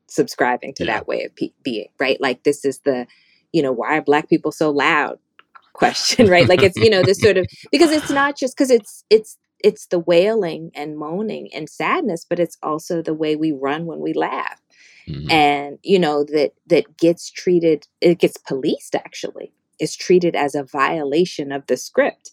subscribing 0.07 0.73
to 0.75 0.85
yeah. 0.85 0.93
that 0.93 1.07
way 1.07 1.23
of 1.23 1.35
pe- 1.35 1.53
being, 1.63 1.87
right? 1.99 2.19
Like, 2.19 2.43
this 2.43 2.65
is 2.65 2.79
the, 2.79 3.07
you 3.53 3.61
know, 3.61 3.71
why 3.71 3.97
are 3.97 4.01
Black 4.01 4.27
people 4.29 4.51
so 4.51 4.69
loud 4.69 5.17
question, 5.73 6.27
right? 6.27 6.47
Like, 6.47 6.61
it's, 6.61 6.75
you 6.75 6.89
know, 6.89 7.01
this 7.01 7.21
sort 7.21 7.37
of, 7.37 7.47
because 7.71 7.91
it's 7.91 8.09
not 8.09 8.35
just 8.35 8.55
because 8.57 8.71
it's, 8.71 9.05
it's, 9.09 9.37
it's 9.63 9.87
the 9.87 9.99
wailing 9.99 10.71
and 10.73 10.97
moaning 10.97 11.49
and 11.53 11.69
sadness, 11.69 12.25
but 12.29 12.39
it's 12.39 12.57
also 12.63 13.01
the 13.01 13.13
way 13.13 13.35
we 13.35 13.51
run 13.51 13.85
when 13.85 13.99
we 13.99 14.13
laugh. 14.13 14.61
Mm-hmm. 15.07 15.31
And, 15.31 15.79
you 15.83 15.99
know, 15.99 16.23
that, 16.25 16.51
that 16.67 16.97
gets 16.97 17.31
treated, 17.31 17.87
it 18.01 18.19
gets 18.19 18.37
policed 18.37 18.95
actually, 18.95 19.53
is 19.79 19.95
treated 19.95 20.35
as 20.35 20.53
a 20.53 20.63
violation 20.63 21.51
of 21.51 21.65
the 21.67 21.77
script 21.77 22.31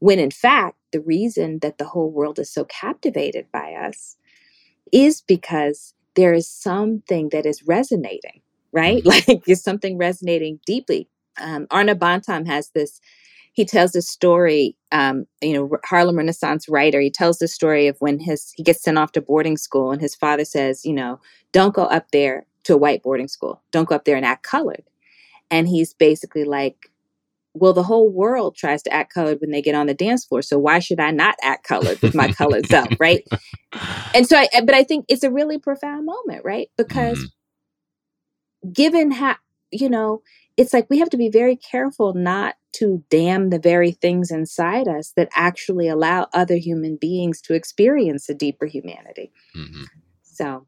when 0.00 0.18
in 0.18 0.30
fact, 0.30 0.76
the 0.92 1.00
reason 1.00 1.58
that 1.60 1.78
the 1.78 1.84
whole 1.84 2.10
world 2.10 2.38
is 2.38 2.50
so 2.50 2.64
captivated 2.64 3.46
by 3.52 3.72
us 3.74 4.16
is 4.92 5.20
because 5.20 5.94
there 6.14 6.34
is 6.34 6.48
something 6.50 7.28
that 7.30 7.46
is 7.46 7.62
resonating, 7.66 8.40
right? 8.72 9.02
Mm-hmm. 9.04 9.30
Like 9.30 9.44
there's 9.44 9.62
something 9.62 9.98
resonating 9.98 10.60
deeply. 10.66 11.08
Um, 11.40 11.66
Arna 11.70 11.94
Bontemps 11.94 12.48
has 12.48 12.70
this, 12.70 13.00
he 13.52 13.64
tells 13.64 13.92
this 13.92 14.08
story, 14.08 14.76
um, 14.92 15.26
you 15.40 15.52
know, 15.52 15.78
Harlem 15.84 16.16
Renaissance 16.16 16.68
writer. 16.68 17.00
He 17.00 17.10
tells 17.10 17.38
the 17.38 17.48
story 17.48 17.86
of 17.86 17.96
when 18.00 18.18
his, 18.18 18.52
he 18.56 18.62
gets 18.62 18.82
sent 18.82 18.98
off 18.98 19.12
to 19.12 19.20
boarding 19.20 19.56
school 19.56 19.92
and 19.92 20.00
his 20.00 20.14
father 20.14 20.44
says, 20.44 20.84
you 20.84 20.92
know, 20.92 21.20
don't 21.52 21.74
go 21.74 21.84
up 21.84 22.10
there 22.10 22.46
to 22.64 22.74
a 22.74 22.78
white 22.78 23.02
boarding 23.02 23.28
school. 23.28 23.62
Don't 23.70 23.88
go 23.88 23.94
up 23.94 24.04
there 24.04 24.16
and 24.16 24.26
act 24.26 24.42
colored. 24.42 24.82
And 25.50 25.68
he's 25.68 25.94
basically 25.94 26.44
like, 26.44 26.90
well, 27.60 27.72
the 27.72 27.82
whole 27.82 28.08
world 28.08 28.56
tries 28.56 28.82
to 28.82 28.92
act 28.92 29.12
colored 29.12 29.40
when 29.40 29.50
they 29.50 29.62
get 29.62 29.74
on 29.74 29.86
the 29.86 29.94
dance 29.94 30.24
floor. 30.24 30.42
So 30.42 30.58
why 30.58 30.78
should 30.78 31.00
I 31.00 31.10
not 31.10 31.36
act 31.42 31.66
colored 31.66 32.00
with 32.00 32.14
my 32.14 32.32
colored 32.32 32.66
self, 32.66 32.88
right? 32.98 33.24
And 34.14 34.26
so, 34.26 34.36
I, 34.36 34.48
but 34.64 34.74
I 34.74 34.84
think 34.84 35.06
it's 35.08 35.24
a 35.24 35.30
really 35.30 35.58
profound 35.58 36.06
moment, 36.06 36.44
right? 36.44 36.70
Because 36.76 37.18
mm-hmm. 37.18 38.72
given 38.72 39.10
how, 39.10 39.36
you 39.70 39.88
know, 39.88 40.22
it's 40.56 40.72
like 40.72 40.86
we 40.90 40.98
have 40.98 41.10
to 41.10 41.16
be 41.16 41.28
very 41.28 41.56
careful 41.56 42.14
not 42.14 42.56
to 42.74 43.02
damn 43.10 43.50
the 43.50 43.58
very 43.58 43.92
things 43.92 44.30
inside 44.30 44.88
us 44.88 45.12
that 45.16 45.28
actually 45.34 45.88
allow 45.88 46.26
other 46.32 46.56
human 46.56 46.96
beings 46.96 47.40
to 47.42 47.54
experience 47.54 48.28
a 48.28 48.34
deeper 48.34 48.66
humanity. 48.66 49.32
Mm-hmm. 49.56 49.84
So 50.22 50.66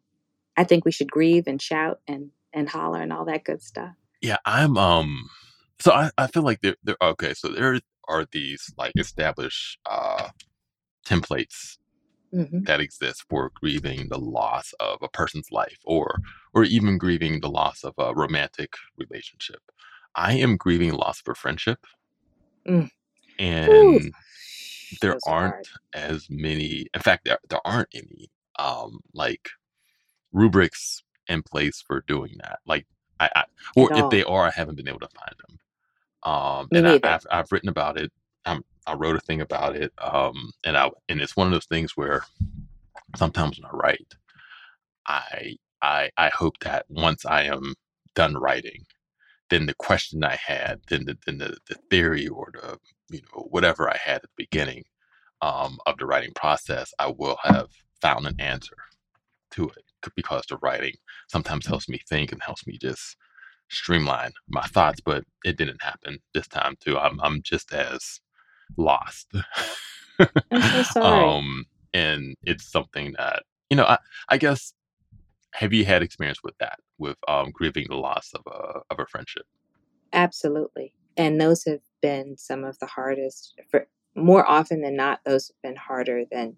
I 0.57 0.64
think 0.64 0.84
we 0.84 0.93
should 0.93 1.11
grieve 1.11 1.47
and 1.47 1.61
shout 1.61 2.01
and, 2.07 2.30
and 2.53 2.68
holler 2.68 3.03
and 3.03 3.12
all 3.12 3.24
that 3.26 3.45
good 3.45 3.62
stuff. 3.62 3.93
Yeah, 4.20 4.38
I'm, 4.45 4.76
um, 4.76 5.28
so 5.81 5.93
I, 5.93 6.11
I 6.18 6.26
feel 6.28 6.43
like 6.43 6.61
there, 6.61 6.76
there 6.85 6.97
okay 7.03 7.35
so 7.35 7.49
there 7.49 7.81
are 8.09 8.26
these 8.31 8.72
like 8.76 8.93
established 8.97 9.78
uh 9.87 10.28
templates 11.07 11.78
mm-hmm. 12.33 12.64
that 12.64 12.81
exist 12.81 13.24
for 13.28 13.51
grieving 13.55 14.09
the 14.09 14.18
loss 14.18 14.72
of 14.78 14.99
a 15.03 15.09
person's 15.09 15.51
life 15.51 15.78
or 15.85 16.20
or 16.55 16.64
even 16.64 16.99
grieving 16.99 17.41
the 17.41 17.51
loss 17.51 17.83
of 17.83 17.95
a 17.99 18.14
romantic 18.14 18.74
relationship 18.99 19.61
i 20.14 20.33
am 20.33 20.57
grieving 20.57 20.93
loss 20.93 21.20
of 21.20 21.33
a 21.33 21.35
friendship 21.35 21.87
mm. 22.68 22.89
and 23.39 23.70
Ooh. 23.70 24.11
there 25.01 25.18
aren't 25.26 25.55
hard. 25.55 25.66
as 25.95 26.26
many 26.31 26.87
in 26.95 27.01
fact 27.01 27.24
there, 27.24 27.39
there 27.49 27.61
aren't 27.64 27.89
any 27.95 28.31
um 28.59 29.01
like 29.14 29.49
rubrics 30.33 31.03
in 31.28 31.43
place 31.43 31.83
for 31.85 32.05
doing 32.07 32.35
that 32.43 32.59
like 32.66 32.87
I, 33.18 33.31
I 33.35 33.45
or 33.76 33.93
if 33.95 34.11
they 34.11 34.22
are 34.24 34.47
i 34.47 34.51
haven't 34.51 34.76
been 34.76 34.89
able 34.89 35.01
to 35.01 35.09
find 35.09 35.35
them 35.47 35.59
um, 36.25 36.68
and 36.73 36.89
I, 36.89 37.01
have 37.05 37.27
I've 37.31 37.51
written 37.53 37.68
about 37.68 37.99
it. 37.99 38.12
I'm, 38.45 38.62
I 38.87 38.95
wrote 38.95 39.16
a 39.16 39.21
thing 39.21 39.41
about 39.41 39.77
it, 39.77 39.93
um, 39.99 40.53
and 40.64 40.77
I 40.77 40.91
and 41.09 41.21
it's 41.21 41.37
one 41.37 41.47
of 41.47 41.53
those 41.53 41.66
things 41.66 41.97
where 41.97 42.25
sometimes 43.16 43.59
when 43.59 43.71
I 43.71 43.75
write, 43.75 44.14
I 45.07 45.57
I 45.83 46.11
I 46.16 46.31
hope 46.31 46.59
that 46.61 46.87
once 46.89 47.25
I 47.25 47.43
am 47.45 47.75
done 48.14 48.35
writing, 48.35 48.85
then 49.51 49.66
the 49.66 49.75
question 49.75 50.25
I 50.25 50.37
had, 50.37 50.81
then 50.89 51.05
the 51.05 51.18
than 51.27 51.39
the, 51.39 51.57
the 51.68 51.77
theory 51.91 52.29
or 52.29 52.49
the 52.53 52.79
you 53.11 53.21
know 53.23 53.43
whatever 53.51 53.89
I 53.89 53.99
had 54.03 54.16
at 54.16 54.23
the 54.23 54.29
beginning 54.37 54.85
um, 55.43 55.79
of 55.87 55.99
the 55.99 56.07
writing 56.07 56.33
process, 56.35 56.93
I 56.99 57.09
will 57.16 57.39
have 57.43 57.68
found 58.03 58.27
an 58.27 58.37
answer 58.41 58.77
to 59.53 59.64
it 59.68 59.85
because 60.16 60.45
the 60.49 60.57
writing 60.59 60.95
sometimes 61.29 61.66
helps 61.66 61.89
me 61.89 62.01
think 62.09 62.33
and 62.33 62.43
helps 62.43 62.66
me 62.66 62.79
just 62.81 63.16
streamline 63.71 64.33
my 64.49 64.62
thoughts. 64.66 65.01
But 65.01 65.25
it 65.45 65.57
didn't 65.57 65.83
happen 65.83 66.18
this 66.35 66.49
time 66.49 66.77
too. 66.81 66.99
I'm 66.99 67.21
I'm 67.21 67.43
just 67.43 67.73
as 67.73 68.21
lost. 68.77 69.33
I'm 70.51 70.61
so 70.71 70.83
sorry. 70.83 71.25
um, 71.25 71.64
and 71.95 72.35
it's 72.45 72.71
something 72.71 73.14
that 73.18 73.45
you 73.71 73.77
know. 73.77 73.85
I 73.85 73.99
I 74.29 74.39
guess 74.39 74.73
have 75.53 75.73
you 75.73 75.85
had 75.85 76.03
experience 76.03 76.43
with 76.45 76.57
that 76.59 76.79
with 76.99 77.16
um 77.29 77.51
grieving 77.53 77.87
the 77.89 77.97
loss 77.97 78.31
of 78.35 78.43
a 78.47 78.81
of 78.91 78.99
a 78.99 79.07
friendship? 79.07 79.45
Absolutely. 80.12 80.93
And 81.16 81.41
those 81.41 81.64
have 81.64 81.81
been 82.01 82.37
some 82.37 82.64
of 82.64 82.79
the 82.79 82.87
hardest 82.87 83.55
for 83.71 83.87
more 84.16 84.49
often 84.49 84.81
than 84.81 84.97
not 84.97 85.21
those 85.25 85.49
have 85.49 85.71
been 85.71 85.77
harder 85.77 86.25
than 86.31 86.57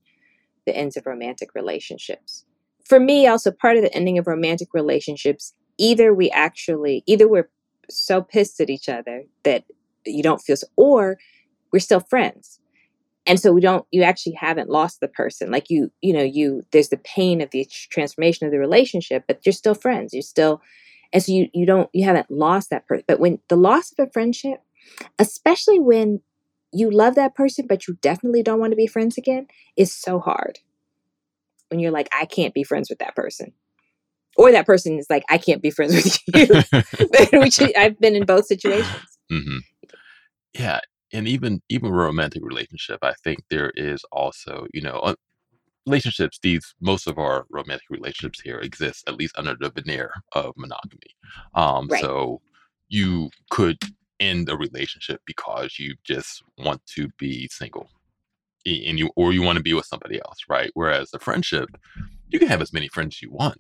the 0.67 0.77
ends 0.77 0.97
of 0.97 1.07
romantic 1.07 1.55
relationships. 1.55 2.45
For 2.85 2.99
me 3.01 3.27
also 3.27 3.51
part 3.51 3.77
of 3.77 3.83
the 3.83 3.95
ending 3.95 4.19
of 4.19 4.27
romantic 4.27 4.69
relationships 4.75 5.55
either 5.79 6.15
we 6.15 6.31
actually 6.31 7.03
either 7.07 7.29
we're 7.29 7.49
so 7.91 8.23
pissed 8.23 8.61
at 8.61 8.71
each 8.71 8.89
other 8.89 9.25
that 9.45 9.65
you 10.07 10.23
don't 10.23 10.41
feel 10.41 10.57
so, 10.57 10.67
or 10.77 11.19
we're 11.73 11.81
still 11.81 12.01
friends. 12.01 12.59
And 13.27 13.39
so 13.39 13.53
we 13.53 13.61
don't 13.61 13.87
you 13.93 14.03
actually 14.03 14.35
haven't 14.35 14.69
lost 14.69 15.01
the 15.01 15.09
person. 15.09 15.51
Like 15.51 15.71
you 15.71 15.93
you 16.01 16.13
know 16.13 16.23
you 16.23 16.63
there's 16.73 16.89
the 16.89 16.99
pain 16.99 17.41
of 17.41 17.51
the 17.51 17.67
transformation 17.91 18.47
of 18.47 18.53
the 18.53 18.59
relationship 18.59 19.25
but 19.27 19.41
you're 19.47 19.53
still 19.53 19.75
friends. 19.75 20.13
You're 20.13 20.23
still 20.23 20.61
and 21.13 21.23
so 21.23 21.33
you 21.33 21.49
you 21.55 21.67
don't 21.67 21.89
you 21.93 22.05
haven't 22.05 22.31
lost 22.31 22.71
that 22.71 22.87
person 22.87 23.05
but 23.07 23.21
when 23.21 23.39
the 23.49 23.57
loss 23.57 23.93
of 23.93 24.09
a 24.09 24.11
friendship 24.11 24.61
especially 25.19 25.79
when 25.79 26.21
you 26.73 26.91
love 26.91 27.15
that 27.15 27.35
person 27.35 27.67
but 27.69 27.87
you 27.87 27.97
definitely 28.01 28.43
don't 28.43 28.59
want 28.59 28.73
to 28.73 28.77
be 28.77 28.87
friends 28.87 29.17
again 29.17 29.47
is 29.77 29.93
so 29.93 30.19
hard. 30.19 30.59
When 31.69 31.81
you're 31.81 31.93
like 31.93 32.09
i 32.13 32.25
can't 32.27 32.55
be 32.55 32.65
friends 32.65 32.91
with 32.91 32.99
that 32.99 33.17
person 33.17 33.53
or 34.43 34.53
that 34.53 34.67
person 34.67 34.99
is 34.99 35.07
like 35.09 35.25
i 35.31 35.39
can't 35.39 35.63
be 35.63 35.71
friends 35.71 35.95
with 35.95 36.19
you 36.35 37.39
which 37.41 37.61
i've 37.77 37.99
been 38.01 38.17
in 38.17 38.25
both 38.25 38.47
situations 38.47 39.19
hmm 39.31 39.59
Yeah, 40.55 40.81
and 41.13 41.27
even 41.27 41.63
even 41.69 41.91
romantic 41.91 42.43
relationship, 42.45 42.99
I 43.03 43.15
think 43.25 43.41
there 43.49 43.73
is 43.77 44.05
also 44.13 44.67
you 44.75 44.83
know 44.83 45.15
relationships. 45.87 46.39
These 46.43 46.75
most 46.81 47.07
of 47.07 47.19
our 47.19 47.47
romantic 47.51 47.87
relationships 47.91 48.41
here 48.41 48.59
exist 48.59 49.05
at 49.09 49.17
least 49.17 49.35
under 49.39 49.57
the 49.59 49.71
veneer 49.71 50.13
of 50.33 50.53
monogamy. 50.57 51.17
Um, 51.55 51.89
right 51.89 52.01
so 52.01 52.41
you 52.89 53.31
could 53.51 53.79
end 54.21 54.49
a 54.49 54.57
relationship 54.57 55.21
because 55.27 55.79
you 55.79 55.95
just 56.05 56.43
want 56.59 56.85
to 56.95 57.09
be 57.19 57.49
single 57.49 57.89
and 58.67 58.99
you 58.99 59.11
or 59.17 59.33
you 59.33 59.43
want 59.43 59.57
to 59.57 59.63
be 59.63 59.75
with 59.75 59.87
somebody 59.87 60.21
else, 60.21 60.39
right? 60.49 60.71
Whereas 60.75 61.11
a 61.15 61.19
friendship, 61.19 61.69
you 62.29 62.39
can 62.39 62.49
have 62.49 62.63
as 62.63 62.73
many 62.73 62.89
friends 62.89 63.17
as 63.17 63.23
you 63.23 63.33
want. 63.33 63.59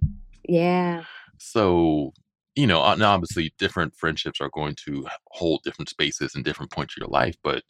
Yeah 0.48 1.04
So, 1.38 2.12
you 2.54 2.66
know, 2.66 2.80
obviously 2.80 3.54
different 3.58 3.94
friendships 3.96 4.40
are 4.40 4.50
going 4.50 4.74
to 4.86 5.06
hold 5.30 5.62
different 5.64 5.88
spaces 5.88 6.34
and 6.34 6.44
different 6.44 6.70
points 6.70 6.94
of 6.94 7.00
your 7.00 7.08
life, 7.08 7.36
but 7.42 7.62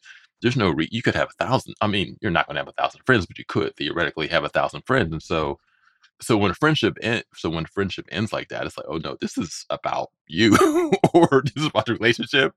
there's 0.43 0.57
no 0.57 0.71
re- 0.71 0.89
you 0.91 1.03
could 1.03 1.15
have 1.15 1.31
a 1.31 1.45
thousand. 1.45 1.75
I 1.81 1.87
mean, 1.87 2.17
you're 2.21 2.31
not 2.33 2.47
going 2.47 2.57
to 2.57 2.61
have 2.61 2.69
a 2.69 2.83
thousand 2.83 3.03
friends, 3.07 3.27
but 3.27 3.39
you 3.39 3.45
could 3.49 3.77
theoretically 3.77 4.27
have 4.29 4.45
a 4.45 4.49
thousand 4.49 4.83
friends. 4.87 5.13
And 5.13 5.23
so, 5.23 5.59
so 6.23 6.37
when 6.39 6.53
a 6.53 6.55
friendship 6.55 6.99
end, 7.03 7.25
so 7.35 7.51
when 7.51 7.67
friendship 7.67 8.07
ends 8.13 8.33
like 8.33 8.49
that, 8.51 8.67
it's 8.67 8.77
like, 8.79 8.87
oh 8.89 8.99
no, 8.99 9.17
this 9.21 9.39
is 9.39 9.67
about 9.71 10.11
you, 10.29 10.57
or 11.15 11.43
this 11.45 11.65
is 11.65 11.67
about 11.67 11.87
the 11.87 11.95
relationship. 11.95 12.55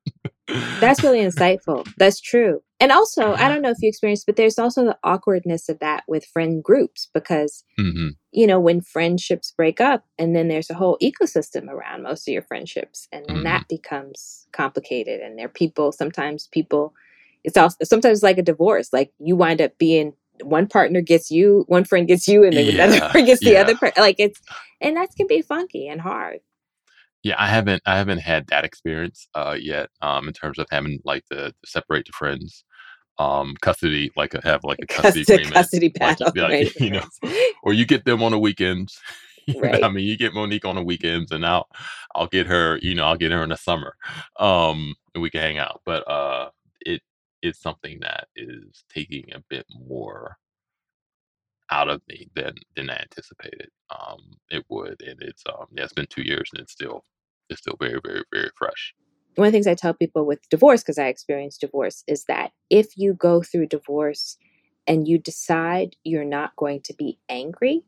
That's 0.48 1.04
really 1.04 1.20
insightful. 1.20 1.88
That's 1.98 2.20
true. 2.22 2.62
And 2.80 2.92
also, 2.92 3.34
I 3.34 3.48
don't 3.48 3.62
know 3.62 3.72
if 3.72 3.78
you 3.82 3.90
experienced, 3.90 4.26
but 4.26 4.36
there's 4.36 4.60
also 4.60 4.84
the 4.84 4.98
awkwardness 5.04 5.70
of 5.70 5.80
that 5.80 6.04
with 6.08 6.26
friend 6.26 6.64
groups 6.64 7.10
because, 7.14 7.64
hmm 7.78 8.10
you 8.32 8.46
know, 8.46 8.60
when 8.60 8.82
friendships 8.82 9.54
break 9.56 9.80
up 9.80 10.04
and 10.20 10.36
then 10.36 10.50
there's 10.50 10.70
a 10.70 10.74
whole 10.74 10.98
ecosystem 11.02 11.70
around 11.70 12.04
most 12.04 12.28
of 12.28 12.34
your 12.34 12.42
friendships, 12.42 13.08
and 13.14 13.26
then 13.26 13.38
hmm 13.38 13.44
that 13.44 13.66
becomes 13.70 14.46
complicated. 14.52 15.22
And 15.22 15.40
there 15.40 15.46
are 15.46 15.50
people, 15.50 15.94
sometimes 15.94 16.48
people, 16.52 16.94
it's 17.46 17.56
also 17.56 17.78
sometimes 17.84 18.24
like 18.24 18.38
a 18.38 18.44
divorce. 18.44 18.92
Like 18.92 19.14
you 19.20 19.38
wind 19.38 19.62
up 19.62 19.78
being 19.78 20.14
one 20.44 20.68
partner 20.68 21.00
gets 21.00 21.32
you, 21.32 21.64
one 21.68 21.86
friend 21.86 22.08
gets 22.08 22.28
you, 22.28 22.44
and 22.44 22.58
then 22.58 22.68
another 22.68 23.00
Yeah, 23.00 23.08
friend 23.12 23.26
gets 23.26 23.42
the 23.42 23.56
other 23.58 23.72
yeah. 23.72 23.78
person. 23.80 23.94
Like 24.00 24.18
it's, 24.20 24.42
and 24.82 24.98
that 24.98 25.10
can 25.16 25.28
be 25.28 25.42
funky 25.42 25.88
and 25.88 26.02
hard. 26.02 26.42
Yeah, 27.26 27.38
I 27.40 27.48
haven't 27.48 27.82
I 27.88 27.98
haven't 27.98 28.20
had 28.20 28.46
that 28.48 28.66
experience 28.66 29.28
uh 29.34 29.58
yet 29.60 29.90
um 30.04 30.28
in 30.28 30.34
terms 30.34 30.60
of 30.60 30.68
having 30.70 31.00
like 31.06 31.26
to, 31.32 31.50
to 31.50 31.54
separate 31.66 32.06
the 32.06 32.12
friends 32.12 32.64
um 33.18 33.56
custody 33.64 34.12
like 34.16 34.36
a, 34.36 34.42
have 34.44 34.64
like 34.64 34.78
a 34.80 34.86
custody 34.94 35.22
Custody, 35.22 35.42
agreement 35.42 35.56
custody 35.56 35.88
battle. 36.00 36.32
like 36.36 36.52
Right. 36.52 36.72
you 36.80 36.92
know 36.92 37.04
or 37.64 37.74
you 37.74 37.84
get 37.88 38.06
them 38.06 38.22
on 38.22 38.32
the 38.32 38.38
weekends 38.38 39.00
you 39.48 39.60
know, 39.60 39.72
I 39.82 39.90
mean 39.90 40.06
you 40.06 40.18
get 40.18 40.36
Monique 40.36 40.66
on 40.66 40.76
the 40.76 40.84
weekends 40.84 41.32
and 41.32 41.44
I'll 41.44 41.68
I'll 42.14 42.28
get 42.28 42.46
her 42.46 42.78
you 42.84 42.94
know 42.94 43.06
I'll 43.06 43.18
get 43.18 43.32
her 43.32 43.42
in 43.42 43.50
the 43.50 43.58
summer 43.58 43.96
um 44.40 44.94
and 45.16 45.24
we 45.24 45.32
can 45.32 45.42
hang 45.42 45.58
out 45.58 45.82
but 45.84 46.08
uh 46.08 46.52
it 46.82 47.02
it's 47.42 47.60
something 47.60 48.02
that 48.02 48.28
is 48.36 48.84
taking 48.94 49.26
a 49.34 49.44
bit 49.50 49.66
more 49.76 50.38
out 51.72 51.90
of 51.90 52.04
me 52.08 52.30
than 52.36 52.54
than 52.76 52.92
I 52.92 52.98
anticipated 52.98 53.72
um 53.90 54.20
it 54.52 54.64
would 54.70 55.02
and 55.02 55.20
it's 55.24 55.42
um 55.50 55.66
yeah 55.76 55.86
it's 55.86 55.94
been 55.94 56.06
two 56.08 56.22
years 56.22 56.52
and 56.54 56.62
it's 56.62 56.74
still 56.74 57.04
it's 57.50 57.62
still 57.62 57.78
very 57.80 58.00
very 58.04 58.24
very 58.32 58.50
fresh 58.58 58.94
one 59.36 59.48
of 59.48 59.52
the 59.52 59.58
things 59.58 59.68
I 59.68 59.76
tell 59.76 59.94
people 59.94 60.26
with 60.26 60.50
divorce, 60.50 60.82
because 60.82 60.98
I 60.98 61.08
experienced 61.08 61.62
divorce, 61.62 62.04
is 62.08 62.26
that 62.26 62.52
if 62.70 62.98
you 62.98 63.14
go 63.14 63.42
through 63.42 63.68
divorce 63.68 64.38
and 64.88 65.08
you 65.08 65.18
decide 65.18 65.96
you're 66.04 66.24
not 66.24 66.56
going 66.56 66.82
to 66.84 66.94
be 66.94 67.20
angry, 67.28 67.84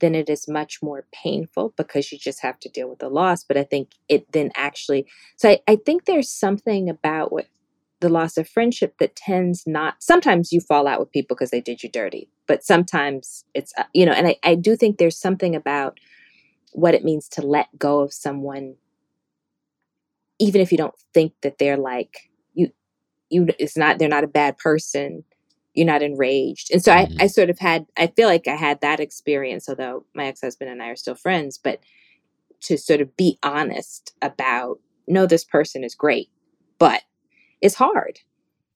then 0.00 0.14
it 0.14 0.28
is 0.28 0.48
much 0.48 0.78
more 0.82 1.06
painful 1.12 1.74
because 1.76 2.10
you 2.12 2.18
just 2.18 2.40
have 2.42 2.58
to 2.60 2.68
deal 2.68 2.88
with 2.88 2.98
the 2.98 3.08
loss. 3.08 3.44
But 3.44 3.56
I 3.56 3.64
think 3.64 3.92
it 4.08 4.30
then 4.32 4.50
actually, 4.54 5.06
so 5.36 5.50
I, 5.50 5.60
I 5.68 5.76
think 5.76 6.04
there's 6.04 6.30
something 6.30 6.88
about 6.88 7.32
what 7.32 7.46
the 8.00 8.08
loss 8.08 8.36
of 8.36 8.48
friendship 8.48 8.96
that 8.98 9.16
tends 9.16 9.64
not, 9.66 9.96
sometimes 10.00 10.52
you 10.52 10.60
fall 10.60 10.86
out 10.86 11.00
with 11.00 11.12
people 11.12 11.34
because 11.34 11.50
they 11.50 11.62
did 11.62 11.82
you 11.82 11.90
dirty, 11.90 12.28
but 12.46 12.62
sometimes 12.62 13.44
it's, 13.54 13.72
uh, 13.78 13.84
you 13.94 14.04
know, 14.04 14.12
and 14.12 14.28
I, 14.28 14.36
I 14.42 14.54
do 14.54 14.76
think 14.76 14.98
there's 14.98 15.18
something 15.18 15.56
about 15.56 15.98
what 16.72 16.94
it 16.94 17.04
means 17.04 17.26
to 17.30 17.42
let 17.42 17.68
go 17.78 18.00
of 18.00 18.12
someone 18.12 18.76
even 20.38 20.60
if 20.60 20.70
you 20.72 20.78
don't 20.78 20.94
think 21.14 21.32
that 21.42 21.58
they're 21.58 21.76
like 21.76 22.30
you 22.54 22.70
you 23.30 23.46
it's 23.58 23.76
not 23.76 23.98
they're 23.98 24.08
not 24.08 24.24
a 24.24 24.28
bad 24.28 24.56
person 24.58 25.24
you're 25.74 25.84
not 25.86 26.00
enraged. 26.02 26.70
And 26.72 26.82
so 26.82 26.90
I, 26.90 27.04
Mhm. 27.04 27.22
I 27.22 27.26
sort 27.26 27.50
of 27.50 27.58
had 27.58 27.86
i 27.98 28.06
feel 28.06 28.28
like 28.28 28.48
i 28.48 28.54
had 28.56 28.80
that 28.80 28.98
experience 29.00 29.68
although 29.68 30.04
my 30.14 30.26
ex-husband 30.26 30.70
and 30.70 30.82
i 30.82 30.88
are 30.88 30.96
still 30.96 31.14
friends 31.14 31.58
but 31.58 31.80
to 32.62 32.78
sort 32.78 33.00
of 33.02 33.14
be 33.16 33.38
honest 33.42 34.14
about 34.22 34.78
no 35.06 35.26
this 35.26 35.44
person 35.44 35.84
is 35.84 35.94
great 35.94 36.30
but 36.78 37.02
it's 37.60 37.74
hard. 37.76 38.20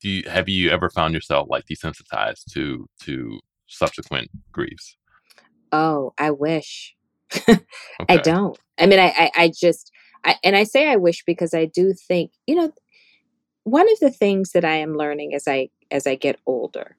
Do 0.00 0.08
you 0.08 0.22
have 0.28 0.48
you 0.48 0.70
ever 0.70 0.88
found 0.88 1.12
yourself 1.14 1.48
like 1.50 1.64
desensitized 1.66 2.44
to 2.52 2.88
to 3.02 3.40
subsequent 3.66 4.30
griefs? 4.52 4.96
Oh 5.72 6.12
i 6.18 6.30
wish. 6.30 6.96
I 8.08 8.16
don't. 8.16 8.58
I 8.78 8.86
mean, 8.86 8.98
I, 8.98 9.08
I, 9.16 9.30
I 9.36 9.52
just, 9.54 9.92
I, 10.24 10.36
and 10.44 10.56
I 10.56 10.64
say 10.64 10.88
I 10.88 10.96
wish 10.96 11.24
because 11.24 11.54
I 11.54 11.66
do 11.66 11.92
think, 11.92 12.32
you 12.46 12.54
know, 12.54 12.72
one 13.64 13.90
of 13.90 13.98
the 14.00 14.10
things 14.10 14.52
that 14.52 14.64
I 14.64 14.76
am 14.76 14.96
learning 14.96 15.34
as 15.34 15.46
I 15.46 15.70
as 15.90 16.06
I 16.06 16.14
get 16.14 16.38
older 16.46 16.96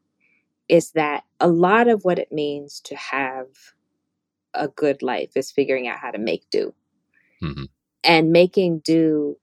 is 0.68 0.92
that 0.92 1.24
a 1.40 1.48
lot 1.48 1.88
of 1.88 2.04
what 2.04 2.20
it 2.20 2.32
means 2.32 2.80
to 2.82 2.96
have 2.96 3.48
a 4.54 4.68
good 4.68 5.02
life 5.02 5.32
is 5.36 5.52
figuring 5.52 5.88
out 5.88 6.00
how 6.00 6.12
to 6.12 6.18
make 6.18 6.50
do 6.50 6.74
hmm 7.40 7.66
and 8.04 8.32
making 8.32 8.80
do. 8.80 9.38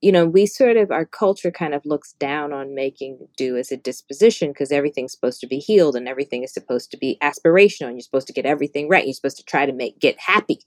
You 0.00 0.12
know, 0.12 0.26
we 0.26 0.46
sort 0.46 0.76
of 0.76 0.92
our 0.92 1.04
culture 1.04 1.50
kind 1.50 1.74
of 1.74 1.84
looks 1.84 2.12
down 2.12 2.52
on 2.52 2.74
making 2.76 3.18
do 3.36 3.56
as 3.56 3.72
a 3.72 3.76
disposition 3.76 4.50
because 4.50 4.70
everything's 4.70 5.10
supposed 5.10 5.40
to 5.40 5.48
be 5.48 5.58
healed 5.58 5.96
and 5.96 6.06
everything 6.06 6.44
is 6.44 6.54
supposed 6.54 6.92
to 6.92 6.96
be 6.96 7.18
aspirational 7.20 7.88
and 7.88 7.96
you're 7.96 8.02
supposed 8.02 8.28
to 8.28 8.32
get 8.32 8.46
everything 8.46 8.88
right. 8.88 9.04
You're 9.04 9.14
supposed 9.14 9.38
to 9.38 9.44
try 9.44 9.66
to 9.66 9.72
make 9.72 9.98
get 9.98 10.20
happy 10.20 10.60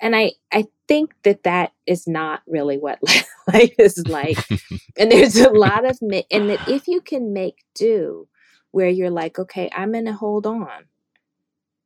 and 0.00 0.16
i 0.16 0.32
i 0.52 0.66
think 0.88 1.14
that 1.22 1.42
that 1.44 1.72
is 1.86 2.06
not 2.06 2.42
really 2.46 2.78
what 2.78 2.98
life 3.52 3.74
is 3.78 4.06
like. 4.08 4.38
And 4.98 5.10
there's 5.10 5.36
a 5.36 5.50
lot 5.50 5.88
of 5.88 5.98
ma- 6.02 6.22
and 6.30 6.50
that 6.50 6.68
if 6.68 6.86
you 6.88 7.00
can 7.00 7.32
make 7.32 7.64
do 7.74 8.28
where 8.72 8.88
you're 8.88 9.10
like 9.10 9.38
okay 9.38 9.70
i'm 9.74 9.92
gonna 9.92 10.12
hold 10.12 10.46
on. 10.46 10.84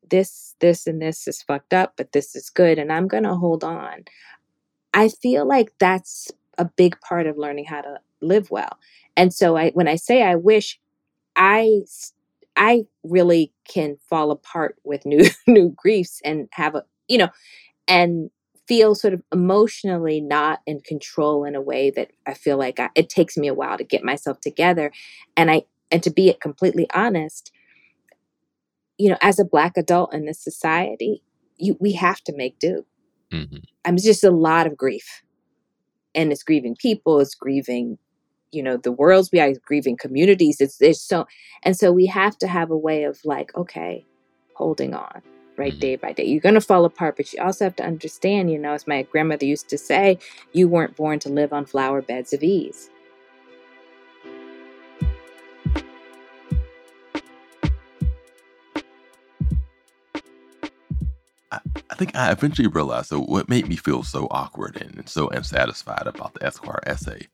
This 0.09 0.55
this 0.61 0.87
and 0.87 1.01
this 1.01 1.27
is 1.27 1.43
fucked 1.43 1.73
up 1.73 1.95
but 1.97 2.13
this 2.13 2.37
is 2.37 2.51
good 2.51 2.79
and 2.79 2.93
i'm 2.93 3.09
gonna 3.09 3.37
hold 3.37 3.65
on. 3.65 4.05
I 4.95 5.09
feel 5.09 5.47
like 5.47 5.73
that's 5.81 6.31
a 6.59 6.65
big 6.67 7.01
part 7.01 7.27
of 7.27 7.39
learning 7.39 7.67
how 7.67 7.83
to 7.83 8.01
live 8.23 8.51
well. 8.51 8.79
And 9.17 9.33
so 9.35 9.57
i 9.57 9.71
when 9.71 9.89
i 9.89 9.97
say 9.97 10.23
i 10.23 10.37
wish 10.37 10.79
i 11.37 11.83
i 12.57 12.85
really 13.05 13.53
can 13.69 13.97
fall 14.09 14.31
apart 14.31 14.77
with 14.85 15.07
new 15.07 15.25
new 15.47 15.71
griefs 15.77 16.21
and 16.25 16.49
have 16.53 16.75
a 16.75 16.85
you 17.09 17.19
know 17.19 17.29
and 17.89 18.31
feel 18.67 18.95
sort 18.95 19.13
of 19.13 19.23
emotionally 19.33 20.21
not 20.21 20.61
in 20.67 20.81
control 20.81 21.45
in 21.45 21.55
a 21.55 21.61
way 21.61 21.91
that 21.91 22.11
I 22.27 22.35
feel 22.35 22.57
like 22.57 22.81
I, 22.81 22.91
it 22.95 23.09
takes 23.09 23.37
me 23.37 23.49
a 23.49 23.55
while 23.55 23.77
to 23.77 23.85
get 23.85 24.05
myself 24.05 24.41
together. 24.41 24.91
And 25.37 25.51
I, 25.51 25.65
and 25.91 26.03
to 26.03 26.11
be 26.11 26.35
completely 26.41 26.89
honest, 26.95 27.53
you 28.97 29.11
know, 29.11 29.19
as 29.21 29.39
a 29.39 29.45
black 29.45 29.77
adult 29.77 30.15
in 30.15 30.25
this 30.25 30.43
society, 30.43 31.23
you, 31.57 31.77
we 31.81 31.93
have 31.93 32.21
to 32.23 32.35
make 32.35 32.59
do. 32.59 32.87
Mm-hmm. 33.31 33.59
I 33.85 33.91
mean, 33.91 33.97
it's 33.97 34.05
just 34.05 34.25
a 34.25 34.31
lot 34.31 34.67
of 34.67 34.77
grief. 34.77 35.23
And 36.15 36.31
it's 36.31 36.45
grieving 36.45 36.77
people, 36.77 37.21
it's 37.21 37.35
grieving, 37.35 37.99
you 38.53 38.63
know, 38.63 38.77
the 38.77 38.93
worlds 38.93 39.31
we 39.33 39.41
are 39.41 39.53
grieving 39.67 39.97
communities. 39.97 40.61
It's 40.61 40.79
there's 40.79 41.01
so 41.01 41.27
and 41.65 41.77
so 41.77 41.91
we 41.91 42.07
have 42.07 42.39
to 42.39 42.47
have 42.47 42.71
a 42.71 42.77
way 42.77 43.03
of 43.03 43.19
like, 43.25 43.55
okay, 43.57 44.07
holding 44.55 44.95
on, 44.95 45.23
right, 45.57 45.73
mm-hmm. 45.73 45.81
day 45.81 45.97
by 45.97 46.13
day. 46.13 46.25
You're 46.25 46.41
gonna 46.41 46.61
fall 46.61 46.85
apart, 46.85 47.17
but 47.17 47.33
you 47.33 47.43
also 47.43 47.65
have 47.65 47.77
to 47.77 47.85
understand, 47.85 48.51
you 48.51 48.59
know, 48.59 48.73
as 48.73 48.87
my 48.87 49.03
grandmother 49.03 49.47
used 49.47 49.69
to 49.69 49.79
say, 49.79 50.19
you 50.53 50.69
weren't 50.69 50.97
born 50.97 51.19
to 51.21 51.29
live 51.29 51.53
on 51.53 51.65
flower 51.65 52.03
beds 52.03 52.33
of 52.33 52.43
ease. 52.43 52.91
I 61.95 61.97
think 61.97 62.17
I 62.17 62.33
eventually 62.33 62.67
realized 62.67 63.11
that 63.11 63.21
what 63.21 63.49
made 63.49 63.69
me 63.69 63.77
feel 63.77 64.03
so 64.03 64.27
awkward 64.33 64.77
and 64.83 65.09
so 65.09 65.29
unsatisfied 65.29 66.09
about 66.09 66.35
the 66.35 66.45
Esquire 66.45 66.81
essay 66.85 67.29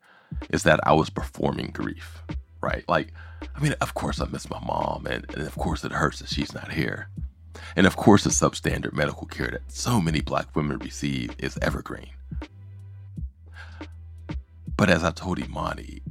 is 0.51 0.65
that 0.65 0.81
I 0.83 0.93
was 0.93 1.09
performing 1.09 1.71
grief, 1.71 2.23
right? 2.61 2.85
Like, 2.87 3.15
I 3.57 3.61
mean, 3.61 3.75
of 3.81 3.95
course 3.95 4.21
I 4.21 4.27
miss 4.27 4.51
my 4.51 4.61
mom, 4.61 5.07
and, 5.07 5.25
and 5.35 5.47
of 5.47 5.55
course 5.57 5.83
it 5.83 5.93
hurts 5.93 6.19
that 6.19 6.29
she's 6.29 6.53
not 6.53 6.71
here. 6.71 7.09
And 7.77 7.87
of 7.87 7.97
course, 7.97 8.25
the 8.25 8.31
substandard 8.31 8.93
medical 8.93 9.27
care 9.27 9.49
that 9.51 9.71
so 9.71 10.01
many 10.01 10.21
black 10.21 10.55
women 10.55 10.79
receive 10.79 11.35
is 11.39 11.59
evergreen. 11.63 12.11
But 14.77 14.91
as 14.91 15.05
I 15.05 15.11
told 15.11 15.39
Imani, 15.39 16.03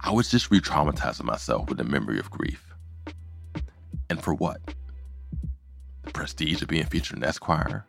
I 0.00 0.12
was 0.12 0.30
just 0.30 0.50
re 0.50 0.60
traumatizing 0.60 1.24
myself 1.24 1.68
with 1.68 1.78
the 1.78 1.84
memory 1.84 2.18
of 2.18 2.30
grief. 2.30 2.74
And 4.08 4.22
for 4.22 4.34
what? 4.34 4.60
the 6.06 6.12
prestige 6.12 6.62
of 6.62 6.68
being 6.68 6.86
featured 6.86 7.18
in 7.18 7.24
Esquire. 7.24 7.84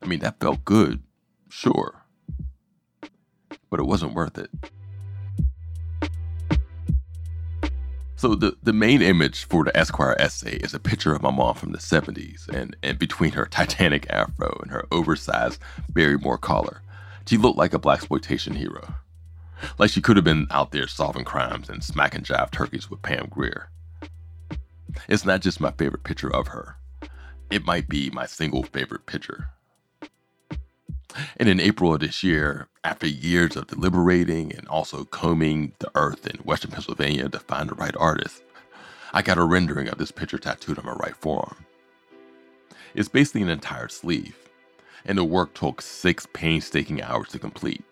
I 0.00 0.06
mean, 0.06 0.20
that 0.20 0.40
felt 0.40 0.64
good, 0.64 1.02
sure, 1.48 2.02
but 3.68 3.80
it 3.80 3.86
wasn't 3.86 4.14
worth 4.14 4.38
it. 4.38 4.50
So 8.22 8.36
the, 8.36 8.56
the 8.62 8.72
main 8.72 9.02
image 9.02 9.46
for 9.46 9.64
the 9.64 9.76
Esquire 9.76 10.14
essay 10.16 10.54
is 10.58 10.74
a 10.74 10.78
picture 10.78 11.12
of 11.12 11.22
my 11.22 11.32
mom 11.32 11.56
from 11.56 11.72
the 11.72 11.78
70s, 11.78 12.48
and, 12.48 12.76
and 12.80 12.96
between 12.96 13.32
her 13.32 13.46
Titanic 13.50 14.08
afro 14.10 14.60
and 14.62 14.70
her 14.70 14.86
oversized 14.92 15.60
Barrymore 15.88 16.38
collar, 16.38 16.82
she 17.26 17.36
looked 17.36 17.58
like 17.58 17.74
a 17.74 17.80
blaxploitation 17.80 18.54
hero. 18.54 18.94
Like 19.76 19.90
she 19.90 20.00
could 20.00 20.14
have 20.14 20.24
been 20.24 20.46
out 20.52 20.70
there 20.70 20.86
solving 20.86 21.24
crimes 21.24 21.68
and 21.68 21.82
smacking 21.82 22.22
jive 22.22 22.52
turkeys 22.52 22.88
with 22.88 23.02
Pam 23.02 23.26
Grier. 23.28 23.70
It's 25.08 25.24
not 25.24 25.40
just 25.40 25.60
my 25.60 25.72
favorite 25.72 26.04
picture 26.04 26.32
of 26.32 26.46
her 26.46 26.76
it 27.52 27.66
might 27.66 27.86
be 27.86 28.08
my 28.08 28.24
single 28.24 28.62
favorite 28.62 29.04
picture. 29.04 29.50
And 31.36 31.48
in 31.48 31.60
April 31.60 31.94
of 31.94 32.00
this 32.00 32.22
year, 32.22 32.68
after 32.84 33.06
years 33.06 33.56
of 33.56 33.66
deliberating 33.66 34.54
and 34.54 34.66
also 34.68 35.04
combing 35.04 35.72
the 35.78 35.90
earth 35.94 36.26
in 36.26 36.38
Western 36.38 36.70
Pennsylvania 36.70 37.28
to 37.28 37.38
find 37.38 37.68
the 37.68 37.74
right 37.74 37.94
artist, 37.96 38.42
I 39.12 39.22
got 39.22 39.38
a 39.38 39.44
rendering 39.44 39.88
of 39.88 39.98
this 39.98 40.10
picture 40.10 40.38
tattooed 40.38 40.78
on 40.78 40.86
my 40.86 40.92
right 40.92 41.16
forearm. 41.16 41.66
It's 42.94 43.08
basically 43.08 43.42
an 43.42 43.50
entire 43.50 43.88
sleeve, 43.88 44.36
and 45.04 45.18
the 45.18 45.24
work 45.24 45.54
took 45.54 45.82
six 45.82 46.26
painstaking 46.32 47.02
hours 47.02 47.28
to 47.28 47.38
complete. 47.38 47.84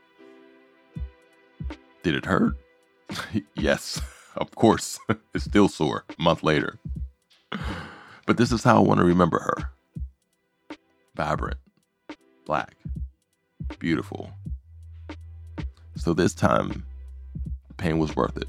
Did 2.03 2.15
it 2.15 2.25
hurt? 2.25 2.55
yes, 3.55 4.01
of 4.37 4.55
course. 4.55 4.99
it's 5.35 5.45
still 5.45 5.69
sore 5.69 6.05
a 6.19 6.23
month 6.23 6.43
later. 6.43 6.79
But 8.27 8.37
this 8.37 8.53
is 8.53 8.63
how 8.63 8.77
I 8.77 8.81
want 8.81 9.01
to 9.01 9.07
remember 9.07 9.39
her 9.41 9.71
vibrant, 11.17 11.59
black, 12.47 12.77
beautiful. 13.81 14.31
So 15.97 16.15
this 16.15 16.35
time, 16.35 16.87
pain 17.79 17.99
was 17.99 18.15
worth 18.15 18.37
it. 18.37 18.47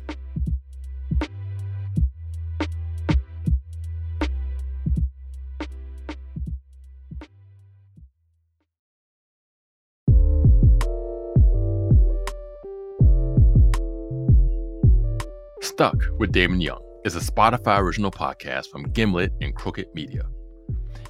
Stuck 15.62 15.96
with 16.20 16.32
Damon 16.32 16.62
Young 16.62 16.80
is 17.06 17.16
a 17.16 17.20
Spotify 17.20 17.80
original 17.80 18.12
podcast 18.12 18.68
from 18.68 18.84
Gimlet 18.92 19.32
and 19.42 19.56
Crooked 19.56 19.88
Media. 19.96 20.24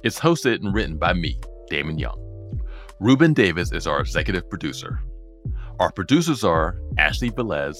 It's 0.02 0.18
hosted 0.18 0.64
and 0.64 0.72
written 0.72 0.96
by 0.96 1.12
me, 1.12 1.38
Damon 1.68 1.98
Young. 1.98 2.21
Ruben 3.02 3.32
Davis 3.32 3.72
is 3.72 3.88
our 3.88 3.98
executive 3.98 4.48
producer. 4.48 5.02
Our 5.80 5.90
producers 5.90 6.44
are 6.44 6.78
Ashley 6.98 7.32
Velez, 7.32 7.76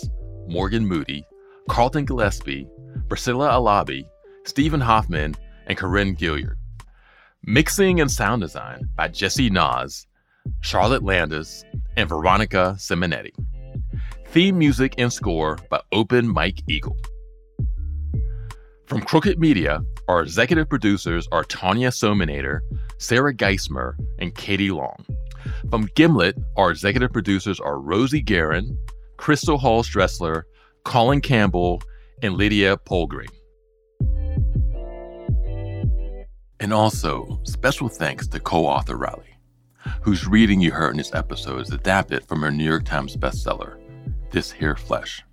Morgan 0.48 0.84
Moody, 0.84 1.24
Carlton 1.68 2.06
Gillespie, 2.06 2.66
Priscilla 3.08 3.50
Alabi, 3.50 4.02
Stephen 4.46 4.80
Hoffman, 4.80 5.36
and 5.68 5.78
Corinne 5.78 6.16
Gilliard. 6.16 6.56
Mixing 7.44 8.00
and 8.00 8.10
sound 8.10 8.42
design 8.42 8.88
by 8.96 9.06
Jesse 9.06 9.48
Nas, 9.48 10.08
Charlotte 10.60 11.04
Landis, 11.04 11.64
and 11.96 12.08
Veronica 12.08 12.74
Simonetti. 12.76 13.30
Theme 14.26 14.58
music 14.58 14.96
and 14.98 15.12
score 15.12 15.56
by 15.70 15.80
Open 15.92 16.26
Mike 16.26 16.64
Eagle. 16.68 16.96
From 18.86 19.02
Crooked 19.02 19.38
Media, 19.38 19.84
our 20.08 20.20
executive 20.20 20.68
producers 20.68 21.28
are 21.30 21.44
Tanya 21.44 21.90
Somanader, 21.90 22.62
Sarah 23.02 23.34
Geismer, 23.34 23.96
and 24.20 24.34
Katie 24.34 24.70
Long. 24.70 25.04
From 25.68 25.88
Gimlet, 25.96 26.36
our 26.56 26.70
executive 26.70 27.12
producers 27.12 27.58
are 27.58 27.80
Rosie 27.80 28.22
Guerin, 28.22 28.78
Crystal 29.16 29.58
Hall 29.58 29.82
Stressler, 29.82 30.44
Colin 30.84 31.20
Campbell, 31.20 31.82
and 32.22 32.34
Lydia 32.34 32.76
Polgreen. 32.76 33.28
And 36.60 36.72
also, 36.72 37.40
special 37.42 37.88
thanks 37.88 38.28
to 38.28 38.38
Cole 38.38 38.68
Arthur 38.68 38.96
Riley, 38.96 39.36
whose 40.00 40.28
reading 40.28 40.60
you 40.60 40.70
heard 40.70 40.92
in 40.92 40.98
this 40.98 41.12
episode 41.12 41.60
is 41.60 41.72
adapted 41.72 42.24
from 42.28 42.42
her 42.42 42.52
New 42.52 42.64
York 42.64 42.84
Times 42.84 43.16
bestseller, 43.16 43.80
This 44.30 44.52
Here 44.52 44.76
Flesh. 44.76 45.24